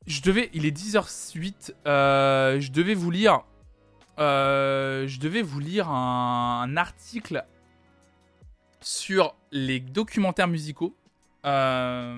[0.08, 1.74] Je devais, il est 10h08.
[1.86, 3.43] je devais vous lire
[4.18, 7.43] euh, je devais vous lire un, article
[8.82, 10.95] sur les documentaires musicaux.
[11.45, 12.18] Euh,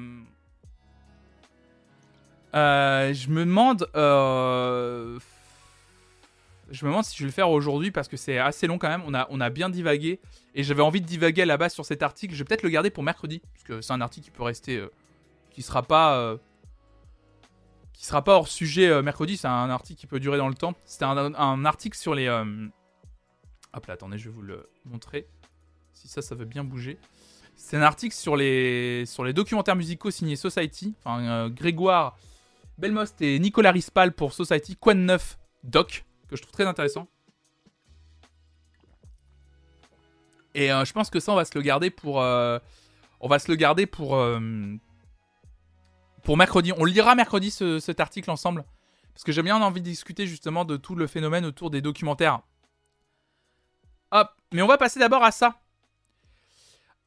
[2.56, 3.90] euh, je me demande.
[3.94, 5.20] je
[6.86, 9.04] me demande si je vais le faire aujourd'hui parce que c'est assez long quand même.
[9.06, 10.20] On a, on a bien divagué
[10.54, 12.36] et j'avais envie de divaguer à la base sur cet article.
[12.36, 14.86] Je vais peut-être le garder pour mercredi parce que c'est un article qui peut rester,
[15.52, 16.38] qui sera pas
[17.98, 19.38] qui sera pas hors sujet euh, mercredi.
[19.38, 20.76] C'est un article qui peut durer dans le temps.
[20.86, 22.28] C'était un, article sur les.
[22.28, 22.68] Euh,
[23.74, 25.28] hop là, attendez, je vais vous le montrer.
[25.94, 27.00] Si ça, ça veut bien bouger.
[27.56, 30.94] C'est un article sur les, sur les documentaires musicaux signés Society.
[31.00, 32.16] Enfin, euh, Grégoire
[32.78, 34.76] Belmost et Nicolas Rispal pour Society.
[34.76, 37.08] Quoi de neuf Doc, que je trouve très intéressant.
[40.54, 42.16] Et je pense que ça, on va se le garder pour.
[42.16, 44.16] on va se le garder pour,
[46.28, 46.74] pour mercredi.
[46.78, 48.66] On lira mercredi cet article ensemble.
[49.14, 52.42] Parce que j'ai bien envie de discuter justement de tout le phénomène autour des documentaires.
[54.12, 55.62] Hop, mais on va passer d'abord à ça.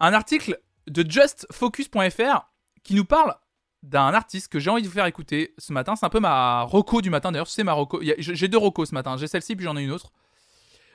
[0.01, 2.51] Un article de justfocus.fr
[2.82, 3.36] qui nous parle
[3.82, 5.97] d'un artiste que j'ai envie de vous faire écouter ce matin.
[5.97, 7.30] C'est un peu ma roco du matin.
[7.30, 8.01] D'ailleurs, c'est ma roco.
[8.16, 9.18] J'ai deux rocos ce matin.
[9.18, 10.12] J'ai celle-ci puis j'en ai une autre.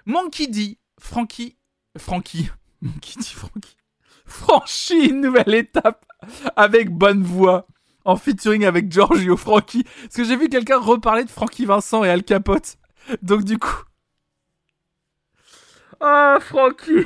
[0.07, 1.57] Monkey D, Frankie,
[1.95, 2.49] Frankie,
[2.81, 3.77] Monkey D, Frankie,
[4.25, 6.07] franchit une nouvelle étape
[6.55, 7.67] avec bonne voix
[8.05, 9.83] en featuring avec Giorgio Frankie.
[9.83, 12.77] Parce que j'ai vu quelqu'un reparler de Frankie Vincent et Al Capote.
[13.21, 13.83] Donc du coup...
[15.99, 17.05] Ah, Frankie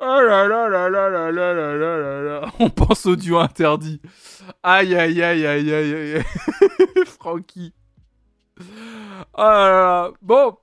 [0.00, 4.00] Oh là là là là là là là là là On pense au duo interdit.
[4.62, 6.24] Aïe aïe aïe aïe aïe aïe.
[7.06, 7.74] Frankie.
[8.60, 8.62] Oh
[9.38, 10.10] là là.
[10.22, 10.56] Bon,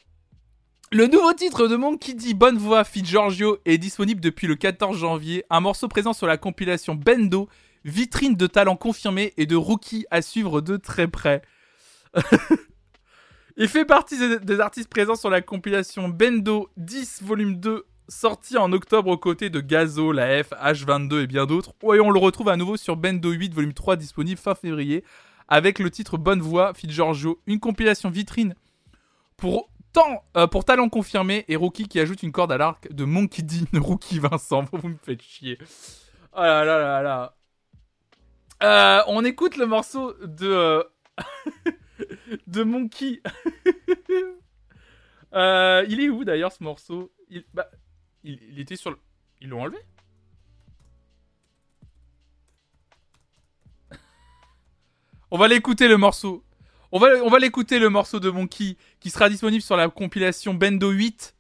[0.91, 4.97] le nouveau titre de Monkey D, Bonne Voix, fit Giorgio, est disponible depuis le 14
[4.97, 5.43] janvier.
[5.49, 7.49] Un morceau présent sur la compilation Bendo,
[7.83, 11.41] vitrine de talent confirmé et de rookie à suivre de très près.
[13.57, 18.71] Il fait partie des artistes présents sur la compilation Bendo 10 volume 2 sorti en
[18.71, 21.73] octobre aux côtés de Gazo, la F, H22 et bien d'autres.
[21.83, 25.03] Et on le retrouve à nouveau sur Bendo 8, volume 3, disponible fin février,
[25.47, 28.55] avec le titre Bonne Voix, Fit Giorgio, une compilation vitrine
[29.37, 33.05] pour, tant, euh, pour talent confirmé et Rookie qui ajoute une corde à l'arc de
[33.05, 34.65] Monkey D, Rookie Vincent.
[34.73, 35.57] Vous me faites chier.
[36.33, 37.35] Oh là là là là.
[38.63, 40.47] Euh, on écoute le morceau de.
[40.47, 40.83] Euh,
[42.47, 43.21] de Monkey.
[45.33, 47.13] Il est où d'ailleurs ce morceau?
[47.29, 47.69] Il, bah,
[48.23, 48.97] il, était sur le.
[49.39, 49.77] Ils l'ont enlevé?
[55.31, 56.43] On va l'écouter le morceau.
[56.91, 61.35] On va, l'écouter le morceau de Monkey qui sera disponible sur la compilation Bendo 8.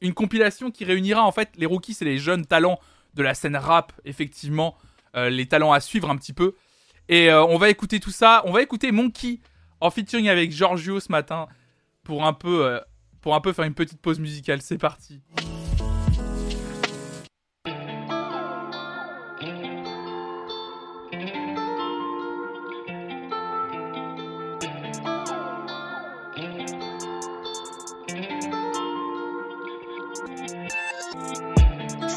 [0.00, 2.80] Une compilation qui réunira en fait les rookies et les jeunes talents
[3.14, 4.76] de la scène rap, effectivement,
[5.16, 6.54] euh, les talents à suivre un petit peu.
[7.08, 8.42] Et euh, on va écouter tout ça.
[8.46, 9.40] On va écouter Monkey
[9.80, 11.46] en featuring avec Giorgio ce matin
[12.04, 12.80] pour un euh,
[13.20, 14.62] pour un peu faire une petite pause musicale.
[14.62, 15.20] C'est parti.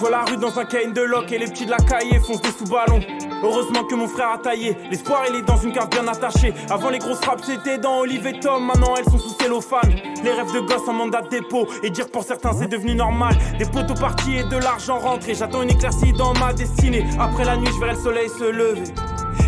[0.10, 2.52] La rue dans un cane de lock et les petits de la caille foncent des
[2.52, 3.00] sous-ballons.
[3.44, 4.76] Heureusement que mon frère a taillé.
[4.90, 6.54] L'espoir, il est dans une carte bien attachée.
[6.70, 8.66] Avant, les grosses frappes, c'était dans Olive et Tom.
[8.66, 9.96] Maintenant, elles sont sous cellophane.
[10.24, 11.68] Les rêves de gosse en mandat de dépôt.
[11.84, 13.36] Et dire pour certains, c'est devenu normal.
[13.60, 15.36] Des poteaux partis et de l'argent rentré.
[15.36, 17.06] J'attends une éclaircie dans ma destinée.
[17.20, 18.84] Après la nuit, je verrai le soleil se lever.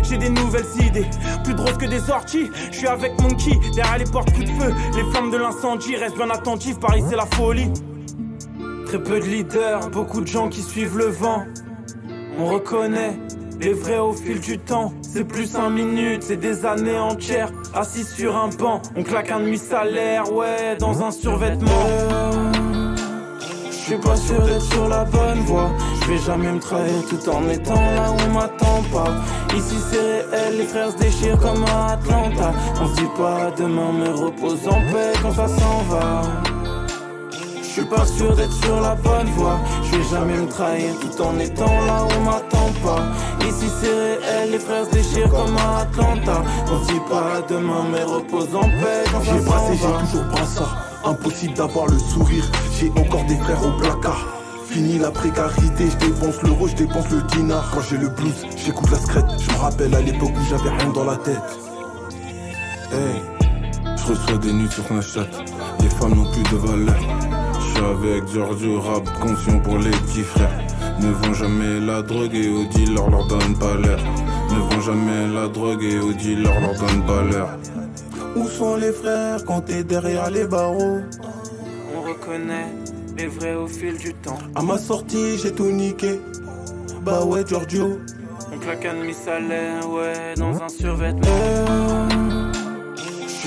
[0.02, 1.06] J'ai des nouvelles idées,
[1.44, 2.48] plus drôles que des orties.
[2.70, 4.74] Je suis avec Monkey, derrière les portes, coup de feu.
[4.96, 6.78] Les flammes de l'incendie restent bien attentives.
[6.78, 7.70] Paris, c'est la folie.
[8.88, 11.44] Très peu de leaders, beaucoup de gens qui suivent le vent.
[12.38, 13.18] On reconnaît
[13.60, 14.94] les vrais au fil du temps.
[15.02, 17.52] C'est plus 5 minutes, c'est des années entières.
[17.74, 21.68] Assis sur un banc, on claque un demi-salaire, ouais, dans un survêtement.
[23.70, 25.70] Je suis pas sûr d'être sur la bonne voie.
[26.00, 29.12] Je vais jamais me trahir tout en étant là où on m'attend pas.
[29.54, 32.54] Ici c'est réel, les frères se déchirent comme à Atlanta.
[32.80, 36.22] On se dit pas demain, mais repose en paix quand ça s'en va.
[37.68, 39.60] Je suis pas sûr d'être sur la bonne voie.
[39.84, 43.02] Je vais jamais me trahir tout en étant là où on m'attend pas.
[43.46, 46.42] Ici c'est réel, les frères se déchirent comme à Atlanta.
[46.72, 49.60] On se dit pas demain, mais repose en paix ça J'ai va.
[49.70, 50.76] j'ai toujours brassard.
[51.04, 52.44] Impossible d'avoir le sourire.
[52.78, 54.26] J'ai encore des frères au placard.
[54.66, 57.70] Fini la précarité, je dépense l'euro, je dépense le dinar.
[57.74, 59.26] Quand j'ai le blues, j'écoute la scrète.
[59.38, 61.58] Je me rappelle à l'époque où j'avais rien dans la tête.
[62.92, 63.22] Hey,
[63.96, 65.26] je reçois des nudes sur Snapchat.
[65.80, 67.37] Les femmes n'ont plus de valeur.
[67.78, 70.60] Avec Giorgio Rap, conscient pour les petits frères.
[71.00, 74.00] Ne vends jamais la drogue et au dealer leur donne pas l'heure.
[74.50, 77.50] Ne vends jamais la drogue et au dealer leur donne pas l'heure.
[78.36, 81.00] Où sont les frères quand t'es derrière les barreaux?
[81.96, 82.68] On reconnaît
[83.16, 84.38] les vrais au fil du temps.
[84.54, 86.20] À ma sortie, j'ai tout niqué.
[87.02, 87.98] Bah ouais, Giorgio.
[88.52, 92.27] On claque un demi-salaire, ouais, dans un survêtement.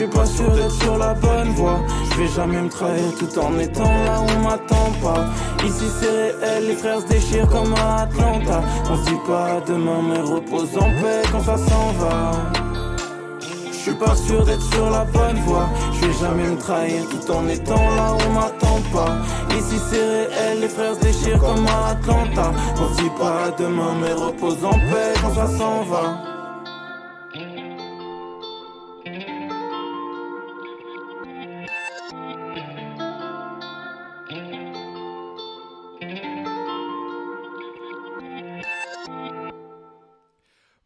[0.02, 1.80] Suis pas sûr d'être sur la bonne voie.
[2.10, 5.26] Je vais jamais me trahir tout en étant là où on m'attend pas.
[5.64, 6.10] Ici c'est
[6.44, 8.62] réel, les frères se déchirent comme à Atlanta.
[8.90, 12.32] On se dit pas demain, mais repose en paix quand ça s'en va.
[13.72, 15.70] Je suis pas sûr d'être sur la bonne voie.
[15.94, 19.18] Je vais jamais me trahir tout en étant là où on m'attend pas.
[19.56, 22.52] Ici c'est réel, les frères se déchirent comme à Atlanta.
[22.80, 26.31] On se dit pas demain, mais repose en paix quand ça s'en va.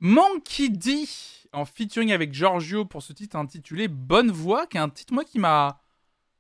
[0.06, 1.08] Monkey D
[1.52, 5.24] en featuring avec Giorgio pour ce titre intitulé Bonne Voix, qui est un titre moi
[5.24, 5.82] qui m'a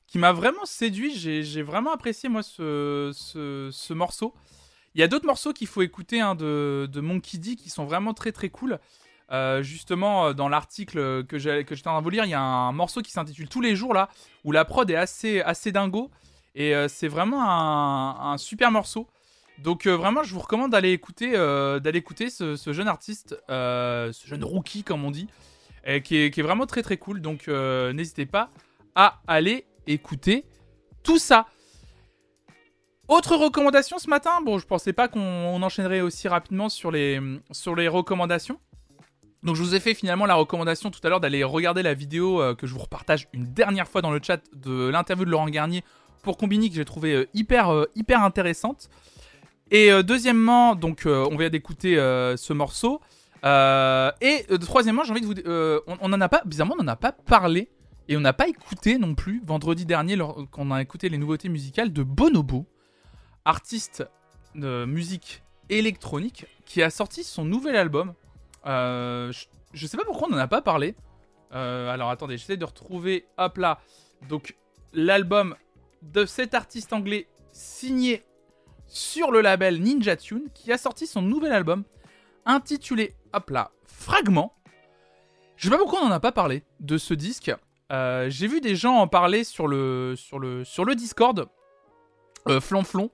[0.05, 1.15] qui m'a vraiment séduit.
[1.15, 4.35] J'ai vraiment apprécié moi ce, ce, ce morceau.
[4.93, 7.85] Il y a d'autres morceaux qu'il faut écouter hein, de, de Monkey D qui sont
[7.85, 8.77] vraiment très très cool.
[9.31, 12.39] Euh, justement, euh, dans l'article que j'étais en train de vous lire, il y a
[12.39, 14.09] un morceau qui s'intitule Tous les jours là,
[14.43, 16.11] où la prod est assez, assez dingo.
[16.53, 19.07] Et euh, c'est vraiment un super morceau.
[19.59, 24.43] Donc euh, vraiment, je vous recommande d'aller écouter, euh, ce, jeune artiste, euh, ce jeune
[24.43, 25.27] rookie comme on dit,
[26.03, 27.21] qui, est, vraiment très très cool.
[27.21, 28.49] Donc n'hésitez pas
[28.95, 30.45] à aller écouter
[31.03, 31.47] tout ça.
[33.07, 34.41] Autre recommandation ce matin.
[34.43, 37.19] Bon, je pensais pas qu'on on enchaînerait aussi rapidement sur les,
[37.87, 38.59] recommandations.
[39.43, 42.41] Donc je vous ai fait finalement la recommandation tout à l'heure d'aller regarder la vidéo
[42.55, 45.83] que je vous repartage une dernière fois dans le chat de l'interview de Laurent Garnier
[46.23, 47.85] pour Combini que j'ai trouvé hyper
[48.23, 48.89] intéressante.
[49.71, 53.01] Et euh, deuxièmement, donc euh, on vient d'écouter euh, ce morceau.
[53.43, 56.95] Et troisièmement, j'ai envie de vous, on, on en a pas, bizarrement, on en a
[56.95, 57.69] pas parlé
[58.07, 61.49] Et on n'a pas écouté non plus, vendredi dernier, quand on a écouté les nouveautés
[61.49, 62.65] musicales de Bonobo,
[63.43, 64.03] artiste
[64.55, 68.13] de musique électronique, qui a sorti son nouvel album.
[68.65, 69.31] Euh,
[69.73, 70.95] je, sais pas pourquoi on n'en a pas parlé.
[71.51, 73.25] Alors attendez, j'essaie de retrouver.
[73.37, 73.79] Hop là.
[74.27, 74.55] Donc,
[74.91, 75.55] l'album
[76.01, 78.23] de cet artiste anglais signé
[78.87, 81.83] sur le label Ninja Tune, qui a sorti son nouvel album
[82.45, 84.53] intitulé, hop là, Fragment.
[85.57, 87.51] Je sais pas pourquoi on n'en a pas parlé de ce disque.
[87.91, 91.47] Euh, j'ai vu des gens en parler sur le, sur le, sur Discord,
[92.47, 93.09] euh, flonflon.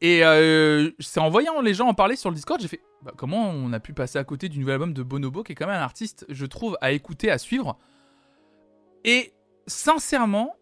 [0.00, 3.12] Et euh, c'est en voyant les gens en parler sur le Discord, j'ai fait bah,
[3.16, 5.66] comment on a pu passer à côté du nouvel album de Bonobo, qui est quand
[5.66, 7.78] même un artiste, je trouve, à écouter, à suivre.
[9.04, 9.32] Et
[9.66, 10.56] sincèrement,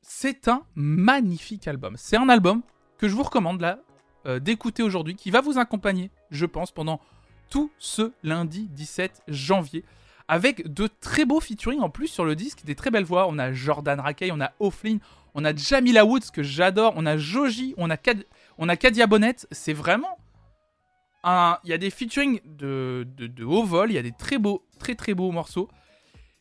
[0.00, 1.94] c'est un magnifique album.
[1.98, 2.62] C'est un album
[2.98, 3.78] que je vous recommande là
[4.40, 7.00] d'écouter aujourd'hui, qui va vous accompagner, je pense, pendant
[7.48, 9.84] tout ce lundi 17 janvier
[10.28, 13.26] avec de très beaux featuring en plus sur le disque, des très belles voix.
[13.28, 15.00] On a Jordan Rakey, on a O'Flynn,
[15.34, 19.36] on a Jamila Woods que j'adore, on a Joji, on a, a Kadia Bonnet.
[19.50, 20.18] C'est vraiment
[21.24, 21.58] un.
[21.64, 24.62] Il y a des featuring de, de, haut vol, il y a des très beaux,
[24.78, 25.68] très très beaux morceaux.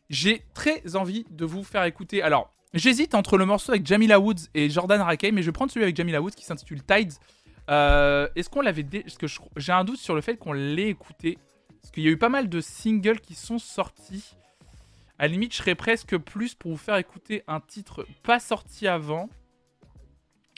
[0.10, 2.22] J'ai très envie de vous faire écouter.
[2.22, 5.72] Alors, j'hésite entre le morceau avec Jamila Woods et Jordan Rakey, mais je vais prendre
[5.72, 7.14] celui avec Jamila Woods qui s'intitule Tides.
[7.70, 8.84] Euh, est-ce qu'on l'avait.
[8.84, 9.28] Parce que
[9.58, 11.38] j'ai un doute sur le fait qu'on l'ait écouté.
[11.82, 14.36] Parce qu'il y a eu pas mal de singles qui sont sortis.
[15.20, 18.88] À la limite, je serais presque plus pour vous faire écouter un titre pas sorti
[18.88, 19.30] avant.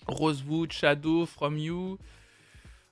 [0.08, 1.98] Rosewood, Shadow, From You.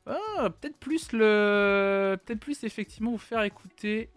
[0.06, 2.18] Ah, peut-être plus le.
[2.26, 4.10] Peut-être plus effectivement vous faire écouter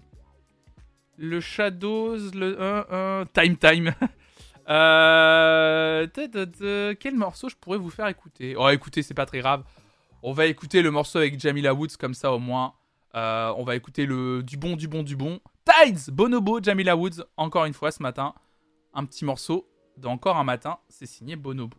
[1.16, 3.24] le Shadows, le.
[3.32, 3.94] time Time.
[4.68, 6.06] euh...
[7.00, 8.54] Quel morceau je pourrais vous faire écouter?
[8.56, 9.64] Oh, écoutez, c'est pas très grave.
[10.22, 12.74] On va écouter le morceau avec Jamila Woods, comme ça au moins
[13.14, 15.40] euh, on va écouter le du bon, du bon, du bon.
[15.64, 18.34] Tides, Bonobo, Jamila Woods, encore une fois ce matin.
[18.94, 21.76] Un petit morceau d'encore un matin, c'est signé Bonobo.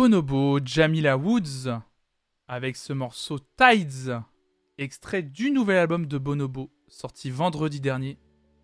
[0.00, 1.68] Bonobo, Jamila Woods,
[2.46, 4.22] avec ce morceau Tides,
[4.78, 8.16] extrait du nouvel album de Bonobo, sorti vendredi dernier,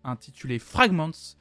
[0.05, 1.35] intitulé Fragments.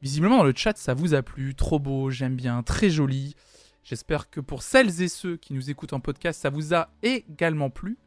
[0.00, 3.34] Visiblement dans le chat ça vous a plu, trop beau, j'aime bien, très joli.
[3.82, 7.70] J'espère que pour celles et ceux qui nous écoutent en podcast, ça vous a également
[7.70, 7.98] plu.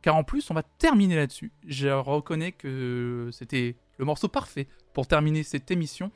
[0.00, 1.52] Car en plus, on va terminer là-dessus.
[1.66, 6.10] Je reconnais que c'était le morceau parfait pour terminer cette émission.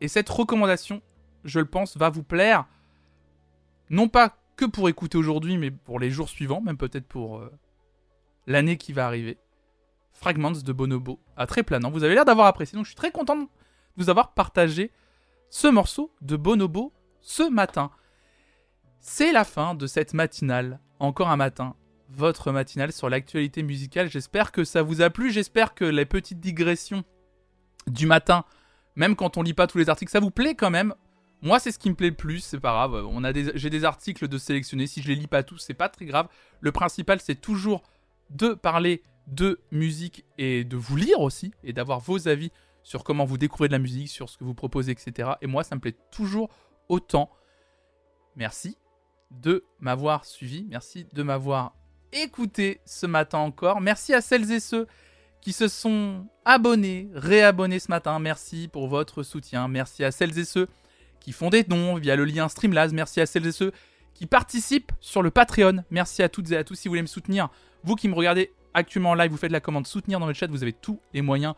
[0.00, 1.02] Et cette recommandation,
[1.44, 2.66] je le pense, va vous plaire.
[3.90, 7.50] Non pas que pour écouter aujourd'hui, mais pour les jours suivants, même peut-être pour euh,
[8.46, 9.38] l'année qui va arriver.
[10.12, 11.90] Fragments de Bonobo, à très planant.
[11.90, 13.48] Vous avez l'air d'avoir apprécié, donc je suis très content de
[13.96, 14.90] vous avoir partagé
[15.50, 17.90] ce morceau de Bonobo ce matin.
[19.00, 21.74] C'est la fin de cette matinale, encore un matin,
[22.08, 24.08] votre matinale sur l'actualité musicale.
[24.08, 27.04] J'espère que ça vous a plu, j'espère que les petites digressions
[27.86, 28.44] du matin,
[28.94, 30.94] même quand on lit pas tous les articles, ça vous plaît quand même.
[31.42, 33.04] Moi, c'est ce qui me plaît le plus, c'est pas grave.
[33.10, 34.86] On a j'ai des articles de sélectionner.
[34.86, 36.28] Si je les lis pas tous, c'est pas très grave.
[36.60, 37.82] Le principal, c'est toujours
[38.30, 42.50] de parler de musique et de vous lire aussi et d'avoir vos avis
[42.84, 45.30] sur comment vous découvrez de la musique, sur ce que vous proposez, etc.
[45.40, 46.48] Et moi, ça me plaît toujours
[46.88, 47.30] autant.
[48.36, 48.78] Merci
[49.30, 50.64] de m'avoir suivi.
[50.68, 51.74] Merci de m'avoir
[52.12, 53.80] écouté ce matin encore.
[53.80, 54.86] Merci à celles et ceux
[55.40, 58.18] qui se sont abonnés, réabonnés ce matin.
[58.20, 59.66] Merci pour votre soutien.
[59.66, 60.68] Merci à celles et ceux
[61.22, 62.92] qui font des dons via le lien Streamlabs.
[62.92, 63.72] Merci à celles et ceux
[64.14, 65.84] qui participent sur le Patreon.
[65.90, 67.48] Merci à toutes et à tous si vous voulez me soutenir.
[67.84, 70.48] Vous qui me regardez actuellement en live, vous faites la commande soutenir dans le chat.
[70.48, 71.54] Vous avez tous les moyens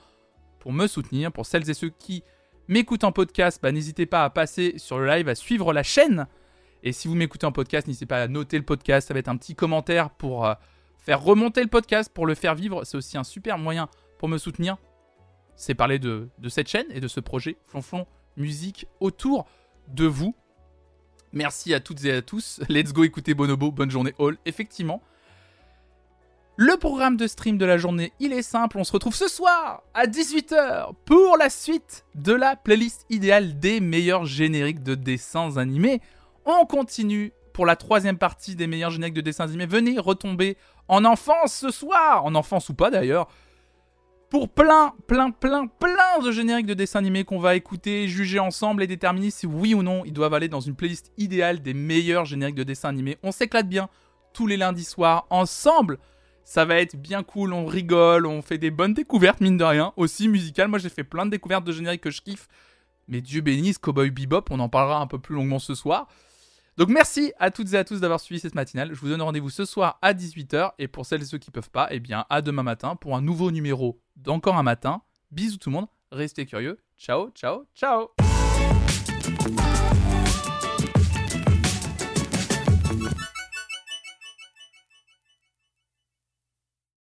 [0.61, 1.32] pour me soutenir.
[1.32, 2.23] Pour celles et ceux qui
[2.69, 6.27] m'écoutent en podcast, bah, n'hésitez pas à passer sur le live, à suivre la chaîne
[6.85, 9.09] et si vous m'écoutez en podcast, n'hésitez pas à noter le podcast.
[9.09, 10.53] Ça va être un petit commentaire pour euh,
[10.99, 12.85] faire remonter le podcast, pour le faire vivre.
[12.85, 13.89] C'est aussi un super moyen
[14.19, 14.77] pour me soutenir.
[15.57, 19.47] C'est parler de, cette chaîne et de ce projet Flonflon Musique autour
[19.89, 20.35] de vous.
[21.32, 22.61] Merci à toutes et à tous.
[22.69, 23.70] Let's go écouter Bonobo.
[23.70, 24.36] Bonne journée all.
[24.47, 25.02] Effectivement.
[26.56, 28.78] Le programme de stream de la journée, il est simple.
[28.78, 33.81] On se retrouve ce soir à 18h pour la suite de la playlist idéale des
[33.81, 36.01] meilleurs génériques de dessins animés.
[36.44, 39.66] On continue pour la troisième partie des meilleurs génériques de dessins animés.
[39.66, 40.56] Venez retomber
[40.86, 43.28] en enfance ce soir, en enfance ou pas d'ailleurs,
[44.30, 48.82] pour plein, plein, plein, plein de génériques de dessins animés qu'on va écouter, juger ensemble
[48.82, 52.24] et déterminer si oui ou non ils doivent aller dans une playlist idéale des meilleurs
[52.24, 53.18] génériques de dessins animés.
[53.22, 53.88] On s'éclate bien
[54.32, 55.98] tous les lundis soirs ensemble.
[56.44, 59.92] Ça va être bien cool, on rigole, on fait des bonnes découvertes, mine de rien,
[59.96, 60.68] aussi musicales.
[60.68, 62.48] Moi j'ai fait plein de découvertes de génériques que je kiffe.
[63.09, 66.09] Mais Dieu bénisse, Cowboy Bebop, on en parlera un peu plus longuement ce soir.
[66.76, 68.94] Donc merci à toutes et à tous d'avoir suivi cette matinale.
[68.94, 70.72] Je vous donne rendez-vous ce soir à 18h.
[70.78, 73.22] Et pour celles et ceux qui peuvent pas, eh bien à demain matin pour un
[73.22, 75.02] nouveau numéro d'Encore un matin.
[75.30, 76.78] Bisous tout le monde, restez curieux.
[76.96, 78.10] Ciao, ciao, ciao